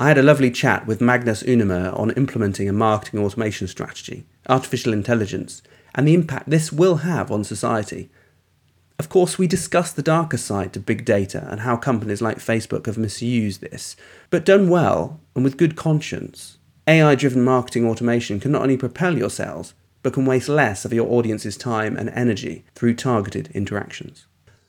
I 0.00 0.08
had 0.08 0.16
a 0.16 0.22
lovely 0.22 0.50
chat 0.50 0.86
with 0.86 1.02
Magnus 1.02 1.42
Unemyr 1.42 1.94
on 1.94 2.12
implementing 2.12 2.70
a 2.70 2.72
marketing 2.72 3.20
automation 3.20 3.68
strategy, 3.68 4.24
artificial 4.48 4.94
intelligence, 4.94 5.60
and 5.94 6.08
the 6.08 6.14
impact 6.14 6.48
this 6.48 6.72
will 6.72 6.96
have 6.96 7.30
on 7.30 7.44
society. 7.44 8.08
Of 8.98 9.10
course, 9.10 9.36
we 9.36 9.46
discussed 9.46 9.96
the 9.96 10.02
darker 10.02 10.38
side 10.38 10.72
to 10.72 10.80
big 10.80 11.04
data 11.04 11.46
and 11.50 11.60
how 11.60 11.76
companies 11.76 12.22
like 12.22 12.38
Facebook 12.38 12.86
have 12.86 12.96
misused 12.96 13.60
this, 13.60 13.94
but 14.30 14.46
done 14.46 14.70
well 14.70 15.20
and 15.34 15.44
with 15.44 15.58
good 15.58 15.76
conscience. 15.76 16.56
AI 16.86 17.14
driven 17.14 17.44
marketing 17.44 17.86
automation 17.86 18.40
can 18.40 18.52
not 18.52 18.62
only 18.62 18.78
propel 18.78 19.18
your 19.18 19.28
sales, 19.28 19.74
but 20.02 20.14
can 20.14 20.24
waste 20.24 20.48
less 20.48 20.86
of 20.86 20.94
your 20.94 21.12
audience's 21.12 21.58
time 21.58 21.98
and 21.98 22.08
energy 22.14 22.64
through 22.74 22.94
targeted 22.94 23.50
interactions. 23.52 24.24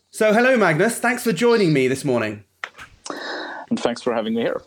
So, 0.09 0.33
hello, 0.33 0.57
Magnus. 0.57 0.99
Thanks 0.99 1.23
for 1.23 1.31
joining 1.31 1.71
me 1.71 1.87
this 1.87 2.03
morning. 2.03 2.43
And 3.69 3.79
thanks 3.79 4.01
for 4.01 4.13
having 4.13 4.33
me 4.33 4.41
here. 4.41 4.61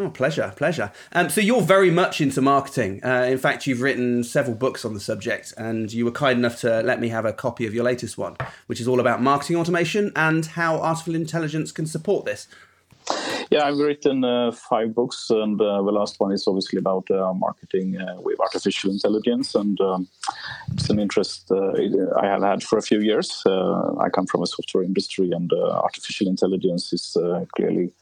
Oh, 0.00 0.08
pleasure, 0.08 0.54
pleasure. 0.56 0.92
Um, 1.12 1.28
so 1.28 1.42
you're 1.42 1.60
very 1.60 1.90
much 1.90 2.22
into 2.22 2.40
marketing. 2.40 3.04
Uh, 3.04 3.26
in 3.28 3.36
fact, 3.36 3.66
you've 3.66 3.82
written 3.82 4.24
several 4.24 4.56
books 4.56 4.82
on 4.82 4.94
the 4.94 5.00
subject, 5.00 5.52
and 5.58 5.92
you 5.92 6.06
were 6.06 6.10
kind 6.10 6.38
enough 6.38 6.58
to 6.60 6.80
let 6.80 7.00
me 7.00 7.08
have 7.08 7.26
a 7.26 7.34
copy 7.34 7.66
of 7.66 7.74
your 7.74 7.84
latest 7.84 8.16
one, 8.16 8.34
which 8.66 8.80
is 8.80 8.88
all 8.88 8.98
about 8.98 9.20
marketing 9.20 9.56
automation 9.56 10.10
and 10.16 10.46
how 10.46 10.76
artificial 10.76 11.14
intelligence 11.14 11.70
can 11.70 11.84
support 11.84 12.24
this. 12.24 12.48
Yeah, 13.50 13.64
I've 13.64 13.76
written 13.76 14.24
uh, 14.24 14.52
five 14.52 14.94
books, 14.94 15.28
and 15.28 15.60
uh, 15.60 15.82
the 15.82 15.92
last 15.92 16.18
one 16.18 16.32
is 16.32 16.46
obviously 16.48 16.78
about 16.78 17.10
uh, 17.10 17.34
marketing 17.34 18.00
uh, 18.00 18.22
with 18.22 18.40
artificial 18.40 18.90
intelligence, 18.90 19.54
and 19.54 19.78
um, 19.82 20.08
it's 20.72 20.88
an 20.88 20.98
interest 20.98 21.50
uh, 21.50 21.72
I 22.22 22.26
have 22.26 22.42
had 22.42 22.62
for 22.62 22.78
a 22.78 22.82
few 22.82 23.00
years. 23.00 23.42
Uh, 23.44 23.96
I 23.98 24.08
come 24.08 24.26
from 24.26 24.42
a 24.42 24.46
software 24.46 24.82
industry, 24.82 25.30
and 25.32 25.52
artificial 25.52 26.26
intelligence 26.26 26.90
is 26.94 27.18
clearly 27.54 27.92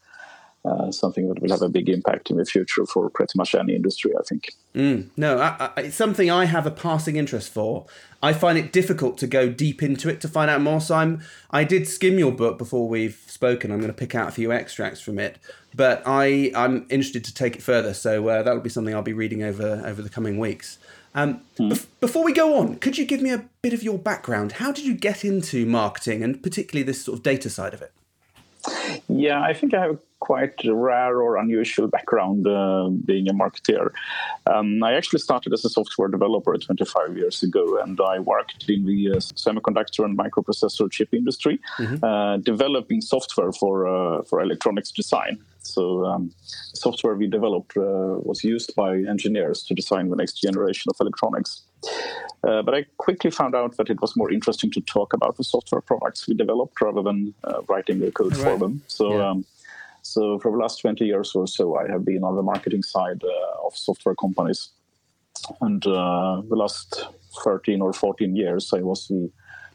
uh, 0.65 0.91
something 0.91 1.29
that 1.29 1.41
will 1.41 1.49
have 1.49 1.61
a 1.61 1.69
big 1.69 1.87
impact 1.89 2.29
in 2.29 2.37
the 2.37 2.45
future 2.45 2.85
for 2.85 3.09
pretty 3.09 3.37
much 3.37 3.55
any 3.55 3.75
industry, 3.75 4.11
I 4.19 4.23
think. 4.23 4.53
Mm, 4.75 5.07
no, 5.15 5.37
I, 5.39 5.71
I, 5.75 5.81
it's 5.81 5.95
something 5.95 6.29
I 6.29 6.45
have 6.45 6.65
a 6.65 6.71
passing 6.71 7.15
interest 7.15 7.51
for. 7.51 7.85
I 8.21 8.33
find 8.33 8.57
it 8.57 8.73
difficult 8.73 9.17
to 9.19 9.27
go 9.27 9.49
deep 9.49 9.81
into 9.81 10.09
it 10.09 10.19
to 10.21 10.27
find 10.27 10.51
out 10.51 10.61
more. 10.61 10.81
So 10.81 10.95
I'm, 10.95 11.21
I 11.49 11.63
did 11.63 11.87
skim 11.87 12.19
your 12.19 12.33
book 12.33 12.57
before 12.57 12.89
we've 12.89 13.23
spoken. 13.27 13.71
I'm 13.71 13.79
going 13.79 13.91
to 13.91 13.97
pick 13.97 14.15
out 14.15 14.27
a 14.27 14.31
few 14.31 14.51
extracts 14.51 14.99
from 14.99 15.17
it, 15.17 15.37
but 15.73 16.03
I, 16.05 16.51
I'm 16.53 16.85
interested 16.89 17.23
to 17.25 17.33
take 17.33 17.55
it 17.55 17.63
further. 17.63 17.93
So 17.93 18.27
uh, 18.27 18.43
that'll 18.43 18.61
be 18.61 18.69
something 18.69 18.93
I'll 18.93 19.01
be 19.01 19.13
reading 19.13 19.43
over 19.43 19.81
over 19.85 20.01
the 20.01 20.09
coming 20.09 20.37
weeks. 20.37 20.77
Um, 21.15 21.41
mm. 21.57 21.71
bef- 21.71 21.87
before 22.01 22.23
we 22.23 22.33
go 22.33 22.57
on, 22.57 22.75
could 22.75 22.97
you 22.97 23.05
give 23.05 23.21
me 23.21 23.31
a 23.31 23.45
bit 23.61 23.73
of 23.73 23.81
your 23.81 23.97
background? 23.97 24.53
How 24.53 24.71
did 24.71 24.85
you 24.85 24.93
get 24.93 25.23
into 25.23 25.65
marketing 25.65 26.21
and 26.21 26.43
particularly 26.43 26.83
this 26.83 27.03
sort 27.03 27.17
of 27.17 27.23
data 27.23 27.49
side 27.49 27.73
of 27.73 27.81
it? 27.81 27.93
Yeah, 29.07 29.41
I 29.41 29.53
think 29.53 29.73
I 29.73 29.81
have 29.81 29.99
quite 30.19 30.53
rare 30.65 31.21
or 31.21 31.37
unusual 31.37 31.87
background 31.87 32.45
uh, 32.45 32.89
being 33.05 33.29
a 33.29 33.33
marketeer. 33.33 33.91
Um, 34.45 34.83
I 34.83 34.93
actually 34.93 35.19
started 35.19 35.53
as 35.53 35.63
a 35.65 35.69
software 35.69 36.09
developer 36.09 36.57
25 36.57 37.17
years 37.17 37.41
ago, 37.41 37.79
and 37.81 37.99
I 38.01 38.19
worked 38.19 38.69
in 38.69 38.85
the 38.85 39.11
uh, 39.11 39.15
semiconductor 39.15 40.03
and 40.03 40.17
microprocessor 40.17 40.91
chip 40.91 41.13
industry, 41.13 41.59
mm-hmm. 41.77 42.03
uh, 42.03 42.37
developing 42.37 43.01
software 43.01 43.51
for 43.51 43.87
uh, 43.87 44.23
for 44.23 44.41
electronics 44.41 44.91
design. 44.91 45.39
So, 45.73 46.05
um, 46.05 46.31
software 46.73 47.15
we 47.15 47.27
developed 47.27 47.77
uh, 47.77 48.19
was 48.29 48.43
used 48.43 48.75
by 48.75 48.97
engineers 48.97 49.63
to 49.63 49.73
design 49.73 50.09
the 50.09 50.15
next 50.15 50.41
generation 50.41 50.89
of 50.89 50.97
electronics. 50.99 51.63
Uh, 52.43 52.61
but 52.61 52.73
I 52.73 52.85
quickly 52.97 53.31
found 53.31 53.55
out 53.55 53.77
that 53.77 53.89
it 53.89 54.01
was 54.01 54.15
more 54.15 54.31
interesting 54.31 54.71
to 54.71 54.81
talk 54.81 55.13
about 55.13 55.37
the 55.37 55.43
software 55.43 55.81
products 55.81 56.27
we 56.27 56.33
developed 56.35 56.81
rather 56.81 57.01
than 57.01 57.33
writing 57.67 57.99
the 57.99 58.11
code 58.11 58.35
right. 58.37 58.43
for 58.43 58.57
them. 58.57 58.81
So. 58.87 59.17
Yeah. 59.17 59.29
Um, 59.29 59.45
so 60.01 60.39
for 60.39 60.51
the 60.51 60.57
last 60.57 60.81
20 60.81 61.05
years 61.05 61.35
or 61.35 61.45
so, 61.45 61.75
I 61.75 61.87
have 61.89 62.05
been 62.05 62.23
on 62.23 62.35
the 62.35 62.41
marketing 62.41 62.83
side 62.83 63.21
uh, 63.23 63.67
of 63.67 63.75
software 63.75 64.15
companies. 64.15 64.69
And 65.61 65.85
uh, 65.85 66.41
the 66.49 66.55
last 66.55 67.07
13 67.43 67.81
or 67.81 67.93
14 67.93 68.35
years, 68.35 68.73
I 68.73 68.81
was 68.81 69.07
the 69.07 69.29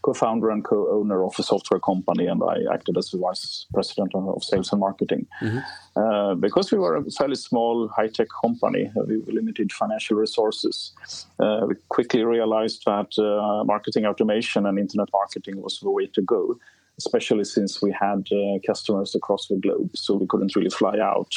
co-founder 0.05 0.51
and 0.51 0.65
co-owner 0.65 1.25
of 1.25 1.35
a 1.39 1.43
software 1.43 1.81
company, 1.81 2.27
and 2.27 2.43
I 2.43 2.57
acted 2.73 2.99
as 2.99 3.11
the 3.11 3.19
vice 3.19 3.67
president 3.73 4.15
of 4.15 4.45
sales 4.45 4.71
and 4.73 4.81
marketing. 4.81 5.27
Mm-hmm. 5.41 5.59
Uh, 5.97 6.35
because 6.35 6.71
we 6.73 6.79
were 6.79 6.97
a 6.97 7.11
fairly 7.11 7.37
small 7.37 7.89
high-tech 7.89 8.29
company, 8.43 8.91
uh, 8.97 9.05
we 9.07 9.23
limited 9.27 9.73
financial 9.73 10.17
resources. 10.17 10.93
Uh, 11.39 11.63
we 11.69 11.75
quickly 11.89 12.23
realized 12.25 12.83
that 12.85 13.11
uh, 13.19 13.65
marketing 13.65 14.05
automation 14.05 14.67
and 14.67 14.79
internet 14.79 15.09
marketing 15.13 15.63
was 15.63 15.81
the 15.81 15.91
way 15.91 16.07
to 16.07 16.23
go 16.23 16.59
especially 16.97 17.43
since 17.43 17.83
we 17.83 17.91
had 17.91 18.25
uh, 18.31 18.59
customers 18.65 19.17
across 19.17 19.49
the 19.49 19.57
globe, 19.57 19.91
so 19.97 20.15
we 20.15 20.29
couldn't 20.29 20.55
really 20.55 20.71
fly 20.71 20.97
out 21.01 21.33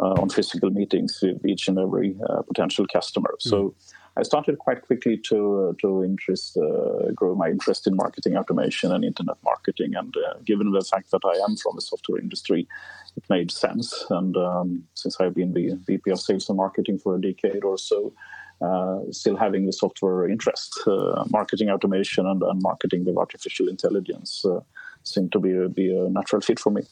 uh, 0.00 0.20
on 0.20 0.28
physical 0.28 0.70
meetings 0.70 1.18
with 1.22 1.44
each 1.46 1.68
and 1.68 1.78
every 1.78 2.16
uh, 2.28 2.42
potential 2.42 2.86
customer. 2.92 3.34
Mm. 3.34 3.48
So 3.50 3.74
I 4.18 4.22
started 4.24 4.58
quite 4.58 4.82
quickly 4.82 5.16
to 5.28 5.76
to 5.80 6.02
interest 6.02 6.56
uh, 6.56 7.12
grow 7.14 7.34
my 7.36 7.48
interest 7.48 7.86
in 7.86 7.94
marketing 7.94 8.36
automation 8.36 8.92
and 8.92 9.04
internet 9.04 9.36
marketing. 9.44 9.94
And 9.94 10.14
uh, 10.16 10.34
given 10.44 10.72
the 10.72 10.80
fact 10.80 11.12
that 11.12 11.24
I 11.24 11.36
am 11.44 11.56
from 11.56 11.76
the 11.76 11.82
software 11.82 12.20
industry, 12.20 12.66
it 13.16 13.24
made 13.30 13.50
sense. 13.52 14.04
And 14.10 14.36
um, 14.36 14.84
since 14.94 15.20
I've 15.20 15.34
been 15.34 15.52
the 15.54 15.78
VP 15.86 16.10
of 16.10 16.20
Sales 16.20 16.48
and 16.48 16.56
Marketing 16.56 16.98
for 16.98 17.14
a 17.14 17.20
decade 17.20 17.64
or 17.64 17.78
so. 17.78 18.12
Uh, 18.60 18.98
still 19.12 19.36
having 19.36 19.66
the 19.66 19.72
software 19.72 20.28
interest, 20.28 20.80
uh, 20.88 21.22
marketing 21.30 21.70
automation 21.70 22.26
and, 22.26 22.42
and, 22.42 22.60
marketing 22.60 23.04
with 23.04 23.16
artificial 23.16 23.68
intelligence 23.68 24.44
uh, 24.44 24.58
seemed 25.04 25.30
to 25.30 25.38
be 25.38 25.52
be 25.68 25.96
a 25.96 26.10
natural 26.10 26.40
fit 26.40 26.58
for 26.58 26.70
me. 26.72 26.82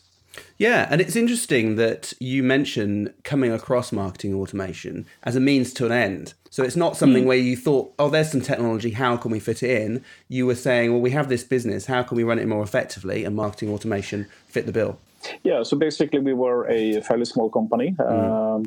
Yeah, 0.59 0.89
and 0.91 1.01
it's 1.01 1.17
interesting 1.17 1.77
that 1.77 2.13
you 2.19 2.43
mention 2.43 3.13
coming 3.25 3.53
across 3.53 3.93
marketing 3.93 4.35
automation 4.35 5.07
as 5.23 5.37
a 5.37 5.41
means 5.41 5.73
to 5.75 5.87
an 5.87 5.93
end. 5.93 6.35
So 6.51 6.63
it's 6.63 6.77
not 6.77 6.97
something 6.97 7.25
mm. 7.25 7.27
where 7.27 7.37
you 7.37 7.57
thought, 7.57 7.93
oh, 7.99 8.09
there's 8.09 8.31
some 8.31 8.41
technology, 8.41 8.91
how 8.91 9.19
can 9.19 9.31
we 9.31 9.41
fit 9.41 9.63
it 9.63 9.83
in? 9.83 10.03
You 10.29 10.47
were 10.47 10.55
saying, 10.55 10.93
well, 10.93 11.03
we 11.03 11.11
have 11.11 11.29
this 11.29 11.45
business, 11.45 11.85
how 11.87 12.03
can 12.03 12.17
we 12.17 12.25
run 12.25 12.39
it 12.39 12.49
more 12.49 12.63
effectively? 12.63 13.25
And 13.25 13.37
marketing 13.37 13.71
automation 13.71 14.27
fit 14.49 14.65
the 14.65 14.73
bill. 14.73 14.99
Yeah, 15.43 15.63
so 15.65 15.77
basically, 15.77 16.21
we 16.21 16.33
were 16.33 16.67
a 16.69 17.01
fairly 17.03 17.25
small 17.25 17.51
company. 17.51 17.95
Mm. 17.99 18.57
Um, 18.57 18.65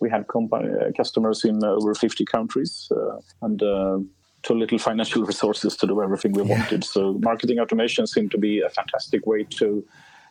we 0.00 0.08
had 0.08 0.28
company, 0.28 0.70
uh, 0.70 0.92
customers 0.96 1.44
in 1.44 1.62
over 1.64 1.94
50 1.94 2.24
countries. 2.24 2.90
Uh, 2.90 3.20
and 3.42 3.62
uh, 3.62 3.98
too 4.42 4.54
little 4.54 4.78
financial 4.78 5.24
resources 5.32 5.76
to 5.76 5.86
do 5.86 6.02
everything 6.02 6.32
we 6.32 6.44
yeah. 6.44 6.58
wanted. 6.58 6.84
So 6.84 7.14
marketing 7.14 7.58
automation 7.58 8.06
seemed 8.06 8.30
to 8.30 8.38
be 8.38 8.60
a 8.60 8.70
fantastic 8.70 9.26
way 9.26 9.44
to 9.44 9.84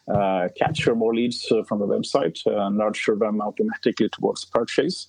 uh, 0.07 0.47
capture 0.57 0.95
more 0.95 1.13
leads 1.13 1.51
uh, 1.51 1.63
from 1.63 1.79
the 1.79 1.87
website, 1.87 2.39
uh, 2.47 2.69
nurture 2.69 3.15
them 3.15 3.41
automatically 3.41 4.09
towards 4.09 4.45
purchase. 4.45 5.07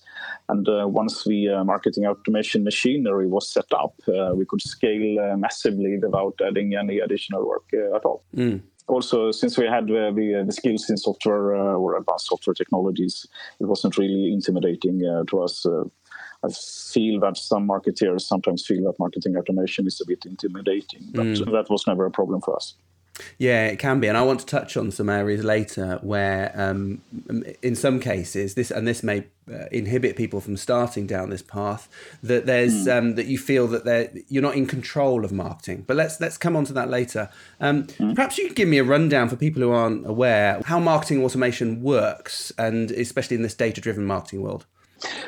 And 0.49 0.67
uh, 0.67 0.87
once 0.87 1.23
the 1.23 1.49
uh, 1.49 1.63
marketing 1.63 2.05
automation 2.05 2.63
machinery 2.63 3.27
was 3.27 3.49
set 3.49 3.71
up, 3.71 3.93
uh, 4.07 4.33
we 4.35 4.45
could 4.45 4.61
scale 4.61 5.37
massively 5.37 5.97
without 5.97 6.39
adding 6.45 6.75
any 6.75 6.99
additional 6.99 7.47
work 7.47 7.63
at 7.73 8.05
all. 8.05 8.23
Mm. 8.35 8.61
Also, 8.87 9.31
since 9.31 9.55
we 9.55 9.67
had 9.67 9.85
the, 9.85 10.43
the, 10.45 10.51
skills 10.51 10.89
in 10.89 10.97
software 10.97 11.53
or 11.53 11.95
advanced 11.95 12.25
software 12.25 12.55
technologies, 12.55 13.27
it 13.59 13.65
wasn't 13.65 13.95
really 13.99 14.33
intimidating 14.33 14.99
to 15.27 15.43
us 15.43 15.65
I 16.43 16.49
feel 16.49 17.19
that 17.19 17.37
some 17.37 17.67
marketeers 17.67 18.21
sometimes 18.21 18.65
feel 18.65 18.85
that 18.85 18.97
marketing 18.97 19.35
automation 19.35 19.85
is 19.87 19.99
a 20.01 20.05
bit 20.07 20.25
intimidating, 20.25 21.01
but 21.13 21.25
mm. 21.25 21.51
that 21.51 21.69
was 21.69 21.85
never 21.85 22.05
a 22.05 22.11
problem 22.11 22.41
for 22.41 22.55
us. 22.55 22.75
Yeah, 23.37 23.67
it 23.67 23.79
can 23.79 23.99
be, 23.99 24.07
and 24.07 24.17
I 24.17 24.21
want 24.23 24.39
to 24.41 24.45
touch 24.45 24.77
on 24.77 24.91
some 24.91 25.09
areas 25.09 25.43
later 25.43 25.99
where, 26.01 26.51
um, 26.55 27.01
in 27.61 27.75
some 27.75 27.99
cases, 27.99 28.55
this 28.55 28.71
and 28.71 28.87
this 28.87 29.03
may 29.03 29.25
uh, 29.51 29.65
inhibit 29.71 30.15
people 30.15 30.41
from 30.41 30.57
starting 30.57 31.07
down 31.07 31.29
this 31.29 31.41
path. 31.41 31.89
That 32.23 32.45
there's 32.45 32.85
mm. 32.85 32.97
um, 32.97 33.15
that 33.15 33.25
you 33.25 33.37
feel 33.37 33.67
that 33.67 34.23
you're 34.27 34.43
not 34.43 34.55
in 34.55 34.67
control 34.67 35.25
of 35.25 35.31
marketing. 35.31 35.85
But 35.87 35.97
let's 35.97 36.19
let's 36.19 36.37
come 36.37 36.55
on 36.55 36.65
to 36.65 36.73
that 36.73 36.89
later. 36.89 37.29
Um, 37.59 37.85
mm. 37.85 38.15
Perhaps 38.15 38.37
you 38.37 38.47
could 38.47 38.55
give 38.55 38.67
me 38.67 38.77
a 38.77 38.83
rundown 38.83 39.29
for 39.29 39.35
people 39.35 39.61
who 39.61 39.71
aren't 39.71 40.05
aware 40.05 40.61
how 40.65 40.79
marketing 40.79 41.23
automation 41.23 41.81
works, 41.81 42.51
and 42.57 42.91
especially 42.91 43.35
in 43.35 43.43
this 43.43 43.55
data-driven 43.55 44.05
marketing 44.05 44.41
world. 44.41 44.65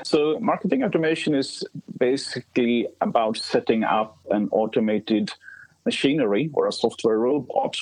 So, 0.03 0.38
marketing 0.39 0.83
automation 0.83 1.33
is 1.33 1.63
basically 1.97 2.88
about 2.99 3.38
setting 3.38 3.83
up 3.83 4.17
an 4.29 4.49
automated 4.51 5.31
machinery 5.85 6.49
or 6.53 6.67
a 6.67 6.71
software 6.71 7.17
robot 7.17 7.75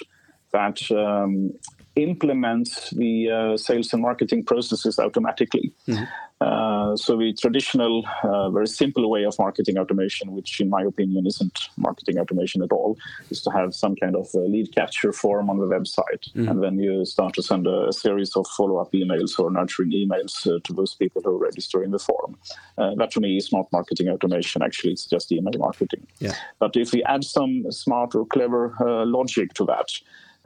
that 0.52 0.80
um, 0.92 1.52
implements 1.96 2.90
the 2.92 3.30
uh, 3.30 3.58
sales 3.58 3.94
and 3.94 4.02
marketing 4.02 4.44
processes 4.44 5.00
automatically. 5.00 5.72
Mm-hmm. 5.88 6.04
Uh, 6.42 6.96
so 6.96 7.18
the 7.18 7.34
traditional, 7.34 8.04
uh, 8.24 8.50
very 8.50 8.68
simple 8.68 9.10
way 9.10 9.26
of 9.26 9.38
marketing 9.38 9.78
automation, 9.78 10.32
which 10.32 10.62
in 10.62 10.70
my 10.70 10.82
opinion 10.84 11.28
isn't 11.28 11.70
marketing 11.78 12.18
automation 12.18 12.62
at 12.64 12.72
all, 12.72 12.98
is 13.30 13.42
to 13.42 13.50
have 13.50 13.76
some 13.76 13.96
kind 13.96 14.16
of 14.16 14.28
lead 14.34 14.74
capture 14.74 15.12
form 15.12 15.50
on 15.50 15.58
the 15.58 15.66
website, 15.66 16.32
mm-hmm. 16.34 16.48
and 16.48 16.64
then 16.64 16.80
you 16.80 17.04
start 17.06 17.34
to 17.34 17.44
send 17.44 17.68
a, 17.68 17.92
series 17.92 18.36
of 18.36 18.48
follow-up 18.56 18.92
emails 18.94 19.38
or 19.38 19.52
nurturing 19.52 19.92
emails 19.92 20.48
uh, 20.48 20.60
to 20.64 20.74
those 20.74 20.96
people 20.96 21.22
who 21.24 21.38
register 21.38 21.84
in 21.84 21.92
the 21.92 22.00
form. 22.00 22.38
Uh, 22.78 22.96
that 22.96 23.12
to 23.12 23.20
me 23.20 23.36
is 23.36 23.52
not 23.52 23.68
marketing 23.74 24.08
automation. 24.08 24.62
Actually, 24.62 24.94
it's 24.94 25.06
just 25.06 25.32
email 25.32 25.52
marketing. 25.58 26.06
Yeah. 26.20 26.34
But 26.60 26.78
if 26.78 26.94
we 26.94 27.04
add 27.04 27.24
some 27.24 27.70
smart 27.72 28.16
or 28.16 28.26
clever 28.26 28.76
uh, 28.80 29.06
logic 29.06 29.54
to 29.56 29.66
that, 29.66 29.90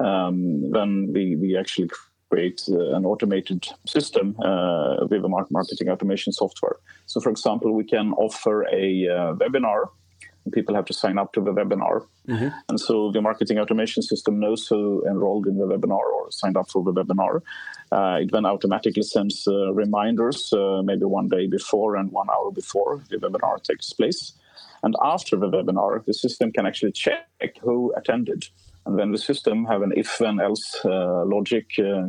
um, 0.03 0.71
then 0.71 1.11
we, 1.13 1.35
we 1.35 1.57
actually 1.57 1.89
create 2.33 2.61
uh, 2.69 2.97
an 2.97 3.05
automated 3.05 3.61
system 3.87 4.35
uh, 4.39 5.05
with 5.11 5.23
a 5.23 5.29
marketing 5.57 5.89
automation 5.89 6.31
software. 6.33 6.77
So, 7.05 7.19
for 7.21 7.29
example, 7.29 7.69
we 7.73 7.85
can 7.95 8.07
offer 8.13 8.55
a 8.83 8.85
uh, 9.07 9.33
webinar. 9.41 9.81
People 10.51 10.75
have 10.75 10.87
to 10.91 10.95
sign 11.03 11.17
up 11.21 11.29
to 11.33 11.41
the 11.41 11.53
webinar. 11.59 11.95
Mm-hmm. 12.27 12.49
And 12.69 12.77
so 12.87 13.11
the 13.15 13.21
marketing 13.21 13.59
automation 13.59 14.01
system 14.11 14.33
knows 14.43 14.67
who 14.67 14.81
enrolled 15.11 15.45
in 15.47 15.57
the 15.57 15.67
webinar 15.73 16.05
or 16.15 16.31
signed 16.31 16.57
up 16.57 16.67
for 16.69 16.83
the 16.83 16.93
webinar. 16.99 17.35
Uh, 17.95 18.17
it 18.23 18.29
then 18.33 18.45
automatically 18.45 19.03
sends 19.15 19.47
uh, 19.47 19.71
reminders, 19.83 20.51
uh, 20.51 20.81
maybe 20.89 21.05
one 21.05 21.29
day 21.35 21.45
before 21.47 21.95
and 21.95 22.11
one 22.11 22.29
hour 22.29 22.51
before 22.51 23.01
the 23.09 23.17
webinar 23.17 23.55
takes 23.63 23.93
place. 23.93 24.33
And 24.83 24.93
after 25.13 25.37
the 25.37 25.49
webinar, 25.55 26.03
the 26.05 26.13
system 26.13 26.51
can 26.51 26.65
actually 26.65 26.91
check 26.91 27.51
who 27.61 27.93
attended. 27.95 28.41
And 28.85 28.99
then 28.99 29.11
the 29.11 29.17
system 29.17 29.65
have 29.65 29.81
an 29.81 29.93
if 29.95 30.17
then 30.17 30.39
else 30.41 30.65
uh, 30.83 31.23
logic 31.25 31.67
uh, 31.79 32.07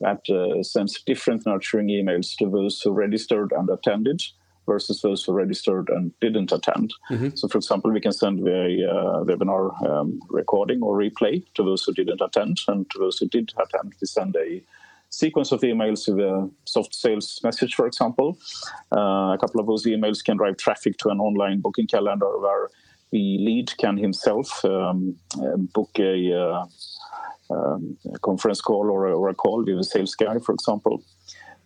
that 0.00 0.28
uh, 0.28 0.62
sends 0.62 1.02
different 1.02 1.46
nurturing 1.46 1.88
emails 1.88 2.36
to 2.36 2.50
those 2.50 2.80
who 2.80 2.90
registered 2.90 3.52
and 3.52 3.68
attended 3.70 4.22
versus 4.66 5.00
those 5.00 5.24
who 5.24 5.32
registered 5.32 5.88
and 5.88 6.12
didn't 6.20 6.52
attend. 6.52 6.92
Mm-hmm. 7.10 7.30
So, 7.36 7.48
for 7.48 7.58
example, 7.58 7.92
we 7.92 8.00
can 8.00 8.12
send 8.12 8.46
a 8.46 8.90
uh, 8.90 9.24
webinar 9.24 9.88
um, 9.88 10.20
recording 10.28 10.82
or 10.82 10.98
replay 10.98 11.44
to 11.54 11.62
those 11.62 11.84
who 11.84 11.94
didn't 11.94 12.20
attend, 12.20 12.58
and 12.68 12.88
to 12.90 12.98
those 12.98 13.18
who 13.18 13.28
did 13.28 13.52
attend, 13.58 13.94
we 14.00 14.06
send 14.06 14.36
a 14.36 14.62
sequence 15.08 15.52
of 15.52 15.60
emails 15.60 16.08
with 16.08 16.18
a 16.18 16.50
soft 16.64 16.94
sales 16.94 17.40
message, 17.42 17.74
for 17.74 17.86
example. 17.86 18.38
Uh, 18.92 19.32
a 19.34 19.38
couple 19.40 19.60
of 19.60 19.66
those 19.66 19.86
emails 19.86 20.22
can 20.22 20.36
drive 20.36 20.56
traffic 20.56 20.98
to 20.98 21.08
an 21.08 21.20
online 21.20 21.60
booking 21.60 21.86
calendar 21.86 22.38
where 22.38 22.68
the 23.12 23.38
lead 23.38 23.72
can 23.78 23.96
himself 23.96 24.64
um, 24.64 25.16
uh, 25.40 25.56
book 25.56 25.90
a, 25.98 26.32
uh, 26.32 26.66
um, 27.50 27.96
a, 28.12 28.18
conference 28.18 28.60
call 28.60 28.90
or 28.90 29.06
a, 29.06 29.16
or 29.16 29.28
a, 29.28 29.34
call 29.34 29.64
with 29.64 29.78
a 29.78 29.84
sales 29.84 30.14
guy, 30.14 30.38
for 30.38 30.52
example. 30.52 31.02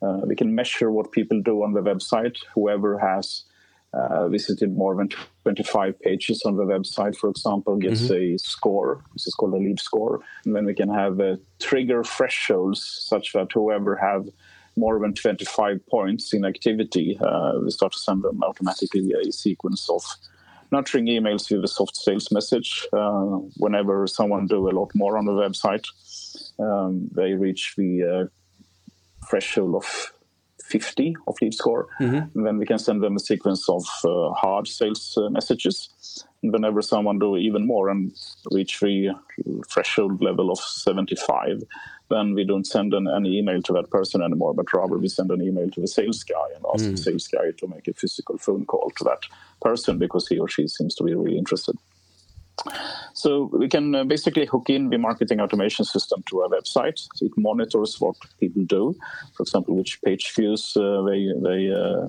Uh, 0.03 0.21
we 0.27 0.35
can 0.35 0.55
measure 0.55 0.91
what 0.91 1.13
people 1.13 1.41
do 1.43 1.63
on 1.63 1.73
the 1.73 1.81
website. 1.81 2.37
Whoever 2.55 2.99
has 2.99 3.45
uh, 3.93 4.29
visited 4.29 4.75
more 4.75 4.95
than 4.95 5.09
25 5.43 6.01
pages 6.01 6.43
on 6.47 6.57
the 6.57 6.65
website, 6.65 7.17
for 7.17 7.29
example, 7.29 7.77
gets 7.77 8.03
mm-hmm. 8.03 8.35
a 8.35 8.39
score. 8.39 9.03
This 9.15 9.27
is 9.27 9.35
called 9.35 9.55
a 9.55 9.57
lead 9.57 9.81
score. 9.81 10.21
And 10.45 10.55
then 10.55 10.65
we 10.65 10.75
can 10.75 10.89
have 10.89 11.21
uh, 11.21 11.37
trigger 11.59 12.05
thresholds 12.05 13.05
such 13.09 13.33
that 13.33 13.53
whoever 13.53 13.97
have 13.97 14.29
more 14.77 14.99
than 15.01 15.15
25 15.15 15.85
points 15.87 16.33
in 16.33 16.45
activity, 16.45 17.19
uh, 17.21 17.53
we 17.63 17.71
start 17.71 17.93
to 17.93 17.99
send 17.99 18.23
them 18.23 18.43
automatically 18.43 19.13
a 19.13 19.33
sequence 19.33 19.89
of 19.91 20.03
nurturing 20.73 21.07
emails 21.07 21.51
with 21.51 21.65
a 21.65 21.69
soft 21.69 21.97
sales 21.97 22.31
message. 22.31 22.87
Uh, 22.93 23.39
whenever 23.57 24.07
someone 24.07 24.47
do 24.47 24.69
a 24.69 24.77
lot 24.79 24.91
more 24.95 25.17
on 25.19 25.25
the 25.25 25.33
website, 25.33 25.87
um, 26.59 27.09
they 27.13 27.33
reach 27.33 27.75
the 27.77 28.03
uh, 28.03 28.27
threshold 29.29 29.75
of 29.75 30.13
50 30.71 31.17
of 31.27 31.37
lead 31.43 31.55
score. 31.55 31.89
Mm-hmm. 32.01 32.39
And 32.39 32.47
then 32.47 32.59
we 32.59 32.67
can 32.67 32.79
send 32.79 33.03
them 33.03 33.17
a 33.17 33.21
sequence 33.21 33.69
of 33.69 33.85
uh, 34.05 34.31
hard 34.33 34.69
sales 34.69 35.19
uh, 35.21 35.29
messages. 35.29 36.25
And 36.43 36.53
whenever 36.53 36.81
someone 36.81 37.19
do 37.19 37.37
even 37.37 37.67
more 37.67 37.89
and 37.91 38.13
reach 38.53 38.81
the 38.81 39.11
threshold 39.69 40.23
level 40.23 40.51
of 40.51 40.59
75, 40.59 41.63
then 42.11 42.35
we 42.35 42.45
don't 42.45 42.67
send 42.67 42.93
an, 42.93 43.07
an 43.07 43.25
email 43.25 43.63
to 43.63 43.73
that 43.73 43.91
person 43.91 44.23
anymore, 44.23 44.55
but 44.55 44.73
rather 44.73 44.99
we 44.99 45.09
send 45.09 45.31
an 45.31 45.41
email 45.41 45.71
to 45.71 45.81
the 45.81 45.89
sales 45.89 46.23
guy 46.23 46.47
and 46.55 46.65
ask 46.75 46.85
mm. 46.85 46.91
the 46.91 46.97
sales 46.97 47.29
guy 47.29 47.51
to 47.59 47.69
make 47.69 47.89
a 47.89 47.95
physical 47.95 48.37
phone 48.39 48.67
call 48.67 48.91
to 48.97 49.05
that 49.05 49.23
person 49.63 49.99
because 49.99 50.29
he 50.29 50.39
or 50.39 50.49
she 50.49 50.69
seems 50.69 50.95
to 50.97 51.05
be 51.05 51.15
really 51.15 51.39
interested. 51.39 51.77
So 53.15 53.51
we 53.53 53.69
can 53.69 53.95
uh, 53.95 54.05
basically 54.05 54.47
hook 54.47 54.69
in 54.69 54.91
the 54.91 54.99
marketing 54.99 55.41
automation 55.41 55.85
system 55.85 56.23
to 56.29 56.43
our 56.43 56.49
website. 56.49 56.99
So 57.15 57.27
it 57.27 57.33
monitors 57.37 58.01
what 58.01 58.17
people 58.39 58.65
do, 58.65 58.95
for 59.35 59.43
example, 59.43 59.77
which 59.77 60.01
page 60.03 60.33
views 60.37 60.77
uh, 60.77 61.03
they 61.03 61.29
they 61.43 61.71
uh, 61.73 62.09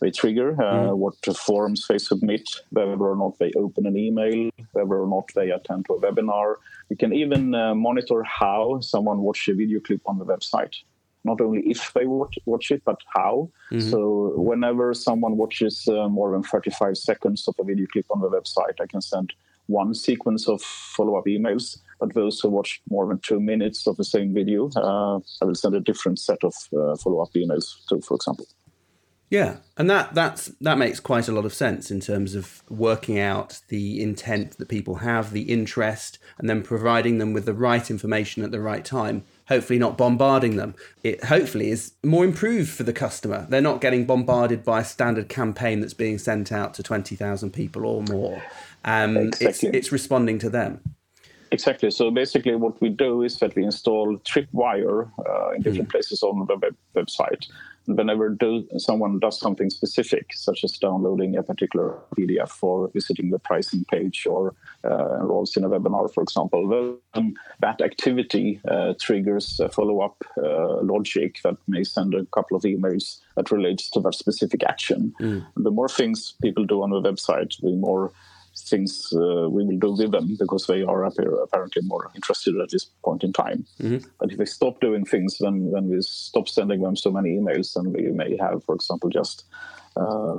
they 0.00 0.10
trigger, 0.10 0.54
mm. 0.54 0.96
what 0.96 1.14
forms 1.36 1.86
they 1.88 1.98
submit, 1.98 2.48
whether 2.70 3.04
or 3.04 3.16
not 3.16 3.38
they 3.38 3.52
open 3.56 3.86
an 3.86 3.96
email, 3.96 4.50
whether 4.72 5.02
or 5.02 5.06
not 5.06 5.28
they 5.34 5.50
attend 5.50 5.86
to 5.86 5.94
a 5.94 6.00
webinar. 6.00 6.56
We 6.88 6.96
can 6.96 7.12
even 7.12 7.54
uh, 7.54 7.74
monitor 7.74 8.22
how 8.22 8.80
someone 8.80 9.18
watched 9.18 9.48
a 9.48 9.54
video 9.54 9.80
clip 9.80 10.00
on 10.06 10.18
the 10.18 10.24
website 10.24 10.76
not 11.24 11.40
only 11.40 11.62
if 11.66 11.92
they 11.92 12.06
watch, 12.06 12.38
watch 12.46 12.70
it, 12.70 12.82
but 12.84 12.98
how. 13.14 13.50
Mm-hmm. 13.70 13.90
So 13.90 14.32
whenever 14.36 14.94
someone 14.94 15.36
watches 15.36 15.86
uh, 15.88 16.08
more 16.08 16.32
than 16.32 16.42
35 16.42 16.96
seconds 16.96 17.46
of 17.46 17.54
a 17.60 17.64
video 17.64 17.86
clip 17.92 18.06
on 18.10 18.20
the 18.20 18.30
website, 18.30 18.80
I 18.80 18.86
can 18.86 19.00
send 19.00 19.32
one 19.66 19.94
sequence 19.94 20.48
of 20.48 20.60
follow-up 20.62 21.26
emails. 21.26 21.78
But 22.00 22.14
those 22.14 22.40
who 22.40 22.48
watch 22.48 22.80
more 22.88 23.06
than 23.06 23.18
two 23.18 23.40
minutes 23.40 23.86
of 23.86 23.96
the 23.96 24.04
same 24.04 24.32
video, 24.32 24.70
uh, 24.74 25.18
I 25.42 25.44
will 25.44 25.54
send 25.54 25.74
a 25.74 25.80
different 25.80 26.18
set 26.18 26.42
of 26.42 26.54
uh, 26.76 26.96
follow-up 26.96 27.32
emails 27.34 27.86
to, 27.88 28.00
for 28.00 28.14
example. 28.14 28.46
Yeah, 29.30 29.58
and 29.76 29.88
that 29.88 30.12
that's 30.12 30.46
that 30.60 30.76
makes 30.76 30.98
quite 30.98 31.28
a 31.28 31.32
lot 31.32 31.44
of 31.44 31.54
sense 31.54 31.92
in 31.92 32.00
terms 32.00 32.34
of 32.34 32.64
working 32.68 33.16
out 33.16 33.60
the 33.68 34.02
intent 34.02 34.58
that 34.58 34.68
people 34.68 34.96
have, 34.96 35.30
the 35.30 35.42
interest, 35.42 36.18
and 36.36 36.50
then 36.50 36.64
providing 36.64 37.18
them 37.18 37.32
with 37.32 37.46
the 37.46 37.54
right 37.54 37.88
information 37.90 38.42
at 38.42 38.50
the 38.50 38.58
right 38.58 38.84
time. 38.84 39.22
Hopefully, 39.46 39.78
not 39.78 39.96
bombarding 39.96 40.56
them. 40.56 40.74
It 41.04 41.22
hopefully 41.24 41.70
is 41.70 41.92
more 42.02 42.24
improved 42.24 42.70
for 42.70 42.82
the 42.82 42.92
customer. 42.92 43.46
They're 43.48 43.60
not 43.60 43.80
getting 43.80 44.04
bombarded 44.04 44.64
by 44.64 44.80
a 44.80 44.84
standard 44.84 45.28
campaign 45.28 45.78
that's 45.78 45.94
being 45.94 46.18
sent 46.18 46.50
out 46.50 46.74
to 46.74 46.82
twenty 46.82 47.14
thousand 47.14 47.52
people 47.52 47.86
or 47.86 48.02
more. 48.02 48.42
Um, 48.84 49.16
exactly. 49.16 49.46
it's 49.46 49.62
it's 49.62 49.92
responding 49.92 50.40
to 50.40 50.50
them. 50.50 50.80
Exactly. 51.52 51.92
So 51.92 52.10
basically, 52.10 52.56
what 52.56 52.80
we 52.80 52.88
do 52.88 53.22
is 53.22 53.38
that 53.38 53.54
we 53.54 53.62
install 53.62 54.18
Tripwire 54.18 55.08
uh, 55.24 55.50
in 55.50 55.62
different 55.62 55.88
mm. 55.88 55.92
places 55.92 56.22
on 56.24 56.46
the 56.46 56.56
web- 56.56 56.76
website 56.96 57.46
whenever 57.86 58.28
do, 58.28 58.66
someone 58.76 59.18
does 59.18 59.38
something 59.38 59.70
specific, 59.70 60.32
such 60.34 60.64
as 60.64 60.72
downloading 60.72 61.36
a 61.36 61.42
particular 61.42 61.98
PDF 62.16 62.62
or 62.62 62.90
visiting 62.92 63.30
the 63.30 63.38
pricing 63.38 63.84
page 63.90 64.26
or 64.26 64.54
uh, 64.84 65.16
enrolls 65.20 65.56
in 65.56 65.64
a 65.64 65.68
webinar, 65.68 66.12
for 66.12 66.22
example, 66.22 66.98
then 67.14 67.34
that 67.60 67.80
activity 67.80 68.60
uh, 68.68 68.94
triggers 69.00 69.60
a 69.60 69.68
follow-up 69.68 70.22
uh, 70.38 70.82
logic 70.82 71.40
that 71.42 71.56
may 71.68 71.84
send 71.84 72.14
a 72.14 72.24
couple 72.26 72.56
of 72.56 72.62
emails 72.62 73.18
that 73.36 73.50
relates 73.50 73.90
to 73.90 74.00
that 74.00 74.14
specific 74.14 74.62
action. 74.64 75.12
Mm. 75.20 75.46
The 75.56 75.70
more 75.70 75.88
things 75.88 76.34
people 76.42 76.64
do 76.64 76.82
on 76.82 76.90
the 76.90 77.00
website, 77.00 77.58
the 77.60 77.74
more 77.74 78.12
things 78.70 79.12
uh, 79.14 79.48
we 79.50 79.64
will 79.64 79.78
do 79.78 79.92
with 79.92 80.12
them 80.12 80.36
because 80.38 80.66
they 80.66 80.82
are 80.82 81.04
apparently 81.04 81.82
more 81.82 82.10
interested 82.14 82.56
at 82.56 82.70
this 82.70 82.86
point 83.04 83.24
in 83.24 83.32
time. 83.32 83.66
Mm-hmm. 83.82 84.08
But 84.18 84.32
if 84.32 84.38
they 84.38 84.44
stop 84.44 84.80
doing 84.80 85.04
things, 85.04 85.38
then 85.38 85.72
then 85.72 85.88
we 85.88 86.00
stop 86.02 86.48
sending 86.48 86.80
them 86.82 86.96
so 86.96 87.10
many 87.10 87.30
emails, 87.38 87.76
and 87.76 87.92
we 87.92 88.10
may 88.10 88.36
have, 88.36 88.64
for 88.64 88.74
example, 88.74 89.10
just 89.10 89.44
uh, 89.96 90.36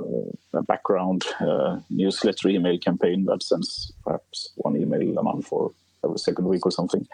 a 0.54 0.62
background 0.62 1.24
uh, 1.40 1.78
newsletter 1.90 2.48
email 2.48 2.78
campaign 2.78 3.26
that 3.26 3.42
sends 3.42 3.92
perhaps 4.04 4.50
one 4.56 4.76
email 4.76 5.18
a 5.18 5.22
month 5.22 5.48
or 5.52 5.72
every 6.04 6.18
second 6.18 6.46
week 6.46 6.64
or 6.66 6.72
something. 6.72 7.06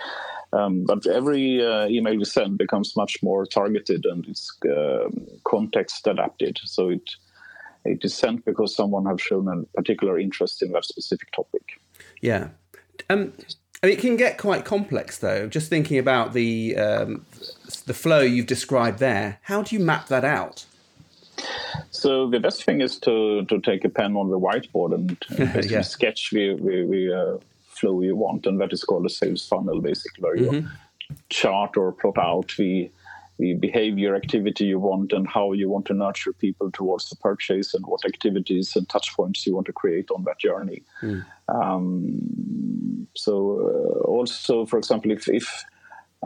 Um, 0.53 0.85
but 0.85 1.07
every 1.07 1.65
uh, 1.65 1.87
email 1.89 2.17
we 2.17 2.25
send 2.25 2.57
becomes 2.57 2.97
much 2.97 3.23
more 3.23 3.45
targeted 3.45 4.07
and 4.07 4.27
it's 4.27 4.51
uh, 4.65 5.09
context 5.45 6.07
adapted. 6.07 6.59
So 6.65 6.89
it 6.89 7.11
it 7.89 8.05
is 8.05 8.15
sent 8.15 8.45
because 8.45 8.75
someone 8.75 9.07
has 9.07 9.21
shown 9.21 9.49
a 9.49 9.77
particular 9.77 10.19
interest 10.19 10.63
in 10.63 10.73
that 10.73 10.85
specific 10.85 11.31
topic. 11.33 11.81
Yeah. 12.21 12.49
Um, 13.11 13.33
I 13.83 13.87
mean, 13.87 13.97
it 13.97 14.01
can 14.01 14.17
get 14.17 14.39
quite 14.39 14.65
complex, 14.65 15.19
though. 15.19 15.47
Just 15.47 15.71
thinking 15.71 15.99
about 15.99 16.33
the 16.33 16.77
um, 16.77 17.27
the 17.87 17.95
flow 17.95 18.21
you've 18.21 18.47
described 18.47 18.99
there, 18.99 19.39
how 19.43 19.63
do 19.63 19.77
you 19.77 19.81
map 19.81 20.09
that 20.09 20.25
out? 20.25 20.67
So 21.91 22.29
the 22.29 22.41
best 22.41 22.65
thing 22.65 22.81
is 22.81 22.99
to, 23.01 23.45
to 23.45 23.61
take 23.61 23.85
a 23.85 23.89
pen 23.89 24.17
on 24.17 24.31
the 24.31 24.39
whiteboard 24.39 24.95
and, 24.95 25.17
and 25.55 25.71
yeah. 25.71 25.83
sketch 25.83 26.31
the, 26.31 26.55
the, 26.55 27.17
uh, 27.17 27.39
flow 27.69 28.01
you 28.01 28.17
want, 28.17 28.47
and 28.47 28.61
that 28.61 28.73
is 28.73 28.83
called 28.83 29.07
a 29.07 29.09
sales 29.09 29.47
funnel, 29.47 29.81
basically, 29.81 30.23
where 30.23 30.37
mm-hmm. 30.37 30.55
you 30.55 30.69
chart 31.29 31.77
or 31.77 31.93
plot 31.93 32.19
out 32.19 32.53
the 32.59 32.91
the 33.39 33.55
behavior 33.55 34.17
activity 34.17 34.65
you 34.65 34.79
want 34.79 35.13
and 35.13 35.29
how 35.29 35.53
you 35.53 35.69
want 35.69 35.87
to 35.87 35.95
nurture 35.95 36.33
people 36.33 36.71
towards 36.73 37.09
the 37.09 37.17
purchase 37.17 37.73
and 37.73 37.87
what 37.87 38.05
activities 38.05 38.75
and 38.75 38.89
touch 38.89 39.15
points 39.15 39.47
you 39.47 39.55
want 39.55 39.67
to 39.67 39.73
create 39.73 40.11
on 40.11 40.25
that 40.25 40.39
journey. 40.39 40.83
Mm. 41.03 41.25
Um, 41.49 43.07
so 43.17 43.61
uh, 43.61 44.07
also, 44.07 44.67
for 44.67 44.79
example, 44.79 45.13
if 45.13 45.29
if, 45.29 45.65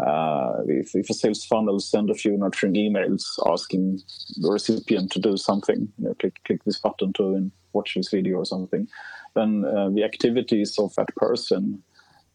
uh, 0.02 0.54
if, 0.66 0.95
if 0.95 1.11
a 1.11 1.14
sales 1.14 1.45
funnel 1.45 1.81
send 1.81 2.09
a 2.09 2.14
few 2.14 2.37
nurturing 2.37 2.75
emails 2.75 3.25
asking 3.47 4.00
the 4.37 4.50
recipient 4.50 5.12
to 5.12 5.21
do 5.21 5.37
something, 5.37 5.88
you 5.99 6.04
know, 6.04 6.14
click 6.14 6.40
click 6.47 6.64
this 6.64 6.78
button 6.78 7.12
to 7.14 7.50
watch 7.75 7.95
this 7.95 8.11
video 8.11 8.38
or 8.38 8.47
something, 8.47 8.88
then 9.35 9.64
uh, 9.64 9.90
the 9.90 10.04
activities 10.04 10.78
of 10.78 10.95
that 10.95 11.14
person 11.16 11.83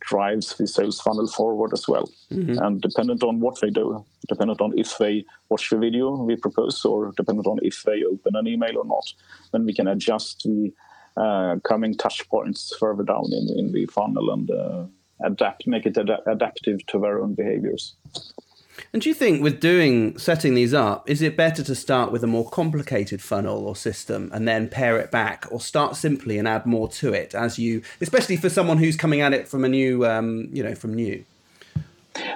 drives 0.01 0.55
the 0.55 0.67
sales 0.67 0.99
funnel 1.01 1.27
forward 1.27 1.71
as 1.73 1.87
well. 1.87 2.09
Mm-hmm. 2.31 2.57
And 2.57 2.81
dependent 2.81 3.23
on 3.23 3.39
what 3.39 3.59
they 3.61 3.69
do, 3.69 4.05
dependent 4.27 4.61
on 4.61 4.73
if 4.77 4.97
they 4.97 5.25
watch 5.49 5.69
the 5.69 5.77
video 5.77 6.15
we 6.15 6.35
propose, 6.35 6.83
or 6.85 7.11
dependent 7.17 7.47
on 7.47 7.59
if 7.61 7.83
they 7.83 8.03
open 8.03 8.35
an 8.35 8.47
email 8.47 8.77
or 8.77 8.85
not, 8.85 9.05
then 9.51 9.65
we 9.65 9.73
can 9.73 9.87
adjust 9.87 10.43
the 10.43 10.71
uh, 11.17 11.55
coming 11.63 11.95
touch 11.95 12.27
points 12.29 12.75
further 12.79 13.03
down 13.03 13.25
in, 13.31 13.57
in 13.57 13.71
the 13.71 13.85
funnel 13.87 14.31
and 14.31 14.51
uh, 14.51 14.85
adapt, 15.23 15.65
make 15.67 15.85
it 15.85 15.97
ad- 15.97 16.21
adaptive 16.27 16.85
to 16.87 16.99
their 16.99 17.21
own 17.21 17.33
behaviors. 17.33 17.95
And 18.93 19.01
do 19.01 19.09
you 19.09 19.15
think 19.15 19.41
with 19.41 19.59
doing 19.59 20.17
setting 20.17 20.53
these 20.53 20.73
up, 20.73 21.09
is 21.09 21.21
it 21.21 21.35
better 21.35 21.63
to 21.63 21.75
start 21.75 22.11
with 22.11 22.23
a 22.23 22.27
more 22.27 22.49
complicated 22.49 23.21
funnel 23.21 23.65
or 23.65 23.75
system 23.75 24.29
and 24.33 24.47
then 24.47 24.67
pare 24.69 24.99
it 24.99 25.11
back, 25.11 25.45
or 25.51 25.59
start 25.59 25.95
simply 25.95 26.37
and 26.37 26.47
add 26.47 26.65
more 26.65 26.87
to 26.89 27.13
it 27.13 27.35
as 27.35 27.57
you, 27.57 27.81
especially 28.01 28.37
for 28.37 28.49
someone 28.49 28.77
who's 28.77 28.95
coming 28.95 29.21
at 29.21 29.33
it 29.33 29.47
from 29.47 29.63
a 29.63 29.69
new, 29.69 30.05
um, 30.05 30.49
you 30.51 30.63
know, 30.63 30.75
from 30.75 30.93
new? 30.93 31.23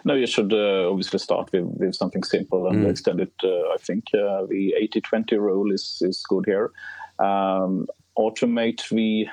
No, 0.04 0.14
you 0.14 0.28
should 0.28 0.54
uh, 0.54 0.90
obviously 0.90 1.20
start 1.20 1.52
with, 1.52 1.66
with 1.66 1.96
something 1.96 2.24
simple 2.24 2.68
and 2.68 2.86
mm. 2.86 2.90
extend 2.90 3.20
it. 3.20 3.34
Uh, 3.44 3.74
I 3.74 3.78
think 3.80 4.06
uh, 4.14 4.46
the 4.46 4.76
80 4.78 5.02
20 5.02 5.38
rule 5.38 5.72
is, 5.72 6.02
is 6.02 6.24
good 6.28 6.46
here. 6.46 6.72
Um, 7.20 7.88
automate 8.18 8.88
the 8.90 9.28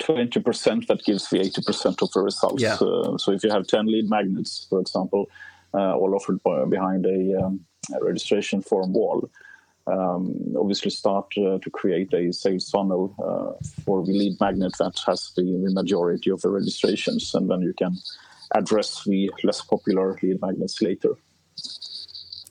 20% 0.00 0.86
that 0.86 1.04
gives 1.04 1.28
the 1.28 1.38
80% 1.38 2.02
of 2.02 2.10
the 2.12 2.20
results. 2.20 2.62
Yeah. 2.62 2.74
Uh, 2.74 3.18
so 3.18 3.32
if 3.32 3.44
you 3.44 3.50
have 3.50 3.66
10 3.66 3.86
lead 3.86 4.08
magnets, 4.08 4.66
for 4.68 4.80
example, 4.80 5.28
all 5.78 6.14
offered 6.14 6.42
by, 6.42 6.64
behind 6.64 7.06
a, 7.06 7.40
um, 7.42 7.60
a, 7.94 8.04
registration 8.04 8.62
form 8.62 8.92
wall, 8.92 9.28
um, 9.86 10.54
obviously 10.58 10.90
start 10.90 11.26
uh, 11.38 11.58
to 11.58 11.70
create 11.70 12.12
a 12.12 12.32
sales 12.32 12.68
funnel 12.70 13.14
uh, 13.18 13.64
for 13.84 14.04
the 14.04 14.12
lead 14.12 14.38
magnet 14.40 14.72
that 14.78 14.98
has 15.06 15.32
the, 15.36 15.42
the, 15.42 15.72
majority 15.72 16.30
of 16.30 16.40
the 16.42 16.50
registrations, 16.50 17.34
and 17.34 17.50
then 17.50 17.60
you 17.62 17.72
can 17.76 17.96
address 18.54 19.04
the 19.04 19.30
less 19.44 19.62
popular 19.62 20.18
lead 20.22 20.40
magnets 20.40 20.82
later. 20.82 21.14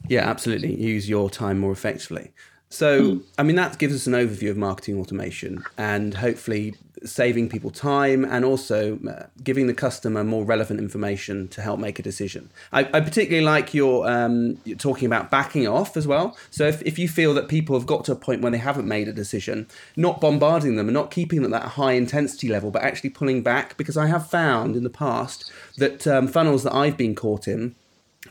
Yeah, 0.07 0.29
absolutely. 0.29 0.75
Use 0.75 1.09
your 1.09 1.29
time 1.29 1.59
more 1.59 1.71
effectively. 1.71 2.31
So, 2.69 3.01
mm. 3.01 3.23
I 3.37 3.43
mean, 3.43 3.55
that 3.55 3.77
gives 3.79 3.95
us 3.95 4.07
an 4.07 4.13
overview 4.13 4.49
of 4.51 4.57
marketing 4.57 4.99
automation 4.99 5.63
and 5.77 6.13
hopefully 6.13 6.75
saving 7.03 7.49
people 7.49 7.71
time 7.71 8.25
and 8.25 8.43
also 8.43 8.99
uh, 9.07 9.27
giving 9.43 9.67
the 9.67 9.73
customer 9.73 10.23
more 10.23 10.43
relevant 10.43 10.79
information 10.79 11.47
to 11.49 11.61
help 11.61 11.79
make 11.79 11.99
a 11.99 12.03
decision. 12.03 12.49
I, 12.71 12.81
I 12.93 12.99
particularly 12.99 13.45
like 13.45 13.73
your 13.73 14.09
um, 14.09 14.57
talking 14.77 15.05
about 15.05 15.31
backing 15.31 15.67
off 15.67 15.95
as 15.95 16.07
well. 16.07 16.37
So, 16.49 16.67
if, 16.67 16.81
if 16.83 16.99
you 16.99 17.07
feel 17.07 17.33
that 17.33 17.47
people 17.47 17.77
have 17.77 17.87
got 17.87 18.05
to 18.05 18.11
a 18.11 18.15
point 18.15 18.41
where 18.41 18.51
they 18.51 18.57
haven't 18.57 18.87
made 18.87 19.07
a 19.07 19.13
decision, 19.13 19.67
not 19.95 20.19
bombarding 20.19 20.75
them 20.75 20.87
and 20.87 20.93
not 20.93 21.11
keeping 21.11 21.41
them 21.41 21.53
at 21.53 21.61
that 21.61 21.69
high 21.69 21.93
intensity 21.93 22.49
level, 22.49 22.71
but 22.71 22.81
actually 22.83 23.09
pulling 23.11 23.41
back, 23.41 23.77
because 23.77 23.97
I 23.97 24.07
have 24.07 24.29
found 24.29 24.75
in 24.75 24.83
the 24.83 24.89
past 24.89 25.51
that 25.77 26.05
um, 26.07 26.27
funnels 26.27 26.63
that 26.63 26.73
I've 26.73 26.97
been 26.97 27.15
caught 27.15 27.47
in 27.47 27.75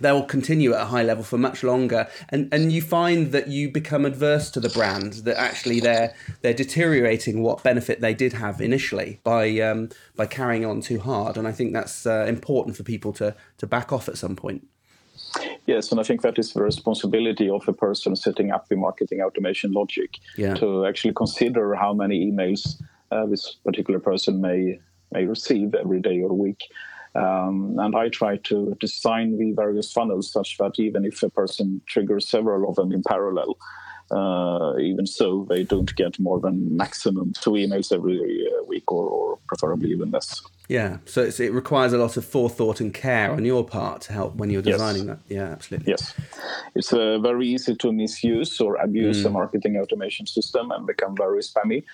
they'll 0.01 0.25
continue 0.25 0.75
at 0.75 0.83
a 0.83 0.87
high 0.87 1.03
level 1.03 1.25
for 1.25 1.39
much 1.39 1.63
longer. 1.63 2.09
And 2.29 2.49
and 2.53 2.73
you 2.73 2.83
find 2.83 3.33
that 3.33 3.49
you 3.49 3.71
become 3.71 4.05
adverse 4.05 4.51
to 4.53 4.61
the 4.61 4.69
brand 4.69 5.15
that 5.25 5.39
actually 5.39 5.81
they're 5.81 6.15
they're 6.43 6.55
deteriorating 6.55 7.43
what 7.43 7.63
benefit 7.63 8.01
they 8.01 8.15
did 8.15 8.35
have 8.35 8.61
initially 8.61 9.21
by 9.25 9.59
um, 9.61 9.89
by 10.17 10.27
carrying 10.27 10.65
on 10.65 10.81
too 10.81 11.01
hard. 11.01 11.37
And 11.37 11.49
I 11.49 11.53
think 11.53 11.73
that's 11.73 12.07
uh, 12.07 12.27
important 12.29 12.77
for 12.77 12.83
people 12.83 13.13
to 13.15 13.35
to 13.59 13.67
back 13.67 13.93
off 13.93 14.09
at 14.09 14.19
some 14.19 14.37
point. 14.37 14.67
Yes, 15.67 15.91
and 15.91 16.01
I 16.01 16.03
think 16.03 16.23
that 16.23 16.39
is 16.39 16.55
the 16.55 16.63
responsibility 16.63 17.51
of 17.51 17.69
a 17.69 17.73
person 17.75 18.17
setting 18.17 18.51
up 18.51 18.69
the 18.69 18.77
marketing 18.77 19.21
automation 19.21 19.73
logic 19.73 20.19
yeah. 20.37 20.55
to 20.55 20.87
actually 20.87 21.13
consider 21.13 21.75
how 21.75 21.93
many 21.93 22.31
emails 22.31 22.81
uh, 23.11 23.27
this 23.27 23.57
particular 23.65 24.01
person 24.01 24.41
may 24.41 24.81
may 25.13 25.25
receive 25.25 25.75
every 25.75 26.01
day 26.01 26.21
or 26.21 26.33
week, 26.35 26.63
um, 27.19 27.77
and 27.79 27.97
I 27.97 28.09
try 28.09 28.37
to 28.37 28.77
design 28.81 29.39
the 29.39 29.53
various 29.53 29.93
funnels 29.93 30.31
such 30.31 30.59
that 30.59 30.79
even 30.79 31.05
if 31.05 31.23
a 31.23 31.31
person 31.31 31.81
triggers 31.87 32.29
several 32.29 32.69
of 32.69 32.77
them 32.77 32.93
in 32.93 33.03
parallel, 33.03 33.57
uh, 34.11 34.79
even 34.79 35.07
so, 35.07 35.47
they 35.51 35.65
don't 35.65 35.95
get 35.95 36.19
more 36.19 36.41
than 36.41 36.75
maximum 36.75 37.33
two 37.41 37.51
emails 37.51 37.93
every 37.93 38.49
uh, 38.49 38.65
week 38.65 38.91
or, 38.91 39.07
or, 39.07 39.39
preferably 39.47 39.91
even 39.91 40.11
less. 40.11 40.41
Yeah, 40.69 40.99
so 41.05 41.23
it 41.23 41.53
requires 41.53 41.93
a 41.93 41.99
lot 41.99 42.17
of 42.17 42.25
forethought 42.25 42.81
and 42.81 42.93
care 42.93 43.31
on 43.31 43.45
your 43.45 43.65
part 43.65 44.03
to 44.03 44.13
help 44.13 44.37
when 44.37 44.51
you're 44.51 44.63
designing 44.63 45.09
yes. 45.09 45.17
that. 45.17 45.35
Yeah, 45.35 45.45
absolutely. 45.45 45.91
Yes, 45.91 46.15
it's 46.75 46.93
uh, 46.93 47.19
very 47.19 47.49
easy 47.49 47.75
to 47.77 47.93
misuse 47.93 48.61
or 48.61 48.77
abuse 48.77 49.23
mm. 49.23 49.27
a 49.27 49.31
marketing 49.31 49.77
automation 49.77 50.27
system 50.27 50.71
and 50.71 50.87
become 50.87 51.15
very 51.17 51.43
spammy. 51.43 51.85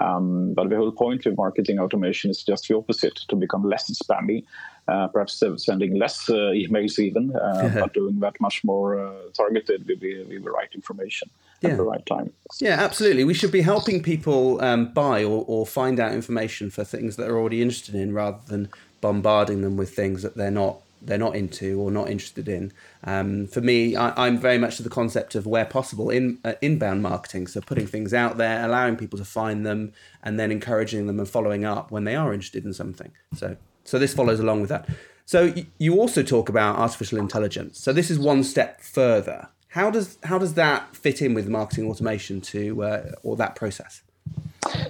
Um, 0.00 0.54
but 0.54 0.70
the 0.70 0.76
whole 0.76 0.92
point 0.92 1.26
of 1.26 1.36
marketing 1.36 1.78
automation 1.78 2.30
is 2.30 2.42
just 2.42 2.68
the 2.68 2.76
opposite 2.76 3.16
to 3.28 3.36
become 3.36 3.64
less 3.64 3.90
spammy, 3.90 4.44
uh, 4.86 5.08
perhaps 5.08 5.42
sending 5.56 5.98
less 5.98 6.30
uh, 6.30 6.52
emails 6.54 6.98
even, 6.98 7.34
uh, 7.34 7.70
but 7.80 7.94
doing 7.94 8.20
that 8.20 8.40
much 8.40 8.62
more 8.64 8.98
uh, 8.98 9.12
targeted 9.34 9.86
with 9.86 10.00
the, 10.00 10.24
with 10.24 10.44
the, 10.44 10.50
right 10.50 10.68
information 10.74 11.28
yeah. 11.60 11.70
at 11.70 11.76
the 11.76 11.82
right 11.82 12.04
time. 12.06 12.32
Yeah, 12.60 12.80
absolutely. 12.80 13.24
We 13.24 13.34
should 13.34 13.52
be 13.52 13.62
helping 13.62 14.02
people 14.02 14.62
um, 14.62 14.92
buy 14.92 15.24
or, 15.24 15.44
or 15.46 15.66
find 15.66 15.98
out 15.98 16.12
information 16.12 16.70
for 16.70 16.84
things 16.84 17.16
that 17.16 17.24
they're 17.24 17.36
already 17.36 17.60
interested 17.60 17.94
in 17.94 18.14
rather 18.14 18.38
than 18.46 18.68
bombarding 19.00 19.62
them 19.62 19.76
with 19.76 19.94
things 19.94 20.22
that 20.22 20.36
they're 20.36 20.50
not 20.50 20.78
they're 21.02 21.18
not 21.18 21.36
into 21.36 21.80
or 21.80 21.90
not 21.90 22.10
interested 22.10 22.48
in. 22.48 22.72
Um, 23.04 23.46
for 23.46 23.60
me, 23.60 23.96
I, 23.96 24.26
am 24.26 24.38
very 24.38 24.58
much 24.58 24.76
to 24.76 24.82
the 24.82 24.90
concept 24.90 25.34
of 25.34 25.46
where 25.46 25.64
possible 25.64 26.10
in 26.10 26.38
uh, 26.44 26.54
inbound 26.60 27.02
marketing. 27.02 27.46
So 27.46 27.60
putting 27.60 27.86
things 27.86 28.12
out 28.12 28.36
there, 28.36 28.64
allowing 28.64 28.96
people 28.96 29.18
to 29.18 29.24
find 29.24 29.64
them, 29.64 29.92
and 30.22 30.38
then 30.38 30.50
encouraging 30.50 31.06
them 31.06 31.18
and 31.18 31.28
following 31.28 31.64
up 31.64 31.90
when 31.90 32.04
they 32.04 32.16
are 32.16 32.32
interested 32.32 32.64
in 32.64 32.72
something. 32.72 33.12
So 33.34 33.56
so 33.84 33.98
this 33.98 34.14
follows 34.14 34.38
along 34.40 34.60
with 34.60 34.70
that. 34.70 34.88
So 35.24 35.52
y- 35.54 35.66
you 35.78 35.98
also 36.00 36.22
talk 36.22 36.48
about 36.48 36.76
artificial 36.76 37.18
intelligence. 37.18 37.80
So 37.80 37.92
this 37.92 38.10
is 38.10 38.18
one 38.18 38.44
step 38.44 38.80
further. 38.80 39.48
How 39.68 39.90
does 39.90 40.18
how 40.24 40.38
does 40.38 40.54
that 40.54 40.96
fit 40.96 41.22
in 41.22 41.34
with 41.34 41.48
marketing 41.48 41.88
automation 41.88 42.40
to 42.52 42.82
uh, 42.82 43.12
or 43.22 43.36
that 43.36 43.54
process? 43.54 44.02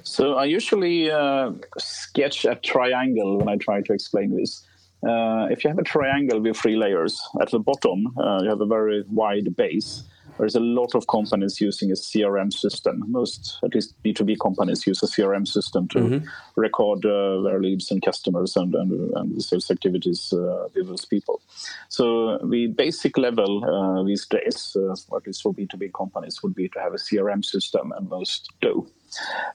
So 0.02 0.34
I 0.34 0.44
usually 0.44 1.10
uh, 1.10 1.52
sketch 1.78 2.44
a 2.44 2.54
triangle 2.56 3.38
when 3.38 3.48
I 3.48 3.56
try 3.56 3.80
to 3.82 3.92
explain 3.92 4.36
this. 4.36 4.64
Uh, 5.06 5.46
if 5.50 5.62
you 5.62 5.68
have 5.68 5.78
a 5.78 5.84
triangle 5.84 6.40
with 6.40 6.56
three 6.56 6.76
layers, 6.76 7.22
at 7.40 7.50
the 7.50 7.58
bottom 7.58 8.12
uh, 8.18 8.40
you 8.42 8.48
have 8.48 8.60
a 8.60 8.66
very 8.66 9.04
wide 9.08 9.54
base. 9.56 10.02
There's 10.38 10.54
a 10.54 10.60
lot 10.60 10.94
of 10.94 11.06
companies 11.06 11.60
using 11.60 11.90
a 11.90 11.94
CRM 11.94 12.52
system. 12.52 13.04
Most, 13.08 13.58
at 13.64 13.74
least 13.74 14.00
B2B 14.02 14.38
companies, 14.40 14.86
use 14.86 15.02
a 15.02 15.06
CRM 15.06 15.46
system 15.46 15.88
to 15.88 15.98
mm-hmm. 15.98 16.26
record 16.56 17.04
uh, 17.04 17.42
their 17.42 17.60
leads 17.60 17.90
and 17.90 18.02
customers 18.02 18.56
and, 18.56 18.74
and, 18.74 19.10
and 19.16 19.42
sales 19.42 19.70
activities 19.70 20.32
uh, 20.32 20.68
with 20.74 20.88
those 20.88 21.04
people. 21.04 21.40
So 21.88 22.38
the 22.38 22.68
basic 22.68 23.18
level 23.18 23.64
uh, 23.64 24.04
these 24.04 24.26
days, 24.26 24.76
uh, 24.76 25.16
at 25.16 25.26
least 25.26 25.42
for 25.42 25.52
B2B 25.52 25.92
companies, 25.92 26.42
would 26.42 26.54
be 26.54 26.68
to 26.68 26.80
have 26.80 26.92
a 26.92 26.98
CRM 26.98 27.44
system, 27.44 27.92
and 27.96 28.08
most 28.08 28.50
do. 28.60 28.86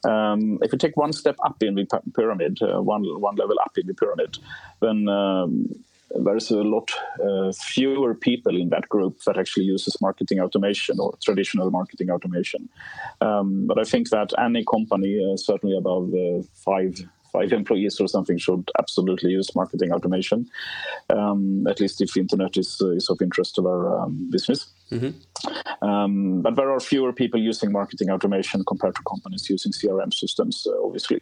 Um, 0.03 0.59
if 0.61 0.71
you 0.71 0.77
take 0.77 0.97
one 0.97 1.13
step 1.13 1.35
up 1.45 1.61
in 1.61 1.75
the 1.75 1.85
pyramid, 2.15 2.59
uh, 2.61 2.81
one 2.81 3.03
one 3.21 3.35
level 3.35 3.55
up 3.63 3.77
in 3.77 3.87
the 3.87 3.93
pyramid, 3.93 4.37
then 4.81 5.07
um, 5.07 5.67
there's 6.11 6.51
a 6.51 6.61
lot 6.61 6.91
uh, 7.23 7.51
fewer 7.51 8.13
people 8.13 8.55
in 8.55 8.69
that 8.69 8.87
group 8.89 9.21
that 9.25 9.37
actually 9.37 9.65
uses 9.65 9.99
marketing 10.01 10.39
automation 10.39 10.99
or 10.99 11.17
traditional 11.23 11.71
marketing 11.71 12.09
automation. 12.09 12.69
Um, 13.21 13.67
but 13.67 13.79
I 13.79 13.83
think 13.83 14.09
that 14.09 14.31
any 14.37 14.63
company, 14.63 15.19
uh, 15.23 15.37
certainly 15.37 15.77
above 15.77 16.13
uh, 16.13 16.43
five 16.53 16.99
five 17.33 17.51
employees 17.51 17.99
or 17.99 18.07
something 18.07 18.37
should 18.37 18.69
absolutely 18.79 19.31
use 19.31 19.55
marketing 19.55 19.91
automation, 19.91 20.47
um, 21.09 21.65
at 21.67 21.79
least 21.79 21.99
if 21.99 22.13
the 22.13 22.19
internet 22.19 22.55
is, 22.55 22.79
uh, 22.79 22.91
is 22.91 23.09
of 23.09 23.19
interest 23.21 23.55
to 23.55 23.67
our 23.67 24.03
um, 24.03 24.29
business. 24.29 24.69
Mm-hmm. 24.91 25.83
Um, 25.83 26.41
but 26.43 26.55
there 26.55 26.71
are 26.71 26.79
fewer 26.79 27.11
people 27.11 27.39
using 27.39 27.71
marketing 27.71 28.11
automation 28.11 28.63
compared 28.65 28.95
to 28.95 29.01
companies 29.09 29.49
using 29.49 29.71
CRM 29.71 30.13
systems, 30.13 30.67
uh, 30.69 30.85
obviously. 30.85 31.21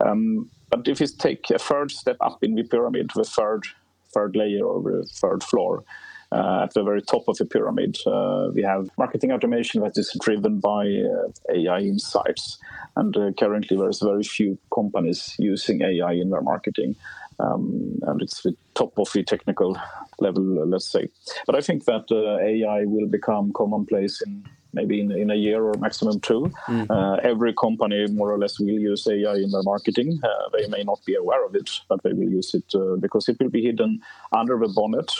Um, 0.00 0.50
but 0.70 0.88
if 0.88 1.00
you 1.00 1.06
take 1.06 1.50
a 1.50 1.58
third 1.58 1.90
step 1.90 2.16
up 2.20 2.42
in 2.42 2.54
the 2.54 2.62
pyramid, 2.62 3.10
the 3.14 3.24
third 3.24 3.64
third 4.12 4.36
layer 4.36 4.64
or 4.64 5.04
third 5.04 5.42
floor, 5.42 5.84
uh, 6.32 6.60
at 6.62 6.74
the 6.74 6.84
very 6.84 7.02
top 7.02 7.26
of 7.26 7.36
the 7.38 7.44
pyramid, 7.44 7.98
uh, 8.06 8.50
we 8.54 8.62
have 8.62 8.88
marketing 8.96 9.32
automation 9.32 9.82
that 9.82 9.98
is 9.98 10.16
driven 10.20 10.60
by 10.60 10.86
uh, 10.86 11.28
AI 11.52 11.80
insights. 11.80 12.58
And 12.96 13.16
uh, 13.16 13.32
currently, 13.38 13.76
there's 13.76 14.00
very 14.00 14.22
few 14.22 14.56
companies 14.72 15.34
using 15.38 15.82
AI 15.82 16.12
in 16.12 16.30
their 16.30 16.42
marketing. 16.42 16.94
Um, 17.40 17.98
and 18.02 18.22
it's 18.22 18.42
the 18.42 18.54
top 18.74 18.96
of 18.98 19.10
the 19.12 19.24
technical 19.24 19.76
level, 20.20 20.68
let's 20.68 20.90
say. 20.90 21.08
But 21.46 21.56
I 21.56 21.62
think 21.62 21.84
that 21.86 22.04
uh, 22.12 22.38
AI 22.38 22.84
will 22.84 23.08
become 23.08 23.52
commonplace 23.52 24.22
in 24.22 24.44
maybe 24.72 25.00
in, 25.00 25.10
in 25.12 25.30
a 25.30 25.34
year 25.34 25.62
or 25.62 25.74
maximum 25.78 26.20
two. 26.20 26.50
Mm. 26.66 26.86
Uh, 26.90 27.20
every 27.22 27.52
company 27.54 28.06
more 28.08 28.32
or 28.32 28.38
less 28.38 28.58
will 28.58 28.68
use 28.68 29.06
AI 29.06 29.34
in 29.34 29.50
their 29.50 29.62
marketing. 29.62 30.20
Uh, 30.22 30.48
they 30.56 30.66
may 30.68 30.82
not 30.82 31.00
be 31.04 31.14
aware 31.14 31.44
of 31.44 31.54
it, 31.54 31.70
but 31.88 32.02
they 32.02 32.12
will 32.12 32.30
use 32.30 32.54
it 32.54 32.74
uh, 32.74 32.96
because 32.96 33.28
it 33.28 33.38
will 33.40 33.50
be 33.50 33.62
hidden 33.62 34.00
under 34.32 34.58
the 34.58 34.68
bonnet 34.68 35.10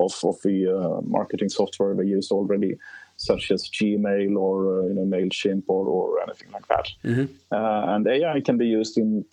of, 0.00 0.18
of 0.24 0.40
the 0.42 0.66
uh, 0.66 1.00
marketing 1.02 1.48
software 1.48 1.94
they 1.94 2.04
use 2.04 2.30
already, 2.30 2.76
such 3.16 3.50
as 3.50 3.68
Gmail 3.68 4.36
or 4.36 4.80
uh, 4.80 4.86
you 4.86 4.94
know 4.94 5.04
Mailchimp 5.04 5.64
or, 5.68 5.86
or 5.86 6.22
anything 6.22 6.50
like 6.52 6.66
that. 6.68 6.88
Mm-hmm. 7.04 7.32
Uh, 7.52 7.94
and 7.94 8.06
AI 8.06 8.40
can 8.40 8.56
be 8.56 8.66
used 8.66 8.96
in 8.96 9.24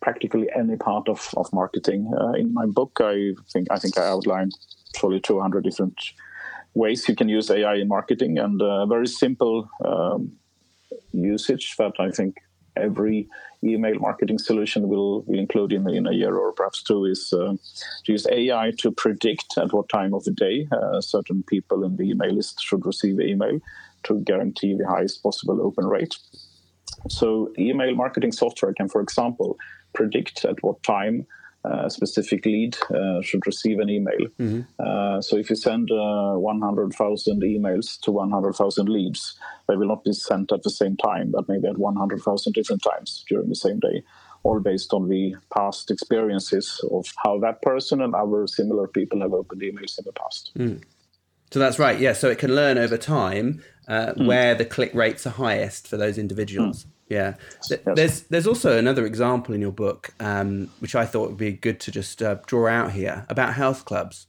practically 0.00 0.48
any 0.56 0.76
part 0.76 1.08
of, 1.08 1.30
of 1.36 1.52
marketing. 1.52 2.12
Uh, 2.18 2.32
in 2.32 2.52
my 2.52 2.66
book, 2.66 2.98
I 3.00 3.32
think 3.52 3.68
I 3.70 3.78
think 3.78 3.98
I 3.98 4.06
outlined 4.06 4.52
probably 4.94 5.20
200 5.20 5.64
different 5.64 5.96
ways 6.74 7.08
you 7.08 7.14
can 7.14 7.28
use 7.28 7.50
AI 7.50 7.76
in 7.76 7.88
marketing, 7.88 8.38
and 8.38 8.60
a 8.60 8.86
very 8.86 9.06
simple 9.06 9.68
um, 9.84 10.32
usage 11.12 11.74
that 11.78 11.92
I 11.98 12.10
think 12.10 12.36
every 12.76 13.28
email 13.62 13.98
marketing 13.98 14.38
solution 14.38 14.88
will, 14.88 15.22
will 15.22 15.38
include 15.38 15.72
in, 15.72 15.88
in 15.88 16.06
a 16.06 16.12
year 16.12 16.36
or 16.36 16.52
perhaps 16.52 16.82
two 16.82 17.04
is 17.04 17.32
uh, 17.32 17.54
to 18.04 18.12
use 18.12 18.26
AI 18.30 18.72
to 18.78 18.90
predict 18.90 19.56
at 19.56 19.72
what 19.72 19.88
time 19.88 20.12
of 20.12 20.24
the 20.24 20.32
day 20.32 20.66
uh, 20.72 21.00
certain 21.00 21.42
people 21.44 21.84
in 21.84 21.96
the 21.96 22.10
email 22.10 22.32
list 22.32 22.60
should 22.60 22.84
receive 22.84 23.20
email 23.20 23.60
to 24.02 24.20
guarantee 24.20 24.74
the 24.76 24.86
highest 24.86 25.22
possible 25.22 25.62
open 25.62 25.86
rate. 25.86 26.16
So, 27.08 27.52
email 27.58 27.94
marketing 27.94 28.32
software 28.32 28.72
can, 28.72 28.88
for 28.88 29.00
example, 29.00 29.56
predict 29.94 30.44
at 30.44 30.62
what 30.62 30.82
time 30.82 31.26
a 31.64 31.90
specific 31.90 32.44
lead 32.44 32.76
uh, 32.94 33.22
should 33.22 33.46
receive 33.46 33.78
an 33.78 33.88
email. 33.88 34.26
Mm-hmm. 34.38 34.60
Uh, 34.78 35.20
so 35.20 35.36
if 35.36 35.48
you 35.48 35.56
send 35.56 35.90
uh, 35.90 36.34
100,000 36.34 37.42
emails 37.42 37.98
to 38.00 38.12
100,000 38.12 38.88
leads, 38.88 39.36
they 39.68 39.76
will 39.76 39.88
not 39.88 40.04
be 40.04 40.12
sent 40.12 40.52
at 40.52 40.62
the 40.62 40.70
same 40.70 40.96
time, 40.96 41.30
but 41.30 41.48
maybe 41.48 41.66
at 41.66 41.78
100,000 41.78 42.52
different 42.52 42.82
times 42.82 43.24
during 43.28 43.48
the 43.48 43.54
same 43.54 43.80
day, 43.80 44.02
all 44.42 44.60
based 44.60 44.92
on 44.92 45.08
the 45.08 45.34
past 45.54 45.90
experiences 45.90 46.84
of 46.90 47.06
how 47.24 47.38
that 47.40 47.62
person 47.62 48.02
and 48.02 48.14
other 48.14 48.46
similar 48.46 48.86
people 48.86 49.20
have 49.20 49.32
opened 49.32 49.62
emails 49.62 49.98
in 49.98 50.04
the 50.04 50.12
past. 50.12 50.52
Mm. 50.58 50.82
So 51.50 51.60
that's 51.60 51.78
right. 51.78 51.98
Yeah. 51.98 52.12
So 52.14 52.30
it 52.30 52.38
can 52.38 52.54
learn 52.54 52.78
over 52.78 52.98
time 52.98 53.62
uh, 53.88 54.12
mm. 54.12 54.26
where 54.26 54.54
the 54.54 54.64
click 54.64 54.92
rates 54.92 55.26
are 55.26 55.30
highest 55.30 55.88
for 55.88 55.96
those 55.96 56.18
individuals. 56.18 56.84
Mm. 56.84 56.88
Yeah, 57.08 57.34
there's 57.84 58.22
there's 58.22 58.46
also 58.46 58.78
another 58.78 59.04
example 59.04 59.54
in 59.54 59.60
your 59.60 59.72
book, 59.72 60.14
um, 60.20 60.70
which 60.78 60.94
I 60.94 61.04
thought 61.04 61.28
would 61.28 61.36
be 61.36 61.52
good 61.52 61.78
to 61.80 61.90
just 61.90 62.22
uh, 62.22 62.36
draw 62.46 62.66
out 62.66 62.92
here 62.92 63.26
about 63.28 63.54
health 63.54 63.84
clubs. 63.84 64.26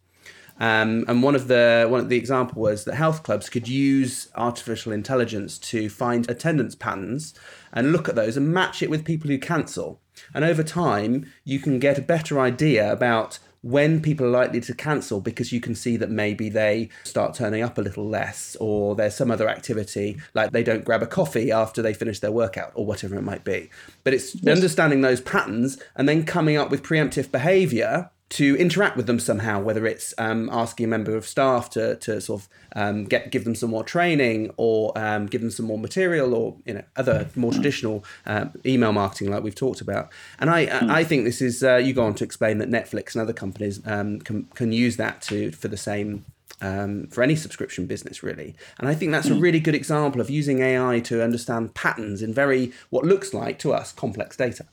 Um, 0.58 1.03
and 1.08 1.22
one 1.22 1.36
of 1.36 1.48
the 1.48 1.88
one 1.89 2.00
of 2.00 2.10
the 2.10 2.17
example 2.17 2.62
was 2.62 2.86
that 2.86 2.96
health 2.96 3.24
clubs 3.24 3.50
could 3.50 3.67
use 3.67 4.29
artificial 4.36 4.91
intelligence 4.91 5.58
to 5.60 5.89
find 5.89 6.29
attendance 6.29 6.75
patterns 6.75 7.34
and 7.74 7.91
look 7.91 8.08
at 8.08 8.15
those 8.15 8.38
and 8.38 8.53
match 8.53 8.82
it 8.82 8.89
with 8.89 9.03
people 9.03 9.29
who 9.29 9.38
cancel. 9.38 10.01
And 10.34 10.46
over 10.46 10.63
time, 10.63 11.32
you 11.44 11.60
can 11.60 11.79
get 11.79 11.98
a 11.98 12.01
better 12.01 12.39
idea 12.39 12.89
about 12.89 13.39
when 13.66 14.00
people 14.00 14.28
are 14.28 14.30
likely 14.30 14.62
to 14.62 14.76
cancel 14.76 15.20
because 15.20 15.52
you 15.52 15.60
can 15.60 15.74
see 15.74 15.98
that 15.98 16.12
maybe 16.12 16.50
they 16.50 16.88
start 17.04 17.34
turning 17.34 17.64
up 17.64 17.80
a 17.80 17.82
little 17.82 18.08
less 18.08 18.56
or 18.60 18.94
there's 18.94 19.16
some 19.16 19.32
other 19.32 19.50
activity 19.50 20.16
like 20.36 20.52
they 20.52 20.62
don't 20.62 20.86
grab 20.86 21.02
a 21.02 21.08
coffee 21.08 21.52
after 21.52 21.82
they 21.82 21.92
finish 21.92 22.20
their 22.20 22.32
workout 22.32 22.72
or 22.76 22.86
whatever 22.86 23.16
it 23.16 23.24
might 23.24 23.44
be 23.44 23.68
but 24.04 24.14
it's 24.14 24.36
yes. 24.36 24.56
understanding 24.56 25.02
those 25.02 25.20
patterns 25.20 25.82
and 25.96 26.08
then 26.08 26.24
coming 26.24 26.56
up 26.56 26.70
with 26.70 26.84
preemptive 26.84 27.32
behavior 27.32 28.12
to 28.27 28.55
interact 28.58 28.98
with 28.98 29.05
them 29.05 29.20
somehow, 29.20 29.62
whether 29.62 29.86
it's 29.86 30.13
um, 30.17 30.50
asking 30.51 30.86
a 30.86 30.88
member 30.88 31.15
of 31.15 31.27
staff 31.27 31.70
to, 31.72 31.96
to 31.98 32.20
sort 32.20 32.41
of 32.41 32.50
um, 32.75 33.05
get 33.05 33.32
give 33.32 33.44
them 33.44 33.55
some 33.55 33.70
more 33.70 33.84
training 33.84 34.51
or 34.58 34.98
um, 34.98 35.27
give 35.27 35.41
them 35.41 35.51
some 35.51 35.65
more 35.65 35.77
material 35.77 36.34
or 36.34 36.55
you 36.65 36.74
know 36.74 36.84
other 36.96 37.29
more 37.36 37.51
traditional 37.51 38.03
uh, 38.25 38.46
email 38.65 38.91
marketing 38.91 39.29
like 39.29 39.44
we've 39.44 39.55
talked 39.55 39.79
about. 39.79 40.12
And 40.39 40.50
I 40.50 40.65
mm. 40.65 40.89
I 40.89 41.03
think 41.03 41.24
this 41.24 41.41
is 41.41 41.63
uh, 41.63 41.77
you 41.77 41.94
go 41.94 42.03
on 42.03 42.15
to 42.15 42.24
explain 42.24 42.58
that 42.58 42.70
Netflix 42.70 43.13
and 43.13 43.22
other 43.22 43.34
companies 43.34 43.79
um, 43.86 44.20
can 44.20 44.44
can 44.55 44.72
use 44.72 44.98
that 44.98 45.22
to 45.24 45.51
for 45.51 45.67
the 45.67 45.77
same 45.77 46.25
um, 46.62 47.08
for 47.08 47.22
any 47.22 47.36
subscription 47.36 47.86
business, 47.86 48.24
really. 48.24 48.55
And 48.79 48.88
I 48.88 48.96
think 48.96 49.12
that's 49.12 49.29
a 49.29 49.36
hmm. 49.36 49.39
really 49.41 49.60
good 49.60 49.75
example 49.75 50.22
of 50.22 50.29
using 50.29 50.62
AI 50.62 51.00
to 51.01 51.24
understand 51.24 51.74
patterns 51.74 52.22
in 52.22 52.34
very, 52.34 52.72
what 52.89 53.03
looks 53.03 53.34
like 53.34 53.60
to 53.60 53.74
us, 53.74 53.91
complex 53.91 54.38
data. 54.38 54.65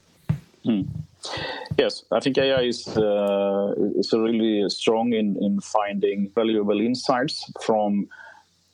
Mm. 0.65 0.87
Yes, 1.79 2.05
I 2.11 2.21
think 2.21 2.39
AI 2.39 2.63
is 2.63 2.87
uh, 2.89 3.75
is 3.97 4.13
really 4.13 4.69
strong 4.69 5.13
in 5.13 5.37
in 5.41 5.61
finding 5.61 6.31
valuable 6.35 6.81
insights 6.81 7.51
from 7.61 8.09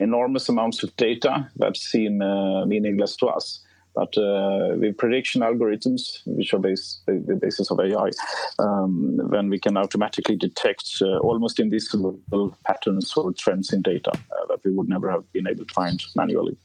enormous 0.00 0.48
amounts 0.48 0.82
of 0.82 0.94
data 0.96 1.48
that 1.56 1.76
seem 1.76 2.22
uh, 2.22 2.64
meaningless 2.66 3.16
to 3.16 3.26
us. 3.26 3.60
But 3.94 4.16
uh, 4.16 4.76
with 4.76 4.96
prediction 4.96 5.40
algorithms, 5.42 6.20
which 6.24 6.54
are 6.54 6.60
based, 6.60 7.00
the 7.06 7.36
basis 7.40 7.70
of 7.70 7.80
AI, 7.80 8.10
um, 8.60 9.18
then 9.32 9.48
we 9.48 9.58
can 9.58 9.76
automatically 9.76 10.36
detect 10.36 11.02
uh, 11.02 11.18
almost 11.18 11.58
invisible 11.58 12.20
patterns 12.64 13.12
or 13.16 13.32
trends 13.32 13.72
in 13.72 13.82
data 13.82 14.12
uh, 14.12 14.46
that 14.48 14.60
we 14.64 14.70
would 14.70 14.88
never 14.88 15.10
have 15.10 15.30
been 15.32 15.48
able 15.48 15.64
to 15.64 15.74
find 15.74 16.04
manually. 16.14 16.56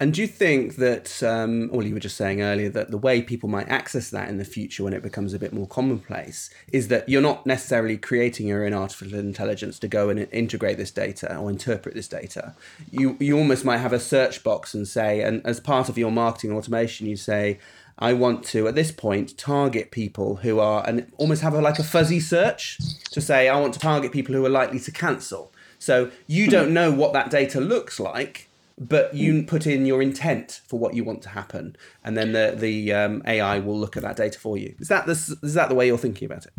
And 0.00 0.12
do 0.12 0.20
you 0.20 0.26
think 0.26 0.76
that, 0.76 1.22
um, 1.22 1.70
well, 1.72 1.86
you 1.86 1.94
were 1.94 2.00
just 2.00 2.16
saying 2.16 2.42
earlier 2.42 2.68
that 2.70 2.90
the 2.90 2.98
way 2.98 3.22
people 3.22 3.48
might 3.48 3.68
access 3.68 4.10
that 4.10 4.28
in 4.28 4.38
the 4.38 4.44
future 4.44 4.82
when 4.82 4.92
it 4.92 5.04
becomes 5.04 5.32
a 5.32 5.38
bit 5.38 5.52
more 5.52 5.68
commonplace 5.68 6.50
is 6.72 6.88
that 6.88 7.08
you're 7.08 7.22
not 7.22 7.46
necessarily 7.46 7.96
creating 7.96 8.48
your 8.48 8.64
own 8.64 8.74
artificial 8.74 9.20
intelligence 9.20 9.78
to 9.78 9.86
go 9.86 10.08
and 10.08 10.26
integrate 10.32 10.78
this 10.78 10.90
data 10.90 11.36
or 11.36 11.48
interpret 11.48 11.94
this 11.94 12.08
data. 12.08 12.56
You, 12.90 13.16
you 13.20 13.38
almost 13.38 13.64
might 13.64 13.78
have 13.78 13.92
a 13.92 14.00
search 14.00 14.42
box 14.42 14.74
and 14.74 14.88
say, 14.88 15.20
and 15.22 15.46
as 15.46 15.60
part 15.60 15.88
of 15.88 15.96
your 15.96 16.10
marketing 16.10 16.50
automation, 16.50 17.06
you 17.06 17.16
say, 17.16 17.60
I 17.96 18.14
want 18.14 18.44
to, 18.46 18.66
at 18.66 18.74
this 18.74 18.90
point, 18.90 19.38
target 19.38 19.92
people 19.92 20.36
who 20.36 20.58
are, 20.58 20.84
and 20.84 21.12
almost 21.18 21.42
have 21.42 21.54
a, 21.54 21.60
like 21.60 21.78
a 21.78 21.84
fuzzy 21.84 22.18
search 22.18 22.78
to 23.12 23.20
say, 23.20 23.48
I 23.48 23.60
want 23.60 23.74
to 23.74 23.78
target 23.78 24.10
people 24.10 24.34
who 24.34 24.44
are 24.44 24.50
likely 24.50 24.80
to 24.80 24.90
cancel. 24.90 25.52
So 25.78 26.10
you 26.26 26.48
don't 26.48 26.74
know 26.74 26.90
what 26.90 27.12
that 27.12 27.30
data 27.30 27.60
looks 27.60 28.00
like 28.00 28.48
but 28.78 29.14
you 29.14 29.42
put 29.42 29.66
in 29.66 29.86
your 29.86 30.02
intent 30.02 30.60
for 30.66 30.78
what 30.78 30.94
you 30.94 31.04
want 31.04 31.22
to 31.22 31.28
happen, 31.28 31.76
and 32.02 32.16
then 32.16 32.32
the 32.32 32.54
the 32.56 32.92
um, 32.92 33.22
AI 33.26 33.58
will 33.58 33.78
look 33.78 33.96
at 33.96 34.02
that 34.02 34.16
data 34.16 34.38
for 34.38 34.56
you. 34.56 34.74
Is 34.78 34.88
that 34.88 35.06
this? 35.06 35.30
Is 35.42 35.54
that 35.54 35.68
the 35.68 35.74
way 35.74 35.86
you're 35.86 35.98
thinking 35.98 36.26
about 36.26 36.46
it? 36.46 36.52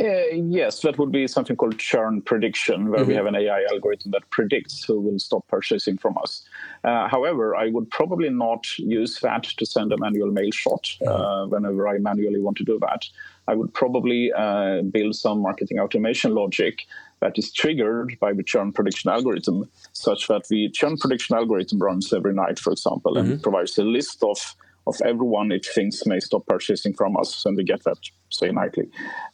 Uh, 0.00 0.34
yes, 0.34 0.80
that 0.80 0.98
would 0.98 1.12
be 1.12 1.28
something 1.28 1.54
called 1.54 1.78
churn 1.78 2.20
prediction, 2.20 2.88
where 2.90 3.00
mm-hmm. 3.00 3.08
we 3.08 3.14
have 3.14 3.26
an 3.26 3.36
AI 3.36 3.64
algorithm 3.70 4.10
that 4.10 4.28
predicts 4.30 4.82
who 4.82 5.00
will 5.00 5.20
stop 5.20 5.46
purchasing 5.46 5.96
from 5.96 6.18
us. 6.18 6.42
Uh, 6.82 7.06
however, 7.06 7.54
I 7.54 7.68
would 7.68 7.88
probably 7.90 8.28
not 8.28 8.66
use 8.76 9.20
that 9.20 9.44
to 9.44 9.64
send 9.64 9.92
a 9.92 9.96
manual 9.96 10.32
mail 10.32 10.50
shot 10.50 10.82
mm-hmm. 11.00 11.08
uh, 11.08 11.46
whenever 11.46 11.86
I 11.86 11.98
manually 11.98 12.40
want 12.40 12.56
to 12.56 12.64
do 12.64 12.78
that. 12.80 13.04
I 13.46 13.54
would 13.54 13.72
probably 13.72 14.32
uh, 14.32 14.82
build 14.82 15.14
some 15.14 15.40
marketing 15.40 15.78
automation 15.78 16.34
logic 16.34 16.80
that 17.24 17.38
is 17.38 17.50
triggered 17.50 18.18
by 18.20 18.34
the 18.34 18.42
churn 18.42 18.70
prediction 18.70 19.10
algorithm, 19.10 19.70
such 19.94 20.28
that 20.28 20.46
the 20.48 20.68
churn 20.70 20.98
prediction 20.98 21.34
algorithm 21.34 21.78
runs 21.78 22.12
every 22.12 22.34
night, 22.34 22.58
for 22.58 22.70
example, 22.70 23.14
mm-hmm. 23.14 23.32
and 23.32 23.42
provides 23.42 23.78
a 23.78 23.82
list 23.82 24.22
of 24.22 24.38
of 24.86 25.00
everyone 25.02 25.50
it 25.50 25.64
thinks 25.64 26.04
may 26.04 26.20
stop 26.20 26.44
purchasing 26.46 26.92
from 26.92 27.16
us, 27.16 27.46
and 27.46 27.56
we 27.56 27.64
get 27.64 27.82
that 27.84 27.96
say 28.28 28.50
nightly. 28.50 28.86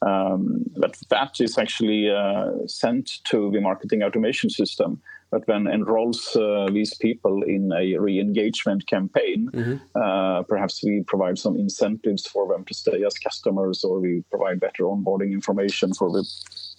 Um, 0.03 0.64
but 0.76 0.96
that 1.09 1.40
is 1.40 1.59
actually 1.59 2.09
uh, 2.09 2.53
sent 2.66 3.24
to 3.24 3.50
the 3.50 3.61
marketing 3.61 4.05
automation 4.05 4.50
system 4.50 5.03
that 5.32 5.46
then 5.46 5.66
enrolls 5.66 6.36
uh, 6.36 6.68
these 6.72 6.94
people 6.94 7.42
in 7.42 7.72
a 7.72 7.96
re-engagement 7.98 8.86
campaign. 8.86 9.48
Mm-hmm. 9.52 9.76
Uh, 9.94 10.42
perhaps 10.42 10.82
we 10.82 11.04
provide 11.06 11.38
some 11.38 11.56
incentives 11.56 12.26
for 12.26 12.48
them 12.48 12.64
to 12.64 12.74
stay 12.74 13.04
as 13.04 13.14
customers, 13.18 13.84
or 13.84 14.00
we 14.00 14.24
provide 14.30 14.60
better 14.60 14.84
onboarding 14.84 15.32
information 15.32 15.94
for 15.94 16.10
the 16.10 16.24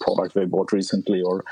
product 0.00 0.34
they 0.34 0.44
bought 0.44 0.72
recently, 0.72 1.22
or 1.22 1.44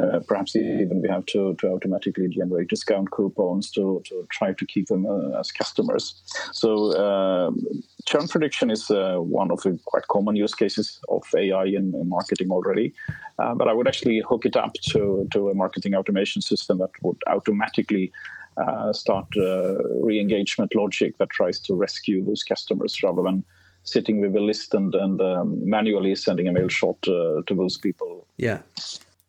uh, 0.00 0.20
perhaps 0.26 0.56
even 0.56 1.02
we 1.02 1.08
have 1.08 1.26
to, 1.26 1.54
to 1.60 1.68
automatically 1.68 2.28
generate 2.28 2.68
discount 2.68 3.10
coupons 3.10 3.70
to, 3.70 4.02
to 4.06 4.26
try 4.30 4.52
to 4.52 4.66
keep 4.66 4.86
them 4.86 5.06
uh, 5.06 5.38
as 5.38 5.52
customers. 5.52 6.22
So 6.52 6.96
um, 6.96 7.66
churn 8.06 8.28
prediction 8.28 8.70
is 8.70 8.90
uh, 8.90 9.16
one 9.16 9.50
of 9.50 9.60
the 9.62 9.78
quite 9.84 10.06
common 10.08 10.36
use 10.36 10.54
cases 10.54 11.00
of 11.08 11.24
AI 11.36 11.64
in, 11.64 11.92
in 11.94 12.08
marketing 12.08 12.50
already. 12.50 12.94
Uh, 13.38 13.54
but 13.54 13.68
I 13.68 13.72
would 13.72 13.88
actually 13.88 14.22
hook 14.26 14.46
it 14.46 14.56
up 14.56 14.74
to, 14.90 15.28
to 15.32 15.50
a 15.50 15.54
marketing 15.54 15.94
automation 15.94 16.40
system 16.40 16.78
that 16.78 16.90
would 17.02 17.20
automatically 17.26 18.12
uh, 18.56 18.92
start 18.92 19.26
uh, 19.36 19.76
re-engagement 20.02 20.74
logic 20.74 21.18
that 21.18 21.30
tries 21.30 21.58
to 21.60 21.74
rescue 21.74 22.24
those 22.24 22.42
customers 22.42 23.02
rather 23.02 23.22
than 23.22 23.44
sitting 23.82 24.20
with 24.20 24.34
a 24.34 24.40
list 24.40 24.72
and, 24.72 24.94
and 24.94 25.20
um, 25.20 25.68
manually 25.68 26.14
sending 26.14 26.48
a 26.48 26.52
mail 26.52 26.68
shot 26.68 26.96
uh, 27.08 27.42
to 27.46 27.54
those 27.54 27.76
people. 27.76 28.26
Yeah. 28.36 28.60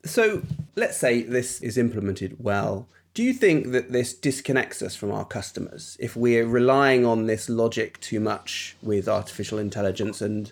So 0.06 0.42
let's 0.76 0.98
say 0.98 1.24
this 1.24 1.62
is 1.62 1.78
implemented 1.78 2.38
well. 2.40 2.88
Do 3.18 3.24
you 3.24 3.34
think 3.34 3.72
that 3.72 3.92
this 3.92 4.14
disconnects 4.14 4.84
us 4.84 4.96
from 4.96 5.12
our 5.12 5.26
customers 5.26 5.98
if 6.00 6.16
we're 6.16 6.46
relying 6.46 7.04
on 7.04 7.26
this 7.26 7.50
logic 7.50 8.00
too 8.00 8.20
much 8.20 8.76
with 8.84 9.10
artificial 9.10 9.58
intelligence 9.58 10.22
and 10.22 10.52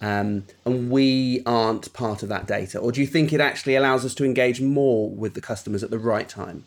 um, 0.00 0.44
and 0.64 0.92
we 0.92 1.42
aren't 1.44 1.92
part 1.92 2.22
of 2.22 2.28
that 2.28 2.46
data, 2.46 2.78
or 2.78 2.92
do 2.92 3.00
you 3.00 3.08
think 3.08 3.32
it 3.32 3.40
actually 3.40 3.74
allows 3.74 4.04
us 4.04 4.14
to 4.14 4.24
engage 4.24 4.60
more 4.60 5.10
with 5.10 5.34
the 5.34 5.40
customers 5.40 5.82
at 5.82 5.90
the 5.90 5.98
right 5.98 6.28
time? 6.28 6.62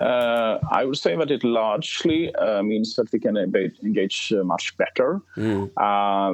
Uh, 0.00 0.60
I 0.70 0.84
would 0.84 0.98
say 0.98 1.16
that 1.16 1.32
it 1.32 1.42
largely 1.42 2.32
uh, 2.36 2.62
means 2.62 2.94
that 2.94 3.10
we 3.10 3.18
can 3.18 3.36
engage 3.36 4.32
uh, 4.32 4.44
much 4.44 4.76
better. 4.76 5.20
Mm. 5.36 5.72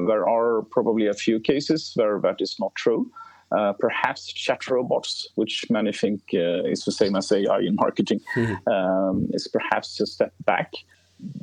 there 0.06 0.28
are 0.28 0.60
probably 0.70 1.06
a 1.06 1.14
few 1.14 1.40
cases 1.40 1.92
where 1.94 2.20
that 2.20 2.42
is 2.42 2.56
not 2.60 2.74
true. 2.74 3.10
Uh, 3.52 3.72
perhaps 3.78 4.26
chat 4.32 4.68
robots, 4.68 5.28
which 5.36 5.64
many 5.70 5.92
think 5.92 6.20
uh, 6.34 6.64
is 6.64 6.84
the 6.84 6.90
same 6.90 7.14
as 7.14 7.30
AI 7.30 7.60
in 7.60 7.76
marketing, 7.76 8.20
mm-hmm. 8.34 8.68
um, 8.68 9.28
is 9.30 9.46
perhaps 9.46 10.00
a 10.00 10.06
step 10.06 10.32
back. 10.44 10.72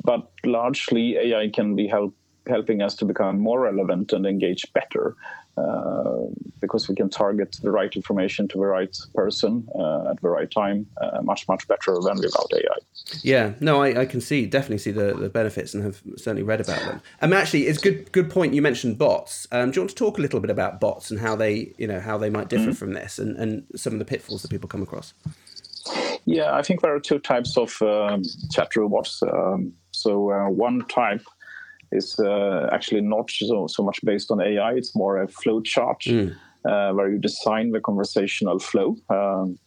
But 0.04 0.30
largely, 0.44 1.16
AI 1.16 1.48
can 1.48 1.74
be 1.74 1.88
help, 1.88 2.14
helping 2.46 2.82
us 2.82 2.94
to 2.96 3.06
become 3.06 3.40
more 3.40 3.60
relevant 3.60 4.12
and 4.12 4.26
engage 4.26 4.70
better. 4.74 5.16
Uh, 5.56 6.26
because 6.60 6.88
we 6.88 6.94
can 6.94 7.08
target 7.08 7.58
the 7.62 7.70
right 7.70 7.94
information 7.94 8.48
to 8.48 8.58
the 8.58 8.66
right 8.66 8.96
person 9.14 9.68
uh, 9.78 10.10
at 10.10 10.20
the 10.20 10.28
right 10.28 10.50
time 10.50 10.86
uh, 11.00 11.20
much 11.22 11.46
much 11.48 11.66
better 11.68 11.96
than 12.00 12.16
without 12.16 12.52
AI. 12.52 12.78
Yeah, 13.22 13.52
no, 13.60 13.82
I, 13.82 14.00
I, 14.00 14.06
can 14.06 14.20
see 14.20 14.46
definitely 14.46 14.78
see 14.78 14.90
the, 14.90 15.14
the 15.14 15.28
benefits 15.28 15.74
and 15.74 15.84
have 15.84 16.02
certainly 16.16 16.42
read 16.42 16.60
about 16.60 16.80
them. 16.80 17.02
Um, 17.22 17.32
actually, 17.32 17.66
it's 17.66 17.78
good 17.78 18.10
good 18.12 18.30
point 18.30 18.54
you 18.54 18.62
mentioned 18.62 18.98
bots. 18.98 19.46
Um, 19.52 19.70
do 19.70 19.76
you 19.76 19.82
want 19.82 19.90
to 19.90 19.96
talk 19.96 20.18
a 20.18 20.20
little 20.20 20.40
bit 20.40 20.50
about 20.50 20.80
bots 20.80 21.10
and 21.10 21.20
how 21.20 21.36
they 21.36 21.72
you 21.78 21.86
know 21.86 22.00
how 22.00 22.18
they 22.18 22.30
might 22.30 22.48
differ 22.48 22.64
mm-hmm. 22.64 22.72
from 22.72 22.94
this 22.94 23.18
and, 23.18 23.36
and 23.36 23.64
some 23.76 23.92
of 23.92 23.98
the 23.98 24.04
pitfalls 24.04 24.42
that 24.42 24.50
people 24.50 24.68
come 24.68 24.82
across? 24.82 25.14
Yeah, 26.24 26.54
I 26.54 26.62
think 26.62 26.80
there 26.80 26.94
are 26.94 27.00
two 27.00 27.18
types 27.18 27.56
of 27.56 27.80
um, 27.82 28.22
chat 28.50 28.74
robots. 28.74 29.22
Um, 29.22 29.74
so 29.90 30.30
uh, 30.30 30.48
one 30.48 30.84
type 30.88 31.24
is 31.94 32.18
uh, 32.18 32.68
actually 32.72 33.00
not 33.00 33.30
so, 33.30 33.66
so 33.66 33.82
much 33.82 34.00
based 34.04 34.30
on 34.30 34.40
AI. 34.40 34.72
It's 34.72 34.94
more 34.94 35.22
a 35.22 35.28
flow 35.28 35.60
chart 35.60 36.00
mm. 36.00 36.34
uh, 36.64 36.92
where 36.92 37.10
you 37.10 37.18
design 37.18 37.70
the 37.70 37.80
conversational 37.80 38.58
flow. 38.58 38.96
Um, 39.08 39.58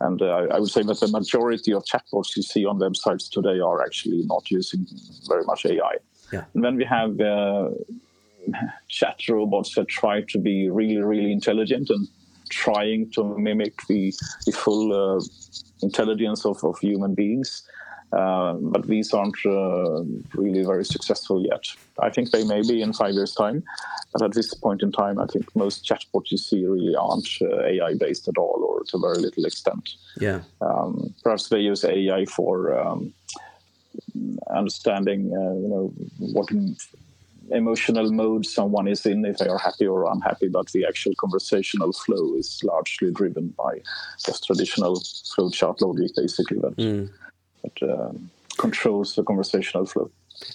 and 0.00 0.20
uh, 0.20 0.46
I 0.52 0.58
would 0.60 0.70
say 0.70 0.82
that 0.82 1.00
the 1.00 1.08
majority 1.08 1.72
of 1.72 1.84
chatbots 1.84 2.36
you 2.36 2.42
see 2.42 2.66
on 2.66 2.78
websites 2.78 3.30
today 3.30 3.60
are 3.60 3.82
actually 3.82 4.22
not 4.26 4.50
using 4.50 4.86
very 5.26 5.44
much 5.44 5.64
AI. 5.64 5.96
Yeah. 6.32 6.44
And 6.54 6.62
then 6.62 6.76
we 6.76 6.84
have 6.84 7.18
uh, 7.20 7.70
chat 8.88 9.20
robots 9.28 9.74
that 9.74 9.88
try 9.88 10.22
to 10.28 10.38
be 10.38 10.68
really, 10.68 10.98
really 10.98 11.32
intelligent 11.32 11.88
and 11.90 12.08
trying 12.50 13.10
to 13.12 13.36
mimic 13.38 13.74
the, 13.88 14.12
the 14.44 14.52
full 14.52 14.92
uh, 14.92 15.20
intelligence 15.82 16.44
of, 16.44 16.62
of 16.62 16.78
human 16.78 17.14
beings. 17.14 17.62
Uh, 18.12 18.54
but 18.54 18.86
these 18.86 19.12
aren't 19.12 19.36
uh, 19.44 20.02
really 20.34 20.64
very 20.64 20.84
successful 20.84 21.44
yet. 21.44 21.64
I 22.00 22.10
think 22.10 22.30
they 22.30 22.44
may 22.44 22.62
be 22.62 22.80
in 22.80 22.92
five 22.92 23.14
years' 23.14 23.34
time, 23.34 23.64
but 24.12 24.22
at 24.22 24.32
this 24.32 24.54
point 24.54 24.82
in 24.82 24.92
time, 24.92 25.18
I 25.18 25.26
think 25.26 25.44
most 25.56 25.84
chatbots 25.84 26.30
you 26.30 26.38
see 26.38 26.64
really 26.64 26.94
aren't 26.94 27.28
uh, 27.42 27.64
AI 27.64 27.94
based 27.94 28.28
at 28.28 28.38
all, 28.38 28.64
or 28.68 28.84
to 28.84 28.98
very 28.98 29.18
little 29.18 29.44
extent. 29.44 29.90
Yeah. 30.20 30.40
Um, 30.60 31.14
perhaps 31.22 31.48
they 31.48 31.60
use 31.60 31.84
AI 31.84 32.26
for 32.26 32.78
um, 32.78 33.12
understanding, 34.54 35.32
uh, 35.34 35.54
you 35.54 35.68
know, 35.68 35.92
what 36.18 36.48
emotional 37.50 38.12
mode 38.12 38.46
someone 38.46 38.86
is 38.86 39.04
in, 39.04 39.24
if 39.24 39.38
they 39.38 39.48
are 39.48 39.58
happy 39.58 39.86
or 39.86 40.10
unhappy. 40.12 40.48
But 40.48 40.68
the 40.68 40.86
actual 40.86 41.14
conversational 41.18 41.92
flow 41.92 42.36
is 42.36 42.60
largely 42.62 43.10
driven 43.10 43.48
by 43.58 43.80
just 44.24 44.46
traditional 44.46 45.00
flowchart 45.00 45.80
logic, 45.80 46.14
basically. 46.14 46.58
That. 46.60 46.76
Mm 46.76 47.10
that 47.66 47.90
um, 47.90 48.30
controls 48.58 49.14
the 49.14 49.22
conversational 49.22 49.86
flow. 49.86 50.10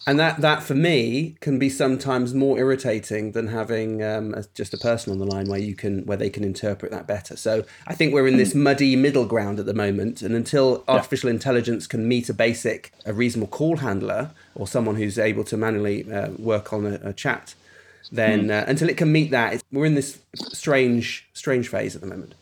And 0.06 0.20
that, 0.20 0.42
that 0.42 0.62
for 0.62 0.76
me 0.76 1.38
can 1.40 1.58
be 1.58 1.70
sometimes 1.70 2.34
more 2.34 2.60
irritating 2.60 3.32
than 3.32 3.48
having 3.48 4.04
um, 4.04 4.34
a, 4.36 4.44
just 4.54 4.74
a 4.74 4.78
person 4.78 5.12
on 5.12 5.18
the 5.18 5.26
line 5.26 5.48
where 5.48 5.60
you 5.60 5.76
can 5.76 6.06
where 6.06 6.18
they 6.18 6.30
can 6.30 6.44
interpret 6.44 6.92
that 6.92 7.08
better. 7.08 7.36
So 7.36 7.66
I 7.88 7.96
think 7.96 8.14
we're 8.14 8.28
in 8.28 8.38
this 8.38 8.54
muddy 8.54 8.96
middle 8.96 9.26
ground 9.26 9.60
at 9.60 9.66
the 9.66 9.74
moment, 9.74 10.22
and 10.22 10.36
until 10.36 10.84
artificial 10.88 11.30
yeah. 11.30 11.36
intelligence 11.36 11.88
can 11.88 12.08
meet 12.08 12.30
a 12.30 12.34
basic, 12.34 12.92
a 13.06 13.14
reasonable 13.14 13.48
call 13.48 13.78
handler 13.78 14.32
or 14.54 14.68
someone 14.68 14.98
who's 14.98 15.18
able 15.18 15.44
to 15.46 15.58
manually 15.58 16.12
uh, 16.12 16.30
work 16.38 16.72
on 16.74 16.86
a, 16.86 17.00
a 17.04 17.14
chat, 17.14 17.56
then 18.12 18.48
mm. 18.48 18.62
uh, 18.62 18.66
until 18.68 18.88
it 18.88 18.98
can 18.98 19.12
meet 19.12 19.32
that, 19.32 19.64
we're 19.72 19.86
in 19.86 19.96
this 19.96 20.20
strange 20.54 21.28
strange 21.34 21.68
phase 21.70 21.96
at 21.96 22.02
the 22.02 22.08
moment. 22.08 22.36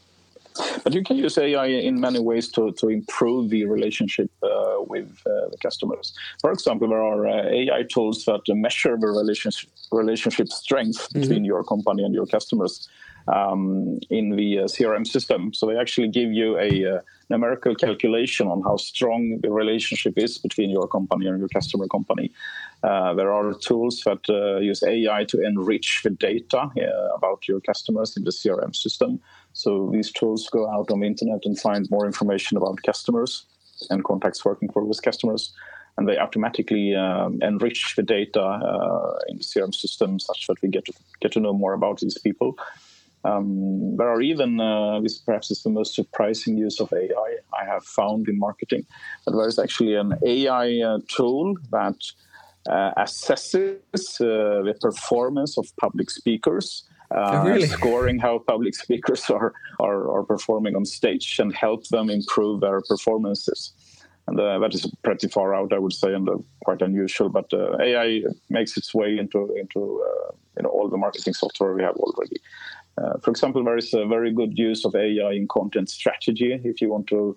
But 0.83 0.93
you 0.93 1.03
can 1.03 1.17
use 1.17 1.37
AI 1.37 1.67
in 1.67 1.99
many 1.99 2.19
ways 2.19 2.49
to, 2.53 2.71
to 2.73 2.89
improve 2.89 3.49
the 3.49 3.65
relationship 3.65 4.29
uh, 4.43 4.77
with 4.79 5.09
uh, 5.25 5.49
the 5.51 5.57
customers. 5.61 6.13
For 6.41 6.51
example, 6.51 6.89
there 6.89 7.03
are 7.03 7.27
uh, 7.27 7.49
AI 7.49 7.83
tools 7.83 8.25
that 8.25 8.41
measure 8.47 8.97
the 8.99 9.07
relationship, 9.07 9.69
relationship 9.91 10.49
strength 10.49 10.97
mm-hmm. 10.97 11.21
between 11.21 11.45
your 11.45 11.63
company 11.63 12.03
and 12.03 12.13
your 12.13 12.25
customers 12.25 12.87
um, 13.27 13.99
in 14.09 14.35
the 14.35 14.59
uh, 14.59 14.63
CRM 14.63 15.05
system. 15.05 15.53
So 15.53 15.67
they 15.67 15.77
actually 15.77 16.07
give 16.09 16.31
you 16.31 16.57
a 16.57 16.97
uh, 16.97 17.01
numerical 17.29 17.75
calculation 17.75 18.47
on 18.47 18.61
how 18.63 18.77
strong 18.77 19.39
the 19.41 19.51
relationship 19.51 20.17
is 20.17 20.37
between 20.37 20.69
your 20.69 20.87
company 20.87 21.27
and 21.27 21.39
your 21.39 21.49
customer 21.49 21.87
company. 21.87 22.31
Uh, 22.81 23.13
there 23.13 23.31
are 23.31 23.53
tools 23.53 24.01
that 24.05 24.27
uh, 24.29 24.59
use 24.59 24.83
AI 24.83 25.25
to 25.25 25.41
enrich 25.41 26.01
the 26.03 26.09
data 26.09 26.61
uh, 26.61 27.15
about 27.15 27.47
your 27.47 27.59
customers 27.59 28.15
in 28.17 28.23
the 28.23 28.31
CRM 28.31 28.75
system. 28.75 29.19
So 29.53 29.89
these 29.91 30.11
tools 30.11 30.49
go 30.51 30.69
out 30.69 30.91
on 30.91 30.99
the 30.99 31.07
internet 31.07 31.41
and 31.45 31.59
find 31.59 31.89
more 31.89 32.05
information 32.05 32.57
about 32.57 32.81
customers 32.83 33.45
and 33.89 34.03
contacts 34.03 34.43
working 34.45 34.71
for 34.71 34.85
those 34.85 34.99
customers. 34.99 35.53
And 35.97 36.07
they 36.07 36.17
automatically 36.17 36.95
um, 36.95 37.39
enrich 37.41 37.95
the 37.95 38.03
data 38.03 38.41
uh, 38.41 39.19
in 39.27 39.37
the 39.37 39.43
CRM 39.43 39.75
system 39.75 40.19
such 40.19 40.47
that 40.47 40.61
we 40.61 40.69
get 40.69 40.85
to, 40.85 40.93
get 41.19 41.33
to 41.33 41.39
know 41.39 41.53
more 41.53 41.73
about 41.73 41.99
these 41.99 42.17
people. 42.17 42.57
Um, 43.25 43.97
there 43.97 44.07
are 44.07 44.21
even, 44.21 44.61
uh, 44.61 45.01
this 45.01 45.17
perhaps 45.17 45.51
is 45.51 45.61
the 45.63 45.69
most 45.69 45.93
surprising 45.93 46.57
use 46.57 46.79
of 46.79 46.93
AI 46.93 47.37
I 47.59 47.65
have 47.65 47.83
found 47.83 48.29
in 48.29 48.39
marketing, 48.39 48.85
but 49.25 49.35
there 49.35 49.47
is 49.47 49.59
actually 49.59 49.95
an 49.95 50.13
AI 50.25 50.79
uh, 50.79 50.99
tool 51.09 51.55
that 51.71 51.97
uh, 52.69 52.93
assesses 52.97 53.75
uh, 54.21 54.63
the 54.63 54.75
performance 54.79 55.57
of 55.57 55.65
public 55.77 56.09
speakers 56.09 56.83
uh, 57.11 57.41
oh, 57.43 57.47
really? 57.47 57.67
scoring 57.67 58.19
how 58.19 58.39
public 58.39 58.75
speakers 58.83 59.29
are, 59.29 59.53
are, 59.79 60.11
are 60.11 60.23
performing 60.23 60.75
on 60.75 60.85
stage 60.85 61.39
and 61.39 61.55
help 61.55 61.87
them 61.87 62.09
improve 62.09 62.61
their 62.61 62.81
performances. 62.81 63.73
And 64.27 64.39
uh, 64.39 64.59
that 64.59 64.75
is 64.75 64.85
pretty 65.03 65.27
far 65.27 65.55
out, 65.55 65.73
I 65.73 65.79
would 65.79 65.93
say, 65.93 66.13
and 66.13 66.29
uh, 66.29 66.37
quite 66.63 66.83
unusual. 66.83 67.29
But 67.29 67.51
uh, 67.51 67.77
AI 67.81 68.21
makes 68.49 68.77
its 68.77 68.93
way 68.93 69.17
into 69.17 69.55
into 69.55 70.05
uh, 70.07 70.31
you 70.55 70.63
know 70.63 70.69
all 70.69 70.87
the 70.87 70.97
marketing 70.97 71.33
software 71.33 71.73
we 71.73 71.81
have 71.81 71.95
already. 71.95 72.37
Uh, 72.99 73.17
for 73.23 73.31
example, 73.31 73.63
there 73.63 73.77
is 73.77 73.91
a 73.93 74.05
very 74.05 74.31
good 74.31 74.55
use 74.55 74.85
of 74.85 74.93
AI 74.93 75.31
in 75.31 75.47
content 75.47 75.89
strategy. 75.89 76.59
If 76.63 76.79
you 76.79 76.89
want 76.89 77.07
to 77.07 77.35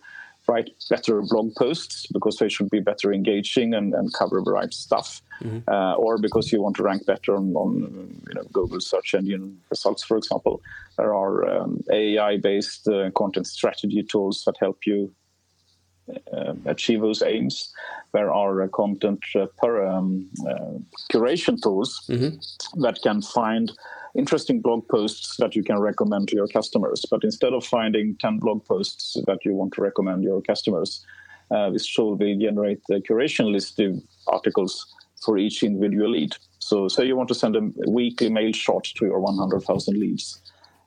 write 0.48 0.70
better 0.90 1.22
blog 1.22 1.54
posts 1.54 2.06
because 2.12 2.36
they 2.36 2.48
should 2.48 2.68
be 2.68 2.80
better 2.80 3.12
engaging 3.12 3.72
and, 3.74 3.94
and 3.94 4.12
cover 4.12 4.42
the 4.44 4.52
right 4.52 4.74
stuff, 4.74 5.22
mm-hmm. 5.42 5.70
uh, 5.70 5.94
or 5.94 6.18
because 6.18 6.52
you 6.52 6.62
want 6.62 6.76
to 6.76 6.82
rank 6.82 7.06
better 7.06 7.36
on, 7.36 7.54
on, 7.54 8.22
you 8.28 8.34
know, 8.34 8.44
Google 8.52 8.80
search 8.80 9.14
engine 9.14 9.58
results, 9.70 10.02
for 10.02 10.16
example. 10.16 10.60
There 10.96 11.14
are 11.14 11.48
um, 11.48 11.80
AI-based 11.90 12.88
uh, 12.88 13.10
content 13.12 13.46
strategy 13.46 14.02
tools 14.02 14.44
that 14.46 14.56
help 14.60 14.86
you 14.86 15.12
uh, 16.32 16.54
achieve 16.66 17.00
those 17.00 17.22
aims. 17.22 17.72
There 18.12 18.32
are 18.32 18.62
uh, 18.62 18.68
content 18.68 19.24
uh, 19.34 19.46
per, 19.62 19.86
um, 19.86 20.28
uh, 20.48 20.78
curation 21.12 21.60
tools 21.62 22.04
mm-hmm. 22.08 22.80
that 22.82 23.00
can 23.02 23.22
find 23.22 23.72
interesting 24.14 24.60
blog 24.60 24.86
posts 24.88 25.36
that 25.38 25.56
you 25.56 25.62
can 25.62 25.78
recommend 25.78 26.28
to 26.28 26.36
your 26.36 26.48
customers. 26.48 27.04
But 27.10 27.24
instead 27.24 27.52
of 27.54 27.64
finding 27.64 28.16
10 28.16 28.38
blog 28.38 28.64
posts 28.64 29.16
that 29.26 29.44
you 29.44 29.54
want 29.54 29.72
to 29.74 29.80
recommend 29.80 30.22
your 30.22 30.42
customers, 30.42 31.04
uh, 31.50 31.70
this 31.70 31.92
tool 31.92 32.16
will 32.16 32.38
generate 32.38 32.80
the 32.88 33.00
curation 33.00 33.52
list 33.52 33.78
of 33.80 34.02
articles 34.26 34.86
for 35.24 35.38
each 35.38 35.62
individual 35.62 36.10
lead. 36.10 36.34
So, 36.58 36.88
say 36.88 37.06
you 37.06 37.16
want 37.16 37.28
to 37.28 37.34
send 37.34 37.56
a 37.56 37.70
weekly 37.88 38.30
mail 38.30 38.52
shot 38.52 38.84
to 38.84 39.06
your 39.06 39.20
100,000 39.20 39.98
leads 39.98 40.40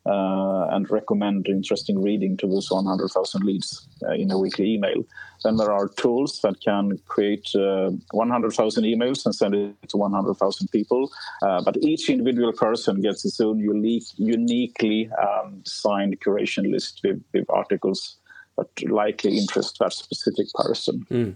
uh, 0.05 0.67
and 0.71 0.89
recommend 0.91 1.47
interesting 1.47 2.01
reading 2.01 2.37
to 2.37 2.47
those 2.47 2.69
100,000 2.69 3.43
leads 3.43 3.87
uh, 4.03 4.11
in 4.11 4.31
a 4.31 4.37
weekly 4.37 4.75
email. 4.75 5.03
Then 5.43 5.57
there 5.57 5.71
are 5.71 5.87
tools 5.87 6.39
that 6.43 6.61
can 6.61 6.99
create 7.07 7.49
uh, 7.55 7.91
100,000 8.11 8.83
emails 8.83 9.25
and 9.25 9.33
send 9.33 9.55
it 9.55 9.89
to 9.89 9.97
100,000 9.97 10.67
people. 10.71 11.11
Uh, 11.41 11.61
but 11.63 11.77
each 11.77 12.09
individual 12.09 12.53
person 12.53 13.01
gets 13.01 13.25
its 13.25 13.39
own 13.41 13.59
unique, 13.59 14.05
uniquely 14.17 15.09
um, 15.21 15.61
designed 15.63 16.19
curation 16.19 16.71
list 16.71 17.01
with, 17.03 17.23
with, 17.33 17.45
articles 17.49 18.17
that 18.57 18.89
likely 18.89 19.37
interest 19.37 19.77
that 19.79 19.93
specific 19.93 20.47
person. 20.53 21.05
Mm. 21.09 21.35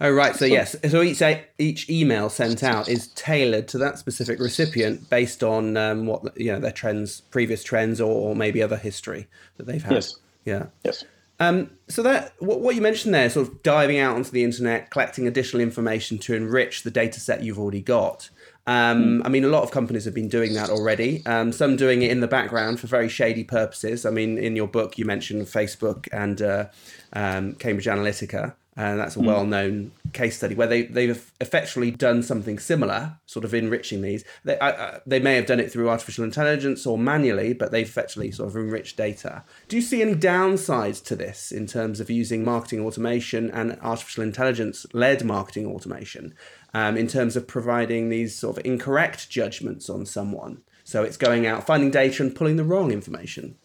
Oh 0.00 0.10
right, 0.10 0.34
so, 0.34 0.44
yes, 0.44 0.74
so 0.88 1.02
each 1.02 1.22
each 1.58 1.88
email 1.88 2.28
sent 2.28 2.64
out 2.64 2.88
is 2.88 3.08
tailored 3.08 3.68
to 3.68 3.78
that 3.78 3.98
specific 3.98 4.40
recipient 4.40 5.08
based 5.08 5.44
on 5.44 5.76
um, 5.76 6.06
what 6.06 6.38
you 6.38 6.52
know 6.52 6.58
their 6.58 6.72
trends, 6.72 7.20
previous 7.20 7.62
trends, 7.62 8.00
or, 8.00 8.10
or, 8.10 8.36
maybe 8.36 8.62
other 8.62 8.76
history 8.76 9.28
that 9.56 9.66
they've 9.66 9.82
had. 9.82 9.92
Yes. 9.92 10.16
Yeah. 10.44 10.66
Yes. 10.84 11.04
Um, 11.40 11.70
so 11.88 12.02
that 12.02 12.34
what, 12.38 12.60
what 12.60 12.74
you 12.74 12.82
mentioned 12.82 13.14
there, 13.14 13.28
sort 13.30 13.48
of 13.48 13.62
diving 13.62 13.98
out 13.98 14.16
onto 14.16 14.30
the 14.30 14.44
internet, 14.44 14.90
collecting 14.90 15.26
additional 15.26 15.62
information 15.62 16.18
to 16.18 16.34
enrich 16.34 16.82
the 16.82 16.90
data 16.90 17.20
set 17.20 17.42
you've 17.42 17.58
already 17.58 17.82
got. 17.82 18.30
Um, 18.66 19.22
I 19.24 19.28
mean, 19.28 19.44
a 19.44 19.48
lot 19.48 19.62
of 19.62 19.70
companies 19.70 20.06
have 20.06 20.14
been 20.14 20.28
doing 20.28 20.54
that 20.54 20.70
already. 20.70 21.24
Um, 21.26 21.52
some 21.52 21.76
doing 21.76 22.02
it 22.02 22.10
in 22.10 22.20
the 22.20 22.28
background 22.28 22.80
for 22.80 22.86
very 22.86 23.10
shady 23.10 23.44
purposes. 23.44 24.06
I 24.06 24.10
mean, 24.10 24.38
in 24.38 24.56
your 24.56 24.68
book, 24.68 24.96
you 24.96 25.04
mentioned 25.04 25.42
Facebook 25.46 26.08
and 26.12 26.40
uh, 26.40 26.66
um, 27.12 27.54
Cambridge 27.54 27.86
Analytica 27.86 28.54
and 28.76 28.98
that's 28.98 29.16
a 29.16 29.20
mm. 29.20 29.26
well-known 29.26 29.92
case 30.12 30.36
study 30.36 30.54
where 30.54 30.66
they 30.66 30.82
they've 30.82 31.32
effectively 31.40 31.90
done 31.90 32.22
something 32.22 32.58
similar, 32.58 33.18
sort 33.26 33.44
of 33.44 33.54
enriching 33.54 34.02
these. 34.02 34.24
They 34.44 34.58
I, 34.60 35.00
they 35.06 35.20
may 35.20 35.36
have 35.36 35.46
done 35.46 35.60
it 35.60 35.70
through 35.70 35.88
artificial 35.88 36.24
intelligence 36.24 36.86
or 36.86 36.98
manually, 36.98 37.52
but 37.52 37.70
they've 37.70 37.86
effectively 37.86 38.30
sort 38.30 38.48
of 38.48 38.56
enriched 38.56 38.96
data. 38.96 39.44
Do 39.68 39.76
you 39.76 39.82
see 39.82 40.02
any 40.02 40.14
downsides 40.14 41.04
to 41.04 41.16
this 41.16 41.52
in 41.52 41.66
terms 41.66 42.00
of 42.00 42.10
using 42.10 42.44
marketing 42.44 42.84
automation 42.84 43.50
and 43.50 43.78
artificial 43.80 44.24
intelligence-led 44.24 45.24
marketing 45.24 45.66
automation, 45.66 46.34
um, 46.72 46.96
in 46.96 47.06
terms 47.06 47.36
of 47.36 47.46
providing 47.46 48.08
these 48.08 48.36
sort 48.36 48.58
of 48.58 48.66
incorrect 48.66 49.30
judgments 49.30 49.88
on 49.88 50.04
someone? 50.04 50.62
So 50.82 51.02
it's 51.02 51.16
going 51.16 51.46
out, 51.46 51.64
finding 51.66 51.90
data, 51.90 52.22
and 52.22 52.34
pulling 52.34 52.56
the 52.56 52.64
wrong 52.64 52.90
information. 52.92 53.56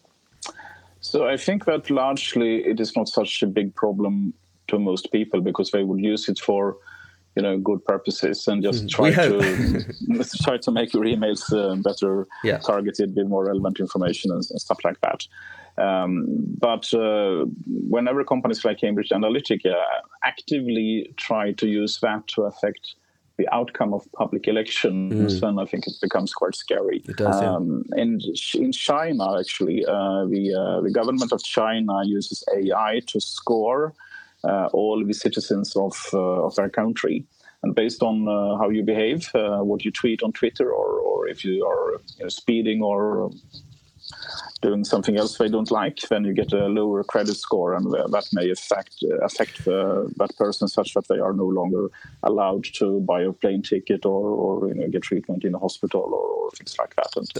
So 1.00 1.26
I 1.26 1.36
think 1.36 1.64
that 1.64 1.90
largely 1.90 2.64
it 2.64 2.78
is 2.78 2.94
not 2.94 3.08
such 3.08 3.42
a 3.42 3.46
big 3.46 3.74
problem 3.74 4.34
to 4.70 4.78
most 4.78 5.12
people 5.12 5.40
because 5.40 5.70
they 5.70 5.84
would 5.84 6.00
use 6.00 6.28
it 6.28 6.38
for 6.38 6.76
you 7.36 7.42
know 7.42 7.58
good 7.58 7.84
purposes 7.84 8.48
and 8.48 8.62
just 8.62 8.86
mm, 8.86 8.90
try 8.90 9.10
to 9.12 10.24
try 10.44 10.56
to 10.56 10.70
make 10.70 10.92
your 10.92 11.04
emails 11.04 11.42
uh, 11.52 11.74
better 11.76 12.26
yeah. 12.42 12.58
targeted 12.58 13.14
with 13.14 13.28
more 13.28 13.44
relevant 13.46 13.78
information 13.78 14.30
and, 14.32 14.42
and 14.50 14.60
stuff 14.60 14.78
like 14.84 15.00
that 15.00 15.26
um, 15.78 16.26
but 16.58 16.92
uh, 16.92 17.44
whenever 17.66 18.24
companies 18.24 18.64
like 18.64 18.80
cambridge 18.80 19.10
analytica 19.10 19.74
actively 20.24 21.12
try 21.16 21.52
to 21.52 21.68
use 21.68 22.00
that 22.00 22.26
to 22.28 22.42
affect 22.42 22.94
the 23.38 23.48
outcome 23.54 23.94
of 23.94 24.06
public 24.12 24.46
elections, 24.48 25.36
mm. 25.36 25.40
then 25.40 25.58
I 25.58 25.64
think 25.64 25.86
it 25.86 25.94
becomes 26.02 26.34
quite 26.34 26.54
scary. 26.54 27.02
It 27.08 27.16
does, 27.16 27.40
um, 27.40 27.84
yeah. 27.96 28.02
in, 28.02 28.20
in 28.54 28.70
China, 28.70 29.38
actually, 29.38 29.82
uh, 29.86 30.26
the, 30.26 30.54
uh, 30.54 30.82
the 30.82 30.90
government 30.90 31.32
of 31.32 31.42
China 31.42 32.02
uses 32.04 32.44
AI 32.54 33.00
to 33.06 33.18
score 33.18 33.86
uh, 33.86 34.09
all 34.72 35.04
the 35.04 35.14
citizens 35.14 35.74
of 35.76 35.94
uh, 36.12 36.18
of 36.46 36.54
their 36.56 36.70
country. 36.70 37.24
And 37.62 37.74
based 37.74 38.02
on 38.02 38.26
uh, 38.26 38.56
how 38.56 38.70
you 38.70 38.82
behave, 38.82 39.28
what 39.34 39.84
you 39.84 39.90
tweet 39.90 40.22
on 40.22 40.32
Twitter, 40.32 40.72
or, 40.72 40.98
or 41.00 41.28
if 41.28 41.44
you 41.44 41.66
are 41.66 42.00
you 42.16 42.24
know, 42.24 42.28
speeding 42.28 42.82
or 42.82 43.30
doing 44.62 44.84
something 44.84 45.16
else 45.16 45.38
they 45.38 45.48
don't 45.48 45.70
like, 45.70 45.98
then 46.10 46.24
you 46.24 46.34
get 46.34 46.52
a 46.52 46.66
lower 46.66 47.02
credit 47.04 47.36
score, 47.36 47.74
and 47.74 47.90
that 47.90 48.28
may 48.32 48.50
affect 48.50 49.02
affect 49.22 49.64
that 49.64 50.32
person 50.36 50.68
such 50.68 50.94
that 50.94 51.08
they 51.08 51.18
are 51.18 51.32
no 51.32 51.46
longer 51.46 51.90
allowed 52.22 52.64
to 52.64 53.00
buy 53.00 53.22
a 53.22 53.32
plane 53.32 53.62
ticket 53.62 54.04
or, 54.04 54.28
or 54.28 54.68
you 54.68 54.74
know, 54.74 54.88
get 54.88 55.02
treatment 55.02 55.44
in 55.44 55.54
a 55.54 55.58
hospital 55.58 56.02
or, 56.02 56.26
or 56.44 56.50
things 56.50 56.76
like 56.78 56.94
that. 56.96 57.16
And 57.16 57.30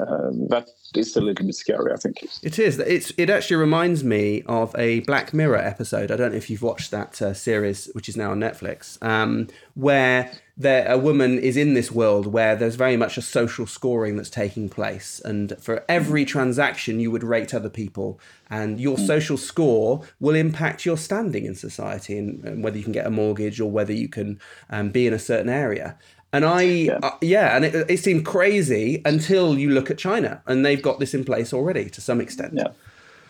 uh, 0.00 0.46
that 0.48 0.68
is 0.94 1.16
a 1.16 1.20
little 1.20 1.46
bit 1.46 1.54
scary, 1.54 1.92
I 1.92 1.96
think. 1.96 2.24
It 2.42 2.58
is. 2.58 2.78
It's 2.78 3.12
it 3.16 3.30
actually 3.30 3.56
reminds 3.56 4.04
me 4.04 4.42
of 4.46 4.74
a 4.78 5.00
Black 5.00 5.34
Mirror 5.34 5.58
episode. 5.58 6.10
I 6.10 6.16
don't 6.16 6.32
know 6.32 6.38
if 6.38 6.48
you've 6.50 6.62
watched 6.62 6.90
that 6.90 7.20
uh, 7.20 7.34
series, 7.34 7.90
which 7.92 8.08
is 8.08 8.16
now 8.16 8.30
on 8.30 8.40
Netflix, 8.40 9.02
um, 9.02 9.48
where 9.78 10.32
there 10.56 10.90
a 10.90 10.98
woman 10.98 11.38
is 11.38 11.56
in 11.56 11.74
this 11.74 11.92
world 11.92 12.26
where 12.26 12.56
there's 12.56 12.74
very 12.74 12.96
much 12.96 13.16
a 13.16 13.22
social 13.22 13.64
scoring 13.64 14.16
that's 14.16 14.28
taking 14.28 14.68
place 14.68 15.20
and 15.24 15.56
for 15.60 15.84
every 15.88 16.24
transaction 16.24 16.98
you 16.98 17.12
would 17.12 17.22
rate 17.22 17.54
other 17.54 17.70
people 17.70 18.18
and 18.50 18.80
your 18.80 18.96
mm. 18.96 19.06
social 19.06 19.36
score 19.36 20.02
will 20.18 20.34
impact 20.34 20.84
your 20.84 20.96
standing 20.96 21.44
in 21.44 21.54
society 21.54 22.18
and, 22.18 22.44
and 22.44 22.64
whether 22.64 22.76
you 22.76 22.82
can 22.82 22.92
get 22.92 23.06
a 23.06 23.10
mortgage 23.10 23.60
or 23.60 23.70
whether 23.70 23.92
you 23.92 24.08
can 24.08 24.40
um, 24.68 24.90
be 24.90 25.06
in 25.06 25.14
a 25.14 25.18
certain 25.18 25.48
area 25.48 25.96
and 26.32 26.44
I, 26.44 26.62
yeah, 26.62 26.98
uh, 27.02 27.16
yeah 27.22 27.54
and 27.56 27.64
it, 27.64 27.88
it 27.88 27.98
seemed 27.98 28.26
crazy 28.26 29.00
until 29.04 29.56
you 29.56 29.70
look 29.70 29.90
at 29.90 29.96
China, 29.96 30.42
and 30.46 30.62
they've 30.62 30.82
got 30.82 30.98
this 31.00 31.14
in 31.14 31.24
place 31.24 31.54
already 31.54 31.88
to 31.88 32.02
some 32.02 32.20
extent. 32.20 32.52
Yeah. 32.54 32.68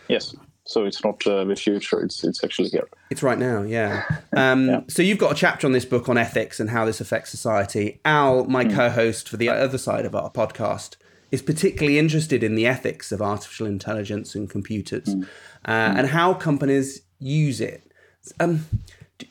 Yes. 0.09 0.35
So 0.69 0.85
it's 0.85 1.03
not 1.03 1.27
uh, 1.27 1.45
the 1.45 1.57
future; 1.57 2.01
it's 2.01 2.23
it's 2.23 2.45
actually 2.45 2.69
here. 2.69 2.87
It's 3.11 3.23
right 3.23 3.39
now, 3.39 3.63
yeah. 3.63 4.05
Um, 4.37 4.69
yeah. 4.69 4.81
So 4.89 5.03
you've 5.03 5.19
got 5.19 5.33
a 5.33 5.35
chapter 5.35 5.67
on 5.67 5.73
this 5.73 5.87
book 5.87 6.09
on 6.09 6.17
ethics 6.17 6.61
and 6.61 6.71
how 6.71 6.85
this 6.85 7.01
affects 7.01 7.31
society. 7.31 7.99
Al, 8.05 8.45
my 8.45 8.65
mm. 8.65 8.73
co-host 8.73 9.29
for 9.29 9.37
the 9.37 9.49
other 9.49 9.79
side 9.79 10.05
of 10.05 10.15
our 10.15 10.31
podcast, 10.31 10.97
is 11.33 11.43
particularly 11.43 11.99
interested 11.99 12.45
in 12.45 12.55
the 12.55 12.67
ethics 12.67 13.11
of 13.11 13.21
artificial 13.23 13.67
intelligence 13.67 14.35
and 14.35 14.49
computers, 14.49 15.15
mm. 15.15 15.27
Uh, 15.65 15.89
mm. 15.89 15.99
and 15.99 16.09
how 16.09 16.35
companies 16.35 17.01
use 17.19 17.61
it. 17.61 17.91
Um, 18.39 18.67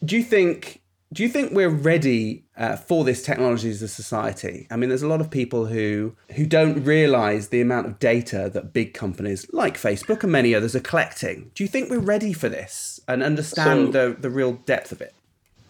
do 0.03 0.17
you 0.17 0.23
think 0.23 0.81
do 1.13 1.23
you 1.23 1.29
think 1.29 1.53
we're 1.53 1.69
ready 1.69 2.43
uh, 2.57 2.75
for 2.75 3.05
this 3.05 3.23
technology 3.23 3.69
as 3.69 3.81
a 3.81 3.87
society? 3.87 4.67
I 4.69 4.75
mean, 4.75 4.89
there's 4.89 5.03
a 5.03 5.07
lot 5.07 5.21
of 5.21 5.31
people 5.31 5.65
who 5.65 6.15
who 6.35 6.45
don't 6.45 6.83
realize 6.83 7.47
the 7.47 7.61
amount 7.61 7.87
of 7.87 7.99
data 7.99 8.49
that 8.53 8.73
big 8.73 8.93
companies 8.93 9.47
like 9.53 9.77
Facebook 9.77 10.23
and 10.23 10.31
many 10.31 10.53
others 10.53 10.75
are 10.75 10.81
collecting. 10.81 11.51
Do 11.55 11.63
you 11.63 11.67
think 11.69 11.89
we're 11.89 11.99
ready 11.99 12.33
for 12.33 12.49
this 12.49 12.99
and 13.07 13.23
understand 13.23 13.93
so, 13.93 14.09
the, 14.09 14.21
the 14.21 14.29
real 14.29 14.53
depth 14.53 14.91
of 14.91 15.01
it? 15.01 15.13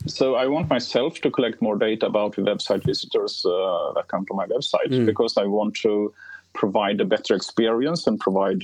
So 0.07 0.35
I 0.35 0.47
want 0.47 0.69
myself 0.69 1.21
to 1.21 1.29
collect 1.29 1.61
more 1.61 1.77
data 1.77 2.07
about 2.07 2.35
the 2.35 2.41
website 2.41 2.83
visitors 2.83 3.45
uh, 3.45 3.93
that 3.93 4.07
come 4.07 4.25
to 4.27 4.33
my 4.33 4.47
website 4.47 4.89
mm. 4.89 5.05
because 5.05 5.37
I 5.37 5.45
want 5.45 5.75
to 5.77 6.13
provide 6.53 6.99
a 7.01 7.05
better 7.05 7.35
experience 7.35 8.07
and 8.07 8.19
provide 8.19 8.63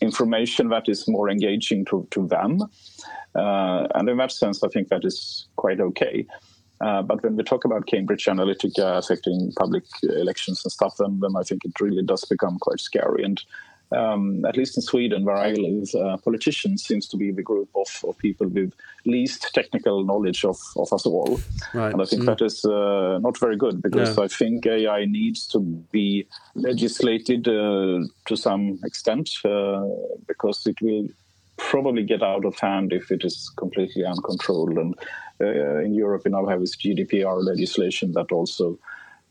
information 0.00 0.68
that 0.68 0.88
is 0.88 1.08
more 1.08 1.30
engaging 1.30 1.84
to, 1.86 2.06
to 2.10 2.26
them. 2.26 2.60
Uh, 3.36 3.86
and 3.94 4.08
in 4.08 4.16
that 4.16 4.32
sense, 4.32 4.62
I 4.62 4.68
think 4.68 4.88
that 4.88 5.04
is 5.04 5.46
quite 5.56 5.80
okay. 5.80 6.26
Uh, 6.80 7.02
but 7.02 7.22
when 7.22 7.36
we 7.36 7.42
talk 7.42 7.64
about 7.64 7.86
Cambridge 7.86 8.26
Analytica 8.26 8.98
affecting 8.98 9.52
public 9.58 9.84
elections 10.02 10.62
and 10.64 10.72
stuff, 10.72 10.96
then, 10.98 11.20
then 11.20 11.32
I 11.36 11.42
think 11.42 11.64
it 11.64 11.80
really 11.80 12.02
does 12.02 12.24
become 12.24 12.58
quite 12.58 12.80
scary. 12.80 13.24
And 13.24 13.40
um, 13.92 14.44
at 14.44 14.56
least 14.56 14.76
in 14.76 14.82
Sweden, 14.82 15.24
where 15.24 15.36
I 15.36 15.52
live, 15.52 15.94
uh, 15.94 16.16
politicians 16.18 16.84
seems 16.84 17.06
to 17.08 17.16
be 17.16 17.30
the 17.30 17.42
group 17.42 17.68
of, 17.74 17.86
of 18.06 18.18
people 18.18 18.48
with 18.48 18.72
least 19.04 19.48
technical 19.54 20.04
knowledge 20.04 20.44
of, 20.44 20.58
of 20.76 20.92
us 20.92 21.06
all. 21.06 21.40
Right. 21.72 21.92
And 21.92 22.02
I 22.02 22.04
think 22.04 22.22
mm. 22.22 22.26
that 22.26 22.42
is 22.42 22.64
uh, 22.64 23.18
not 23.20 23.38
very 23.38 23.56
good 23.56 23.80
because 23.80 24.16
no. 24.16 24.24
I 24.24 24.28
think 24.28 24.66
AI 24.66 25.04
needs 25.04 25.46
to 25.48 25.60
be 25.60 26.26
legislated 26.54 27.46
uh, 27.48 28.00
to 28.26 28.36
some 28.36 28.80
extent 28.84 29.30
uh, 29.44 29.84
because 30.26 30.66
it 30.66 30.80
will 30.82 31.06
probably 31.56 32.02
get 32.02 32.22
out 32.22 32.44
of 32.44 32.58
hand 32.58 32.92
if 32.92 33.10
it 33.10 33.24
is 33.24 33.50
completely 33.56 34.04
uncontrolled. 34.04 34.76
And 34.78 34.94
uh, 35.40 35.78
in 35.78 35.94
Europe, 35.94 36.22
we 36.24 36.30
now 36.30 36.46
have 36.46 36.60
this 36.60 36.76
GDPR 36.76 37.44
legislation 37.44 38.12
that 38.12 38.32
also 38.32 38.78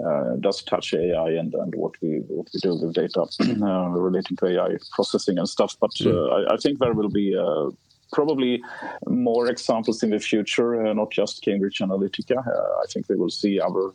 uh, 0.05 0.35
does 0.39 0.61
touch 0.63 0.93
AI 0.93 1.29
and, 1.29 1.53
and 1.53 1.73
what 1.75 1.93
we 2.01 2.17
what 2.27 2.49
we 2.53 2.59
do 2.59 2.75
with 2.75 2.93
data 2.93 3.21
uh, 3.41 3.88
relating 3.89 4.35
to 4.38 4.47
AI 4.47 4.75
processing 4.91 5.38
and 5.38 5.47
stuff. 5.47 5.77
But 5.79 5.91
mm. 5.91 6.49
I, 6.49 6.55
I, 6.55 6.57
think 6.57 6.79
there 6.79 6.93
will 6.93 7.09
be 7.09 7.38
uh, 7.38 7.69
probably 8.11 8.61
more 9.07 9.47
examples 9.49 10.03
in 10.03 10.09
the 10.09 10.19
future, 10.19 10.85
uh, 10.85 10.93
not 10.93 11.11
just 11.11 11.43
Cambridge 11.43 11.79
Analytica. 11.79 12.38
Uh, 12.38 12.83
I 12.83 12.85
think 12.91 13.07
we 13.07 13.15
will 13.15 13.29
see 13.29 13.59
other 13.59 13.91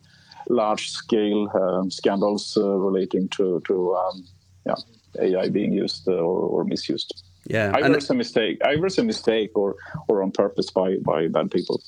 large-scale 0.48 1.50
um, 1.54 1.90
scandals 1.90 2.56
relating 2.56 3.28
to 3.28 3.60
to 3.66 3.94
um, 3.94 4.24
yeah, 4.64 4.76
AI 5.20 5.48
being 5.50 5.72
used 5.74 6.08
or, 6.08 6.22
or 6.22 6.64
misused. 6.64 7.29
Yeah, 7.50 7.72
either 7.74 7.96
it's 7.96 8.10
a 8.10 8.14
mistake, 8.14 8.60
either 8.64 8.86
it's 8.86 8.98
a 8.98 9.04
mistake, 9.04 9.50
or 9.56 9.76
or 10.06 10.22
on 10.22 10.30
purpose 10.30 10.70
by 10.70 10.96
by 10.96 11.26
bad 11.26 11.50
people. 11.50 11.82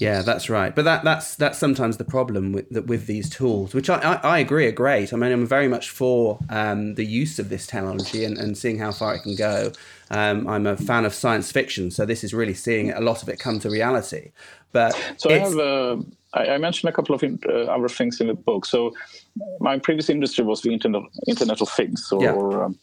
Yeah, 0.00 0.22
that's 0.22 0.48
right. 0.48 0.74
But 0.74 0.84
that 0.84 1.04
that's 1.04 1.34
that's 1.36 1.58
sometimes 1.58 1.96
the 1.96 2.04
problem 2.04 2.52
with 2.52 2.70
with 2.86 3.06
these 3.06 3.28
tools, 3.30 3.74
which 3.74 3.88
I, 3.90 3.96
I, 3.98 4.14
I 4.14 4.38
agree 4.38 4.66
are 4.66 4.72
great. 4.72 5.12
I 5.12 5.16
mean, 5.16 5.32
I'm 5.32 5.46
very 5.46 5.68
much 5.68 5.90
for 5.90 6.38
um, 6.48 6.94
the 6.94 7.04
use 7.04 7.38
of 7.38 7.48
this 7.48 7.66
technology 7.66 8.24
and, 8.24 8.38
and 8.38 8.56
seeing 8.56 8.78
how 8.78 8.92
far 8.92 9.14
it 9.14 9.22
can 9.22 9.34
go. 9.36 9.72
Um, 10.10 10.46
I'm 10.46 10.66
a 10.66 10.76
fan 10.76 11.04
of 11.04 11.14
science 11.14 11.50
fiction, 11.50 11.90
so 11.90 12.04
this 12.04 12.24
is 12.24 12.34
really 12.34 12.54
seeing 12.54 12.90
a 12.90 13.00
lot 13.00 13.22
of 13.22 13.28
it 13.28 13.38
come 13.38 13.58
to 13.60 13.70
reality. 13.70 14.32
But 14.72 14.94
so 15.16 15.30
I 15.30 15.38
have. 15.38 15.58
Uh, 15.58 15.96
I, 16.34 16.58
mentioned 16.58 16.88
a 16.88 16.92
couple 16.92 17.14
of 17.14 17.22
uh, 17.22 17.48
other 17.70 17.88
things 17.88 18.20
in 18.20 18.26
the 18.26 18.34
book. 18.34 18.66
So 18.66 18.92
my 19.60 19.78
previous 19.78 20.10
industry 20.10 20.44
was 20.44 20.62
the 20.62 20.72
internet, 20.72 21.02
internet 21.28 21.60
of 21.60 21.68
things 21.68 22.10
or, 22.10 22.22
yeah. 22.22 22.32
um, 22.32 22.78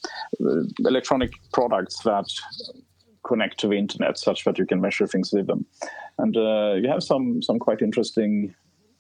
electronic 0.80 1.34
products 1.52 2.00
that 2.00 2.26
connect 3.24 3.60
to 3.60 3.68
the 3.68 3.76
internet 3.76 4.18
such 4.18 4.44
that 4.46 4.58
you 4.58 4.66
can 4.66 4.82
measure 4.82 5.08
things 5.08 5.32
with 5.32 5.48
them. 5.48 5.66
And 6.18 6.36
uh, 6.36 6.74
you 6.74 6.90
have 6.90 7.04
some 7.04 7.42
some 7.42 7.60
quite 7.60 7.82
interesting 7.82 8.54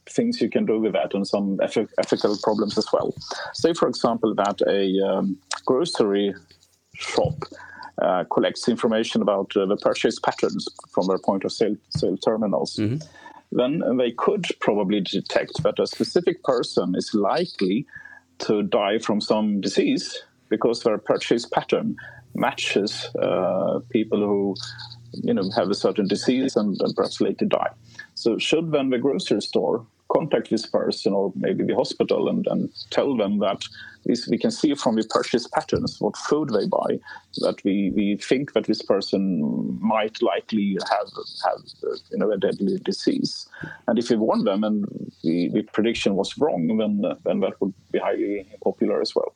things 0.09 0.41
you 0.41 0.49
can 0.49 0.65
do 0.65 0.79
with 0.79 0.93
that 0.93 1.13
and 1.13 1.27
some 1.27 1.59
ethical 1.61 2.37
problems 2.41 2.77
as 2.77 2.87
well. 2.91 3.13
Say, 3.53 3.73
for 3.73 3.87
example, 3.87 4.33
that 4.35 4.61
a 4.67 4.99
um, 5.07 5.37
grocery 5.65 6.33
shop 6.95 7.35
uh, 8.01 8.23
collects 8.31 8.67
information 8.67 9.21
about 9.21 9.55
uh, 9.55 9.65
the 9.65 9.77
purchase 9.77 10.19
patterns 10.19 10.67
from 10.91 11.07
their 11.07 11.19
point 11.19 11.43
of 11.43 11.51
sale, 11.51 11.75
sale 11.89 12.17
terminals. 12.17 12.77
Mm-hmm. 12.77 12.97
Then 13.51 13.97
they 13.97 14.11
could 14.11 14.45
probably 14.59 15.01
detect 15.01 15.61
that 15.63 15.77
a 15.77 15.85
specific 15.85 16.43
person 16.43 16.95
is 16.95 17.13
likely 17.13 17.85
to 18.39 18.63
die 18.63 18.97
from 18.97 19.21
some 19.21 19.61
disease 19.61 20.23
because 20.49 20.83
their 20.83 20.97
purchase 20.97 21.45
pattern 21.45 21.95
matches 22.35 23.09
uh, 23.21 23.79
people 23.89 24.19
who 24.19 24.55
you 25.13 25.33
know 25.33 25.49
have 25.55 25.69
a 25.69 25.75
certain 25.75 26.07
disease 26.07 26.55
and, 26.55 26.79
and, 26.81 26.95
perhaps 26.95 27.19
later 27.19 27.45
die. 27.45 27.69
So 28.15 28.37
should 28.37 28.71
then 28.71 28.89
the 28.89 28.97
grocery 28.97 29.41
store 29.41 29.85
contact 30.11 30.49
this 30.49 30.65
person 30.65 31.13
or 31.13 31.31
maybe 31.35 31.63
the 31.63 31.75
hospital 31.75 32.27
and, 32.29 32.45
and 32.47 32.69
tell 32.89 33.15
them 33.15 33.39
that 33.39 33.63
this, 34.05 34.27
we 34.27 34.37
can 34.37 34.51
see 34.51 34.73
from 34.73 34.95
the 34.95 35.03
purchase 35.03 35.47
patterns 35.47 35.97
what 35.99 36.17
food 36.17 36.49
they 36.49 36.67
buy 36.67 36.99
that 37.37 37.63
we, 37.63 37.91
we 37.95 38.17
think 38.17 38.53
that 38.53 38.65
this 38.65 38.81
person 38.81 39.79
might 39.79 40.21
likely 40.21 40.77
have 40.89 41.07
have 41.45 41.61
you 42.11 42.17
know 42.17 42.31
a 42.31 42.37
deadly 42.37 42.77
disease 42.79 43.47
and 43.87 43.99
if 43.99 44.09
we 44.09 44.15
warn 44.15 44.43
them 44.43 44.63
and 44.63 44.85
the, 45.23 45.49
the 45.49 45.61
prediction 45.71 46.15
was 46.15 46.37
wrong 46.37 46.77
then 46.77 47.01
then 47.23 47.39
that 47.39 47.59
would 47.61 47.73
be 47.91 47.99
highly 47.99 48.45
popular 48.63 49.01
as 49.01 49.15
well 49.15 49.33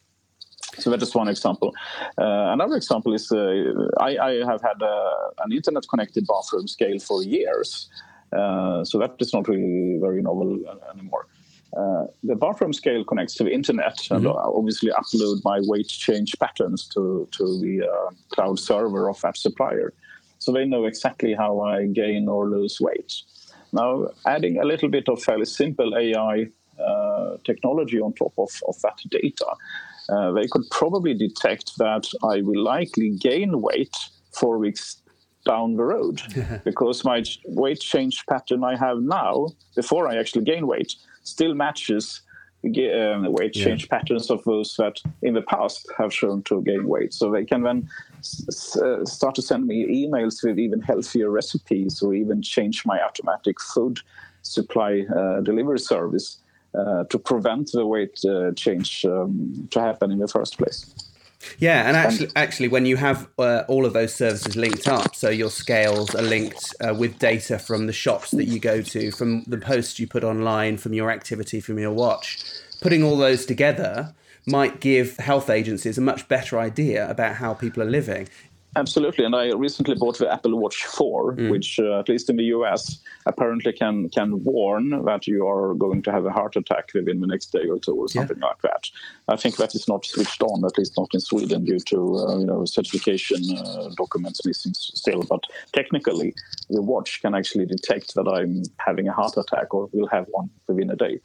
so 0.77 0.89
that 0.89 1.01
is 1.01 1.13
one 1.15 1.27
example. 1.27 1.73
Uh, 2.17 2.51
another 2.53 2.75
example 2.75 3.13
is 3.13 3.31
uh, 3.31 3.87
I, 3.99 4.17
I, 4.17 4.31
have 4.45 4.61
had 4.61 4.81
uh, 4.81 5.29
an 5.43 5.51
internet 5.51 5.87
connected 5.89 6.25
bathroom 6.27 6.67
scale 6.67 6.99
for 6.99 7.23
years. 7.23 7.89
Uh, 8.31 8.83
so 8.83 8.99
that 8.99 9.15
is 9.19 9.33
not 9.33 9.47
really 9.47 9.97
very 9.99 10.21
novel 10.21 10.59
anymore. 10.93 11.27
uh, 11.75 12.05
the 12.23 12.35
bathroom 12.35 12.73
scale 12.73 13.03
connects 13.03 13.35
to 13.35 13.43
the 13.43 13.51
internet 13.51 13.97
mm-hmm. 13.97 14.15
and 14.15 14.27
obviously 14.27 14.91
upload 14.91 15.43
my 15.43 15.59
weight 15.63 15.87
change 15.87 16.35
patterns 16.39 16.87
to, 16.87 17.27
to 17.31 17.59
the 17.59 17.85
uh, 17.85 18.11
cloud 18.29 18.59
server 18.59 19.09
of 19.09 19.19
that 19.21 19.37
supplier. 19.37 19.93
So 20.39 20.51
they 20.51 20.65
know 20.65 20.85
exactly 20.85 21.33
how 21.33 21.61
I 21.61 21.87
gain 21.87 22.29
or 22.29 22.47
lose 22.47 22.79
weight. 22.79 23.13
Now, 23.73 24.07
adding 24.25 24.59
a 24.59 24.65
little 24.65 24.89
bit 24.89 25.09
of 25.09 25.21
fairly 25.21 25.45
simple 25.45 25.97
AI 25.97 26.47
uh, 26.79 27.37
technology 27.43 27.99
on 27.99 28.13
top 28.13 28.33
of, 28.37 28.49
of 28.67 28.79
that 28.81 28.97
data, 29.09 29.45
uh, 30.09 30.31
they 30.31 30.47
could 30.47 30.63
probably 30.71 31.13
detect 31.13 31.71
that 31.77 32.07
I 32.23 32.41
will 32.41 32.63
likely 32.63 33.11
gain 33.19 33.61
weight 33.61 33.95
four 34.31 34.57
weeks 34.57 35.01
down 35.45 35.75
the 35.75 35.83
road 35.83 36.21
because 36.65 37.03
my 37.03 37.23
weight 37.45 37.79
change 37.79 38.23
pattern 38.29 38.63
I 38.63 38.75
have 38.75 38.99
now, 38.99 39.47
before 39.75 40.07
I 40.07 40.17
actually 40.17 40.43
gain 40.43 40.67
weight, 40.67 40.93
still 41.23 41.53
matches 41.53 42.21
um, 42.65 43.31
weight 43.31 43.53
change 43.53 43.83
yeah. 43.83 43.97
patterns 43.97 44.31
of 44.31 44.43
those 44.43 44.75
that 44.77 44.99
in 45.21 45.35
the 45.35 45.43
past 45.43 45.87
have 45.97 46.13
shown 46.13 46.41
to 46.43 46.63
gain 46.63 46.87
weight. 46.87 47.13
So 47.13 47.31
they 47.31 47.45
can 47.45 47.61
then 47.61 47.87
s- 48.19 48.75
uh, 48.77 49.05
start 49.05 49.35
to 49.35 49.41
send 49.41 49.67
me 49.67 50.07
emails 50.07 50.43
with 50.43 50.57
even 50.57 50.81
healthier 50.81 51.29
recipes 51.29 52.01
or 52.01 52.15
even 52.15 52.41
change 52.41 52.83
my 52.85 52.99
automatic 53.01 53.61
food 53.61 53.99
supply 54.41 55.03
uh, 55.15 55.41
delivery 55.41 55.79
service 55.79 56.39
to 57.09 57.19
prevent 57.19 57.71
the 57.71 57.85
weight 57.85 58.19
uh, 58.25 58.51
change 58.53 59.05
um, 59.05 59.67
to 59.71 59.79
happen 59.79 60.11
in 60.11 60.19
the 60.19 60.27
first 60.27 60.57
place. 60.57 60.93
Yeah, 61.59 61.87
and 61.87 61.95
actually, 61.95 62.29
actually, 62.35 62.67
when 62.69 62.85
you 62.85 62.97
have 62.97 63.27
uh, 63.37 63.63
all 63.67 63.85
of 63.85 63.93
those 63.93 64.13
services 64.13 64.55
linked 64.55 64.87
up, 64.87 65.15
so 65.15 65.29
your 65.29 65.49
scales 65.49 66.13
are 66.15 66.21
linked 66.21 66.73
uh, 66.81 66.93
with 66.93 67.19
data 67.19 67.59
from 67.59 67.87
the 67.87 67.93
shops 67.93 68.31
that 68.31 68.45
you 68.45 68.59
go 68.59 68.81
to, 68.81 69.11
from 69.11 69.43
the 69.43 69.57
posts 69.57 69.99
you 69.99 70.07
put 70.07 70.23
online, 70.23 70.77
from 70.77 70.93
your 70.93 71.11
activity, 71.11 71.59
from 71.59 71.77
your 71.77 71.91
watch, 71.91 72.43
putting 72.81 73.03
all 73.03 73.17
those 73.17 73.45
together 73.45 74.13
might 74.47 74.79
give 74.79 75.17
health 75.17 75.49
agencies 75.49 75.97
a 75.97 76.01
much 76.01 76.27
better 76.27 76.59
idea 76.59 77.09
about 77.09 77.35
how 77.35 77.53
people 77.53 77.81
are 77.81 77.89
living. 77.89 78.27
Absolutely, 78.77 79.23
and 79.23 79.35
I 79.35 79.53
recently 79.53 79.95
bought 79.95 80.17
the 80.17 80.31
Apple 80.31 80.59
Watch 80.59 80.83
4, 80.83 81.35
mm. 81.35 81.49
which, 81.49 81.79
uh, 81.79 81.99
at 81.99 82.09
least 82.09 82.29
in 82.29 82.35
the 82.35 82.43
US, 82.45 82.99
apparently 83.25 83.71
can 83.71 84.09
can 84.09 84.43
warn 84.43 84.89
that 85.05 85.27
you 85.27 85.47
are 85.47 85.73
going 85.75 86.01
to 86.03 86.11
have 86.11 86.25
a 86.25 86.31
heart 86.31 86.57
attack 86.57 86.89
within 86.93 87.21
the 87.21 87.27
next 87.27 87.53
day 87.53 87.67
or 87.69 87.79
two, 87.79 87.95
or 87.95 88.09
something 88.09 88.37
yeah. 88.39 88.47
like 88.47 88.61
that. 88.63 88.89
I 89.29 89.37
think 89.37 89.55
that 89.57 89.75
is 89.75 89.87
not 89.87 90.05
switched 90.05 90.43
on, 90.43 90.65
at 90.65 90.77
least 90.77 90.97
not 90.97 91.13
in 91.13 91.21
Sweden, 91.21 91.63
due 91.63 91.79
to 91.79 92.17
uh, 92.17 92.37
you 92.37 92.45
know 92.45 92.65
certification 92.65 93.41
uh, 93.57 93.89
documents 93.95 94.45
missing 94.45 94.73
still. 94.73 95.23
But 95.23 95.45
technically, 95.71 96.35
the 96.69 96.81
watch 96.81 97.21
can 97.21 97.33
actually 97.33 97.67
detect 97.67 98.15
that 98.15 98.27
I'm 98.27 98.63
having 98.77 99.07
a 99.07 99.13
heart 99.13 99.37
attack 99.37 99.73
or 99.73 99.89
will 99.93 100.07
have 100.07 100.25
one 100.31 100.49
within 100.67 100.89
a 100.89 100.97
day. 100.97 101.21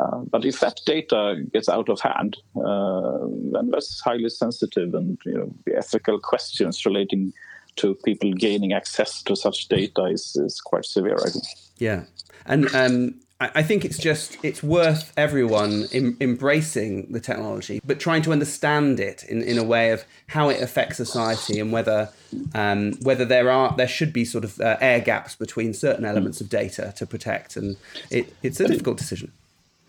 Uh, 0.00 0.18
but 0.30 0.44
if 0.44 0.60
that 0.60 0.80
data 0.86 1.42
gets 1.52 1.68
out 1.68 1.88
of 1.88 2.00
hand, 2.00 2.36
uh, 2.56 3.18
then 3.52 3.70
that's 3.70 4.00
highly 4.00 4.28
sensitive, 4.28 4.94
and 4.94 5.18
you 5.26 5.34
know, 5.34 5.54
the 5.66 5.76
ethical 5.76 6.18
questions 6.18 6.86
relating 6.86 7.32
to 7.76 7.94
people 7.96 8.32
gaining 8.32 8.72
access 8.72 9.22
to 9.22 9.36
such 9.36 9.68
data 9.68 10.04
is, 10.04 10.36
is 10.36 10.60
quite 10.60 10.84
severe. 10.84 11.18
I 11.24 11.30
think. 11.30 11.44
Yeah, 11.78 12.04
and 12.46 12.74
um, 12.74 13.14
I 13.40 13.62
think 13.62 13.86
it's 13.86 13.96
just 13.96 14.36
it's 14.42 14.62
worth 14.62 15.14
everyone 15.16 15.86
em- 15.94 16.16
embracing 16.20 17.10
the 17.10 17.20
technology, 17.20 17.80
but 17.84 17.98
trying 17.98 18.20
to 18.22 18.32
understand 18.32 19.00
it 19.00 19.24
in, 19.24 19.42
in 19.42 19.56
a 19.56 19.64
way 19.64 19.92
of 19.92 20.04
how 20.26 20.50
it 20.50 20.60
affects 20.62 20.98
society 20.98 21.58
and 21.58 21.72
whether 21.72 22.10
um, 22.54 22.92
whether 23.02 23.24
there 23.24 23.50
are 23.50 23.74
there 23.74 23.88
should 23.88 24.12
be 24.12 24.26
sort 24.26 24.44
of 24.44 24.60
uh, 24.60 24.76
air 24.82 25.00
gaps 25.00 25.36
between 25.36 25.72
certain 25.72 26.04
elements 26.04 26.42
of 26.42 26.50
data 26.50 26.92
to 26.96 27.06
protect, 27.06 27.56
and 27.56 27.78
it, 28.10 28.34
it's 28.42 28.60
a 28.60 28.68
difficult 28.68 28.98
decision. 28.98 29.32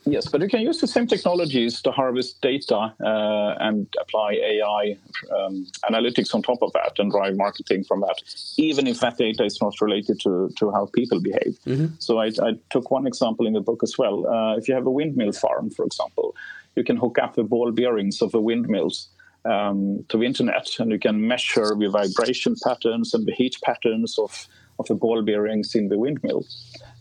Yes, 0.05 0.27
but 0.27 0.41
you 0.41 0.47
can 0.47 0.61
use 0.61 0.81
the 0.81 0.87
same 0.87 1.05
technologies 1.05 1.81
to 1.83 1.91
harvest 1.91 2.41
data 2.41 2.93
uh, 3.03 3.55
and 3.59 3.87
apply 3.99 4.33
AI 4.33 4.97
um, 5.37 5.67
analytics 5.89 6.33
on 6.33 6.41
top 6.41 6.63
of 6.63 6.73
that 6.73 6.97
and 6.97 7.11
drive 7.11 7.37
marketing 7.37 7.83
from 7.83 8.01
that, 8.01 8.17
even 8.57 8.87
if 8.87 8.99
that 9.01 9.17
data 9.17 9.43
is 9.43 9.61
not 9.61 9.79
related 9.79 10.19
to, 10.21 10.49
to 10.57 10.71
how 10.71 10.87
people 10.87 11.19
behave. 11.21 11.59
Mm-hmm. 11.67 11.87
So 11.99 12.19
I, 12.19 12.31
I, 12.41 12.53
took 12.71 12.89
one 12.89 13.05
example 13.05 13.45
in 13.45 13.53
the 13.53 13.61
book 13.61 13.83
as 13.83 13.97
well. 13.97 14.27
Uh, 14.27 14.57
if 14.57 14.67
you 14.67 14.73
have 14.73 14.87
a 14.87 14.91
windmill 14.91 15.33
farm, 15.33 15.69
for 15.69 15.85
example, 15.85 16.35
you 16.75 16.83
can 16.83 16.97
hook 16.97 17.19
up 17.19 17.35
the 17.35 17.43
ball 17.43 17.71
bearings 17.71 18.21
of 18.21 18.31
the 18.31 18.41
windmills 18.41 19.09
um, 19.45 20.03
to 20.09 20.17
the 20.17 20.25
internet 20.25 20.67
and 20.79 20.91
you 20.91 20.99
can 20.99 21.27
measure 21.27 21.75
the 21.77 21.89
vibration 21.89 22.55
patterns 22.63 23.13
and 23.13 23.25
the 23.27 23.33
heat 23.33 23.55
patterns 23.63 24.17
of 24.17 24.47
of 24.79 24.87
the 24.87 24.95
ball 24.95 25.21
bearings 25.21 25.75
in 25.75 25.89
the 25.89 25.97
windmill. 25.97 26.43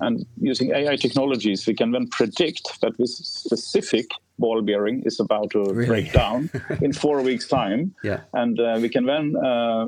And 0.01 0.25
using 0.41 0.73
AI 0.73 0.97
technologies, 0.97 1.67
we 1.67 1.75
can 1.75 1.93
then 1.93 2.09
predict 2.09 2.81
that 2.81 2.97
this 2.99 3.17
specific 3.19 4.11
ball 4.39 4.63
bearing 4.63 5.03
is 5.05 5.21
about 5.21 5.51
to 5.51 5.65
really? 5.65 5.87
break 5.87 6.13
down 6.13 6.51
in 6.81 6.93
four 6.93 7.21
weeks' 7.21 7.47
time. 7.47 7.95
Yeah. 8.03 8.21
And 8.33 8.59
uh, 8.59 8.79
we 8.81 8.89
can 8.89 9.05
then, 9.05 9.37
uh, 9.37 9.87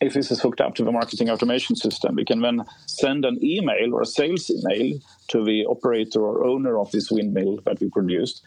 if 0.00 0.14
this 0.14 0.30
is 0.32 0.40
hooked 0.40 0.60
up 0.60 0.74
to 0.74 0.84
the 0.84 0.90
marketing 0.90 1.30
automation 1.30 1.76
system, 1.76 2.16
we 2.16 2.24
can 2.24 2.40
then 2.40 2.64
send 2.86 3.24
an 3.24 3.38
email 3.42 3.94
or 3.94 4.02
a 4.02 4.06
sales 4.06 4.50
email 4.50 4.98
to 5.28 5.44
the 5.44 5.64
operator 5.66 6.20
or 6.20 6.44
owner 6.44 6.78
of 6.78 6.90
this 6.90 7.10
windmill 7.10 7.60
that 7.64 7.80
we 7.80 7.88
produced. 7.88 8.42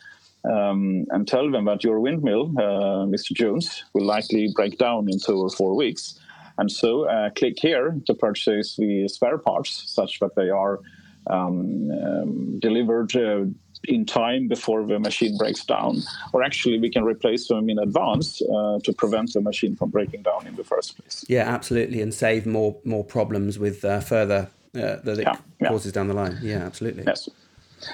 Um, 0.49 1.05
and 1.09 1.27
tell 1.27 1.51
them 1.51 1.65
that 1.65 1.83
your 1.83 1.99
windmill, 1.99 2.53
uh, 2.57 3.05
Mr. 3.05 3.33
Jones, 3.33 3.83
will 3.93 4.05
likely 4.05 4.49
break 4.55 4.77
down 4.77 5.09
in 5.09 5.19
two 5.19 5.37
or 5.37 5.49
four 5.49 5.75
weeks 5.75 6.19
and 6.59 6.71
so 6.71 7.05
uh, 7.05 7.29
click 7.31 7.57
here 7.59 7.95
to 8.05 8.13
purchase 8.13 8.75
the 8.75 9.07
spare 9.07 9.37
parts 9.37 9.83
such 9.87 10.19
that 10.19 10.35
they 10.35 10.49
are 10.49 10.79
um, 11.27 11.89
um, 11.91 12.59
delivered 12.59 13.15
uh, 13.15 13.45
in 13.85 14.05
time 14.05 14.47
before 14.47 14.85
the 14.85 14.99
machine 14.99 15.37
breaks 15.37 15.63
down. 15.63 16.01
Or 16.33 16.43
actually, 16.43 16.79
we 16.79 16.89
can 16.89 17.03
replace 17.03 17.47
them 17.47 17.69
in 17.69 17.79
advance 17.79 18.41
uh, 18.41 18.79
to 18.83 18.93
prevent 18.93 19.33
the 19.33 19.41
machine 19.41 19.75
from 19.75 19.89
breaking 19.89 20.23
down 20.23 20.47
in 20.47 20.55
the 20.55 20.63
first 20.63 20.97
place. 20.97 21.23
Yeah, 21.27 21.43
absolutely, 21.43 22.01
and 22.01 22.13
save 22.13 22.45
more 22.45 22.75
more 22.83 23.03
problems 23.03 23.57
with 23.57 23.85
uh, 23.85 24.01
further 24.01 24.49
uh, 24.75 24.97
that 25.03 25.19
it 25.19 25.27
yeah, 25.61 25.69
causes 25.69 25.91
yeah. 25.91 25.95
down 25.95 26.07
the 26.07 26.13
line. 26.13 26.37
Yeah, 26.41 26.65
absolutely. 26.65 27.03
Yes. 27.07 27.29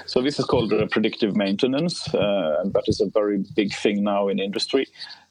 So 0.06 0.22
this 0.22 0.38
is 0.38 0.44
called 0.44 0.72
uh, 0.72 0.86
predictive 0.90 1.36
maintenance, 1.36 2.12
uh, 2.14 2.60
and 2.60 2.72
that 2.72 2.84
is 2.86 3.00
a 3.00 3.08
very 3.10 3.44
big 3.54 3.72
thing 3.74 4.02
now 4.02 4.28
in 4.28 4.38
industry. 4.38 4.86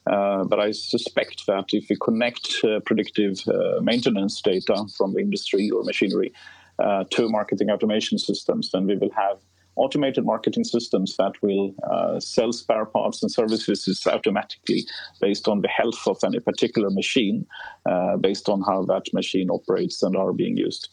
Uh, 0.06 0.44
but 0.44 0.60
I 0.60 0.70
suspect 0.70 1.46
that 1.46 1.66
if 1.72 1.88
we 1.90 1.96
connect 1.96 2.64
uh, 2.64 2.80
predictive 2.80 3.40
uh, 3.48 3.80
maintenance 3.80 4.40
data 4.40 4.84
from 4.96 5.18
industry 5.18 5.70
or 5.70 5.82
machinery 5.82 6.32
uh, 6.78 7.04
to 7.10 7.28
marketing 7.28 7.70
automation 7.70 8.18
systems, 8.18 8.70
then 8.70 8.86
we 8.86 8.96
will 8.96 9.10
have 9.16 9.38
automated 9.76 10.24
marketing 10.24 10.64
systems 10.64 11.16
that 11.18 11.32
will 11.42 11.74
sell 12.18 12.50
spare 12.50 12.86
parts 12.86 13.22
and 13.22 13.30
services 13.30 14.06
automatically 14.06 14.86
based 15.20 15.48
on 15.48 15.60
the 15.60 15.68
health 15.68 16.00
of 16.06 16.16
any 16.24 16.40
particular 16.40 16.88
machine, 16.88 17.46
based 18.20 18.48
on 18.48 18.62
how 18.62 18.82
that 18.86 19.02
machine 19.12 19.50
operates 19.50 20.02
and 20.02 20.16
are 20.16 20.32
being 20.32 20.56
used. 20.56 20.88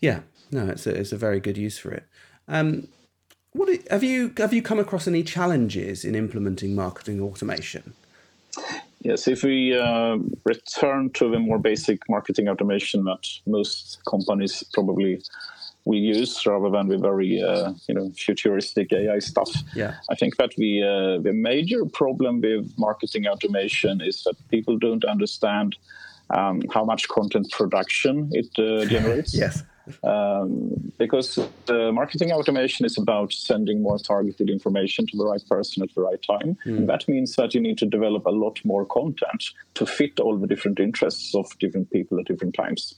Yeah, 0.00 0.22
no, 0.50 0.66
it's 0.68 0.88
a, 0.88 0.90
it's 0.90 1.12
a 1.12 1.16
very 1.16 1.38
good 1.38 1.56
use 1.56 1.78
for 1.78 1.92
it. 1.92 2.04
Um, 2.48 2.88
what 3.52 3.68
have 3.90 4.02
you 4.02 4.32
have 4.38 4.52
you 4.52 4.62
come 4.62 4.78
across 4.78 5.06
any 5.06 5.22
challenges 5.22 6.04
in 6.04 6.14
implementing 6.14 6.74
marketing 6.74 7.20
automation? 7.20 7.94
Yes, 9.00 9.26
if 9.26 9.42
we 9.42 9.76
uh, 9.76 10.18
return 10.44 11.10
to 11.14 11.28
the 11.28 11.38
more 11.38 11.58
basic 11.58 12.08
marketing 12.08 12.48
automation 12.48 13.04
that 13.04 13.26
most 13.46 14.00
companies 14.08 14.62
probably 14.72 15.20
will 15.84 15.98
use, 15.98 16.46
rather 16.46 16.70
than 16.70 16.88
the 16.88 16.98
very 16.98 17.42
uh, 17.42 17.72
you 17.88 17.94
know 17.94 18.10
futuristic 18.16 18.92
AI 18.92 19.18
stuff. 19.18 19.50
Yeah, 19.74 19.94
I 20.08 20.14
think 20.14 20.36
that 20.36 20.52
the 20.56 20.82
uh, 20.82 21.22
the 21.22 21.32
major 21.32 21.84
problem 21.84 22.40
with 22.40 22.72
marketing 22.78 23.26
automation 23.26 24.00
is 24.00 24.22
that 24.24 24.36
people 24.48 24.78
don't 24.78 25.04
understand 25.04 25.76
um, 26.30 26.62
how 26.72 26.84
much 26.84 27.08
content 27.08 27.50
production 27.50 28.30
it 28.32 28.48
uh, 28.58 28.84
generates. 28.94 29.34
yes. 29.34 29.62
Um, 30.04 30.92
because 30.98 31.38
the 31.66 31.90
marketing 31.92 32.32
automation 32.32 32.86
is 32.86 32.96
about 32.96 33.32
sending 33.32 33.82
more 33.82 33.98
targeted 33.98 34.48
information 34.48 35.06
to 35.08 35.16
the 35.16 35.26
right 35.26 35.42
person 35.48 35.82
at 35.82 35.94
the 35.94 36.02
right 36.02 36.22
time. 36.22 36.56
Mm. 36.64 36.86
That 36.86 37.08
means 37.08 37.34
that 37.36 37.54
you 37.54 37.60
need 37.60 37.78
to 37.78 37.86
develop 37.86 38.26
a 38.26 38.30
lot 38.30 38.60
more 38.64 38.86
content 38.86 39.50
to 39.74 39.86
fit 39.86 40.20
all 40.20 40.38
the 40.38 40.46
different 40.46 40.78
interests 40.78 41.34
of 41.34 41.46
different 41.58 41.90
people 41.90 42.18
at 42.20 42.26
different 42.26 42.54
times. 42.54 42.94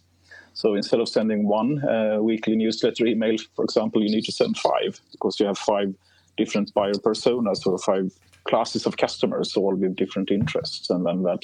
So 0.55 0.75
instead 0.75 1.01
of 1.01 1.09
sending 1.09 1.49
one 1.49 1.83
uh, 1.87 2.19
weekly 2.21 2.55
newsletter 2.55 3.07
email, 3.07 3.37
for 3.57 3.65
example, 3.65 4.03
you 4.03 4.11
need 4.11 4.25
to 4.25 4.33
send 4.33 4.57
five 4.57 5.01
because 5.11 5.41
you 5.41 5.47
have 5.47 5.59
five 5.59 5.95
different 6.37 6.73
buyer 6.75 6.93
personas 6.93 7.67
or 7.67 7.79
five 7.79 8.13
classes 8.45 8.87
of 8.87 8.97
customers, 8.97 9.57
all 9.57 9.75
with 9.75 9.97
different 9.97 10.31
interests. 10.31 10.91
And 10.91 11.05
then 11.05 11.23
that 11.25 11.41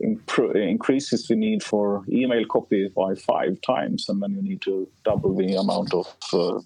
increases 0.00 1.26
the 1.26 1.34
need 1.34 1.62
for 1.62 2.04
email 2.08 2.44
copy 2.44 2.88
by 2.88 3.14
five 3.14 3.60
times, 3.62 4.08
and 4.08 4.22
then 4.22 4.32
you 4.32 4.42
need 4.42 4.62
to 4.62 4.88
double 5.04 5.34
the 5.34 5.54
amount 5.54 5.92
of 5.92 6.06
uh, 6.32 6.60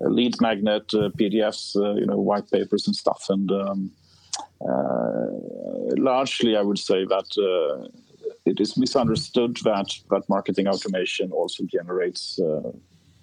lead 0.00 0.40
magnet 0.40 0.84
uh, 0.94 1.08
PDFs, 1.18 1.76
uh, 1.76 1.94
you 1.94 2.06
know, 2.06 2.18
white 2.18 2.50
papers 2.50 2.86
and 2.86 2.94
stuff. 2.94 3.26
And 3.30 3.50
um, 3.50 3.90
uh, 4.60 5.26
largely, 5.96 6.56
I 6.56 6.62
would 6.62 6.78
say 6.78 7.04
that 7.04 7.28
uh, 7.38 7.88
it 8.44 8.60
is 8.60 8.76
misunderstood 8.76 9.56
that 9.64 9.94
that 10.10 10.28
marketing 10.28 10.68
automation 10.68 11.32
also 11.32 11.64
generates 11.64 12.38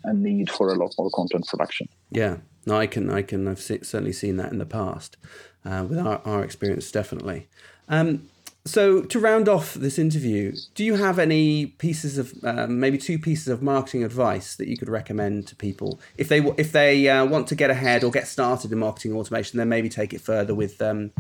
a 0.06 0.14
need 0.14 0.50
for 0.50 0.70
a 0.70 0.76
lot 0.76 0.94
more 0.98 1.10
content 1.12 1.48
production. 1.48 1.88
Yeah, 2.12 2.38
no, 2.66 2.78
I 2.78 2.88
can, 2.88 3.10
I 3.10 3.22
can, 3.22 3.48
I've 3.48 3.62
certainly 3.62 4.14
seen 4.14 4.38
that 4.38 4.52
in 4.52 4.58
the 4.58 4.66
past 4.66 5.18
uh, 5.64 5.86
with 5.88 6.00
our, 6.00 6.22
our 6.26 6.44
experience, 6.44 6.92
definitely. 6.92 7.48
Um, 7.90 8.30
so 8.66 9.02
to 9.02 9.20
round 9.20 9.48
off 9.48 9.76
this 9.76 10.00
interview, 10.00 10.56
do 10.74 10.84
you 10.84 10.96
have 10.96 11.20
any 11.20 11.68
pieces 11.68 12.18
of 12.18 12.34
um, 12.44 12.80
maybe 12.80 12.98
two 12.98 13.20
pieces 13.20 13.48
of 13.48 13.62
marketing 13.62 14.04
advice 14.04 14.56
that 14.56 14.68
you 14.68 14.76
could 14.76 14.90
recommend 14.90 15.48
to 15.48 15.56
people 15.56 16.00
if 16.18 16.30
they 16.30 16.40
if 16.58 16.72
they 16.72 17.08
uh, 17.08 17.26
want 17.26 17.48
to 17.48 17.56
get 17.56 17.70
ahead 17.70 18.04
or 18.04 18.10
get 18.10 18.28
started 18.28 18.72
in 18.72 18.80
marketing 18.80 19.14
automation, 19.14 19.60
then 19.60 19.70
maybe 19.70 19.88
take 19.88 20.14
it 20.14 20.22
further 20.22 20.56
with 20.56 20.82
um, 20.82 21.12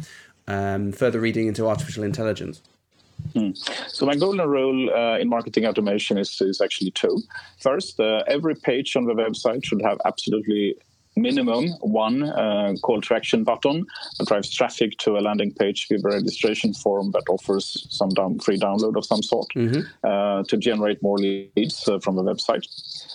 um, 0.47 0.91
further 0.91 1.19
reading 1.19 1.47
into 1.47 1.67
artificial 1.67 2.03
intelligence? 2.03 2.61
Hmm. 3.33 3.51
So 3.87 4.05
my 4.05 4.15
golden 4.15 4.47
rule 4.47 4.89
uh, 4.93 5.17
in 5.17 5.29
marketing 5.29 5.65
automation 5.65 6.17
is, 6.17 6.41
is 6.41 6.61
actually 6.61 6.91
two. 6.91 7.21
First, 7.59 7.99
uh, 7.99 8.23
every 8.27 8.55
page 8.55 8.95
on 8.95 9.05
the 9.05 9.13
website 9.13 9.63
should 9.63 9.81
have 9.81 9.99
absolutely 10.05 10.75
minimum 11.16 11.70
one 11.82 12.24
uh, 12.24 12.74
call 12.82 13.01
to 13.01 13.16
action 13.16 13.43
button 13.43 13.86
that 14.18 14.28
drives 14.28 14.53
traffic 14.53 14.97
to 14.97 15.18
a 15.18 15.22
landing 15.22 15.51
page 15.53 15.88
with 15.89 16.03
a 16.05 16.09
registration 16.09 16.74
form 16.74 17.11
that 17.11 17.24
offers 17.30 17.88
some 17.89 18.09
down, 18.09 18.39
free 18.39 18.59
download 18.59 18.97
of 18.97 19.05
some 19.05 19.24
sort 19.24 19.47
mm-hmm. 19.55 19.82
uh, 20.03 20.43
to 20.43 20.57
generate 20.57 21.01
more 21.01 21.18
leads 21.18 21.88
uh, 21.88 21.99
from 21.99 22.16
the 22.16 22.24
website. 22.24 22.66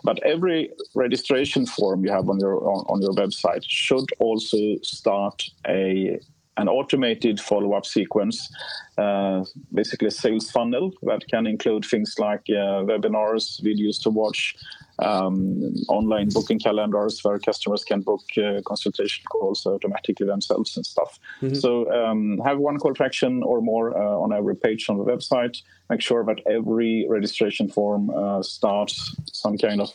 But 0.02 0.22
every 0.22 0.70
registration 0.94 1.66
form 1.66 2.04
you 2.04 2.12
have 2.12 2.28
on 2.28 2.40
your 2.40 2.56
on, 2.56 2.84
on 2.88 3.02
your 3.02 3.12
website 3.12 3.64
should 3.66 4.06
also 4.18 4.56
start 4.82 5.42
a 5.66 6.18
an 6.56 6.68
automated 6.68 7.40
follow-up 7.40 7.86
sequence, 7.86 8.52
uh, 8.98 9.42
basically 9.72 10.08
a 10.08 10.10
sales 10.10 10.50
funnel 10.50 10.92
that 11.02 11.26
can 11.28 11.46
include 11.46 11.84
things 11.84 12.14
like 12.18 12.44
uh, 12.50 12.84
webinars, 12.84 13.62
videos 13.62 14.00
to 14.02 14.10
watch, 14.10 14.54
um, 15.00 15.74
online 15.88 16.28
booking 16.28 16.58
calendars 16.58 17.22
where 17.22 17.38
customers 17.38 17.84
can 17.84 18.00
book 18.00 18.22
uh, 18.38 18.60
consultation 18.64 19.24
calls 19.30 19.66
automatically 19.66 20.26
themselves 20.26 20.76
and 20.76 20.84
stuff. 20.86 21.18
Mm-hmm. 21.40 21.54
So 21.54 21.90
um, 21.92 22.38
have 22.44 22.58
one 22.58 22.78
call 22.78 22.94
to 22.94 23.04
action 23.04 23.42
or 23.42 23.60
more 23.60 23.96
uh, 23.96 24.18
on 24.18 24.32
every 24.32 24.56
page 24.56 24.88
on 24.88 24.98
the 24.98 25.04
website. 25.04 25.56
Make 25.88 26.00
sure 26.00 26.24
that 26.24 26.40
every 26.46 27.06
registration 27.08 27.68
form 27.68 28.10
uh, 28.10 28.42
starts 28.42 29.14
some 29.32 29.56
kind 29.58 29.80
of 29.80 29.90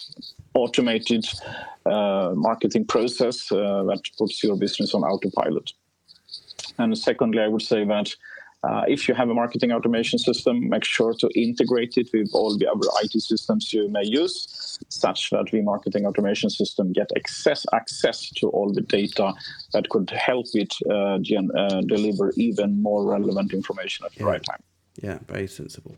automated 0.53 1.25
uh, 1.85 2.31
marketing 2.35 2.85
process 2.85 3.51
uh, 3.51 3.83
that 3.83 4.01
puts 4.17 4.43
your 4.43 4.57
business 4.57 4.93
on 4.93 5.03
autopilot. 5.03 5.71
And 6.77 6.97
secondly, 6.97 7.41
I 7.41 7.47
would 7.47 7.61
say 7.61 7.85
that 7.85 8.15
uh, 8.67 8.83
if 8.87 9.07
you 9.07 9.13
have 9.13 9.29
a 9.29 9.33
marketing 9.33 9.71
automation 9.71 10.17
system, 10.17 10.69
make 10.69 10.83
sure 10.83 11.13
to 11.13 11.29
integrate 11.35 11.97
it 11.97 12.09
with 12.13 12.29
all 12.33 12.57
the 12.57 12.67
other 12.67 12.87
IT 13.03 13.21
systems 13.21 13.71
you 13.73 13.89
may 13.89 14.03
use, 14.03 14.79
such 14.89 15.29
that 15.29 15.45
the 15.51 15.61
marketing 15.61 16.05
automation 16.05 16.49
system 16.49 16.91
get 16.93 17.09
access 17.15 17.65
access 17.73 18.29
to 18.31 18.47
all 18.49 18.71
the 18.73 18.81
data 18.81 19.33
that 19.73 19.89
could 19.89 20.09
help 20.09 20.47
it 20.53 20.73
uh, 20.89 21.17
gen- 21.19 21.51
uh, 21.57 21.81
deliver 21.81 22.31
even 22.37 22.81
more 22.81 23.05
relevant 23.05 23.53
information 23.53 24.05
at 24.05 24.13
the 24.13 24.23
yeah. 24.23 24.29
right 24.31 24.43
time. 24.43 24.61
Yeah, 25.01 25.19
very 25.27 25.47
sensible. 25.47 25.97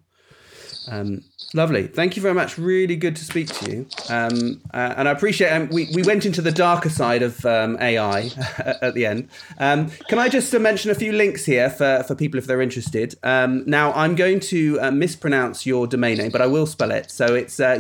Um, 0.89 1.23
lovely. 1.53 1.88
Thank 1.88 2.15
you 2.15 2.21
very 2.21 2.33
much. 2.33 2.57
Really 2.57 2.95
good 2.95 3.15
to 3.15 3.25
speak 3.25 3.47
to 3.47 3.71
you. 3.71 3.88
Um, 4.09 4.61
uh, 4.73 4.93
and 4.97 5.07
I 5.07 5.11
appreciate 5.11 5.49
um, 5.49 5.69
we, 5.69 5.89
we 5.93 6.03
went 6.03 6.25
into 6.25 6.41
the 6.41 6.51
darker 6.51 6.89
side 6.89 7.21
of 7.21 7.45
um, 7.45 7.77
AI 7.79 8.31
at 8.81 8.93
the 8.93 9.05
end. 9.05 9.29
Um, 9.59 9.89
can 10.07 10.19
I 10.19 10.29
just 10.29 10.53
uh, 10.53 10.59
mention 10.59 10.91
a 10.91 10.95
few 10.95 11.11
links 11.11 11.45
here 11.45 11.69
for, 11.69 12.03
for 12.03 12.15
people 12.15 12.38
if 12.38 12.45
they're 12.47 12.61
interested? 12.61 13.15
Um, 13.23 13.63
now, 13.65 13.91
I'm 13.93 14.15
going 14.15 14.39
to 14.41 14.79
uh, 14.81 14.91
mispronounce 14.91 15.65
your 15.65 15.88
domain 15.88 16.17
name, 16.17 16.31
but 16.31 16.41
I 16.41 16.47
will 16.47 16.65
spell 16.65 16.91
it. 16.91 17.11
So 17.11 17.35
it's 17.35 17.59
uh, 17.59 17.77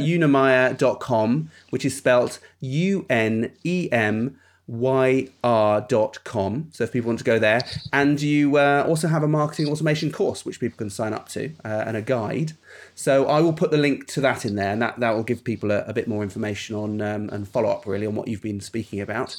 which 1.69 1.85
is 1.85 1.97
spelled 1.97 2.39
U 2.59 3.05
N 3.09 3.51
E 3.63 3.89
M 3.91 4.37
yr.com. 4.69 6.69
So 6.73 6.83
if 6.83 6.91
people 6.91 7.07
want 7.07 7.19
to 7.19 7.25
go 7.25 7.39
there, 7.39 7.61
and 7.93 8.21
you 8.21 8.57
uh, 8.57 8.85
also 8.87 9.07
have 9.07 9.23
a 9.23 9.27
marketing 9.27 9.69
automation 9.69 10.11
course 10.11 10.45
which 10.45 10.59
people 10.59 10.77
can 10.77 10.89
sign 10.89 11.13
up 11.13 11.29
to 11.29 11.51
uh, 11.63 11.83
and 11.87 11.95
a 11.95 12.01
guide. 12.01 12.53
So 12.95 13.27
I 13.27 13.41
will 13.41 13.53
put 13.53 13.71
the 13.71 13.77
link 13.77 14.07
to 14.07 14.21
that 14.21 14.45
in 14.45 14.55
there, 14.55 14.71
and 14.71 14.81
that, 14.81 14.99
that 14.99 15.11
will 15.11 15.23
give 15.23 15.43
people 15.43 15.71
a, 15.71 15.83
a 15.83 15.93
bit 15.93 16.07
more 16.07 16.23
information 16.23 16.75
on 16.75 17.01
um, 17.01 17.29
and 17.29 17.47
follow 17.47 17.69
up 17.69 17.85
really 17.85 18.05
on 18.05 18.15
what 18.15 18.27
you've 18.27 18.41
been 18.41 18.59
speaking 18.59 18.99
about. 18.99 19.37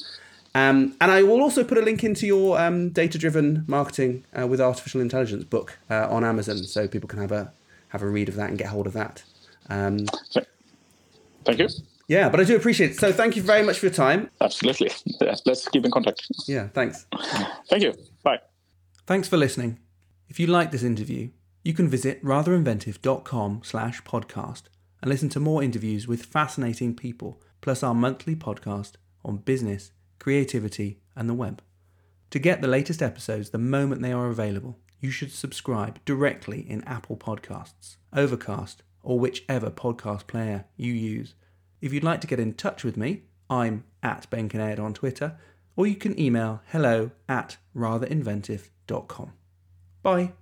Um, 0.55 0.95
and 0.99 1.11
I 1.11 1.21
will 1.21 1.41
also 1.41 1.63
put 1.63 1.77
a 1.77 1.81
link 1.81 2.03
into 2.03 2.25
your 2.25 2.59
um, 2.59 2.89
data-driven 2.89 3.65
marketing 3.67 4.23
uh, 4.37 4.47
with 4.47 4.59
artificial 4.59 4.99
intelligence 4.99 5.43
book 5.43 5.77
uh, 5.89 6.07
on 6.09 6.23
Amazon, 6.23 6.57
so 6.57 6.87
people 6.87 7.07
can 7.07 7.19
have 7.19 7.31
a 7.31 7.51
have 7.89 8.01
a 8.01 8.07
read 8.07 8.29
of 8.29 8.35
that 8.35 8.49
and 8.49 8.57
get 8.57 8.67
hold 8.67 8.87
of 8.87 8.93
that. 8.93 9.23
Um, 9.69 10.05
Thank 11.45 11.59
you. 11.59 11.67
Yeah, 12.09 12.27
but 12.27 12.39
I 12.39 12.43
do 12.43 12.55
appreciate 12.55 12.91
it. 12.91 12.99
So 12.99 13.13
thank 13.13 13.35
you 13.35 13.43
very 13.43 13.63
much 13.63 13.77
for 13.77 13.85
your 13.85 13.93
time. 13.93 14.31
Absolutely. 14.41 14.89
Let's 15.21 15.67
keep 15.69 15.85
in 15.85 15.91
contact. 15.91 16.27
Yeah, 16.47 16.67
thanks. 16.69 17.05
Thank 17.69 17.83
you. 17.83 17.93
Bye. 18.23 18.39
Thanks 19.05 19.27
for 19.27 19.37
listening. 19.37 19.79
If 20.27 20.39
you 20.39 20.47
like 20.47 20.71
this 20.71 20.83
interview, 20.83 21.29
you 21.63 21.73
can 21.73 21.87
visit 21.87 22.23
ratherinventive.com 22.23 23.61
slash 23.63 24.01
podcast 24.01 24.63
and 25.01 25.09
listen 25.09 25.29
to 25.29 25.39
more 25.39 25.61
interviews 25.61 26.07
with 26.07 26.25
fascinating 26.25 26.95
people, 26.95 27.41
plus 27.61 27.83
our 27.83 27.93
monthly 27.93 28.35
podcast 28.35 28.93
on 29.23 29.37
business, 29.37 29.91
creativity, 30.17 30.99
and 31.15 31.29
the 31.29 31.35
web. 31.35 31.61
To 32.31 32.39
get 32.39 32.61
the 32.61 32.67
latest 32.67 33.03
episodes 33.03 33.51
the 33.51 33.59
moment 33.59 34.01
they 34.01 34.11
are 34.13 34.29
available, 34.29 34.79
you 34.99 35.11
should 35.11 35.31
subscribe 35.31 35.99
directly 36.05 36.61
in 36.67 36.83
Apple 36.85 37.17
Podcasts, 37.17 37.97
Overcast, 38.13 38.81
or 39.03 39.19
whichever 39.19 39.69
podcast 39.69 40.25
player 40.25 40.65
you 40.75 40.93
use. 40.93 41.35
If 41.81 41.93
you'd 41.93 42.03
like 42.03 42.21
to 42.21 42.27
get 42.27 42.39
in 42.39 42.53
touch 42.53 42.83
with 42.83 42.97
me, 42.97 43.23
I'm 43.49 43.83
at 44.03 44.29
Ben 44.29 44.49
Kinnaird 44.49 44.79
on 44.79 44.93
Twitter, 44.93 45.37
or 45.75 45.87
you 45.87 45.95
can 45.95 46.19
email 46.19 46.61
hello 46.67 47.11
at 47.27 47.57
ratherinventive.com. 47.75 49.33
Bye. 50.01 50.33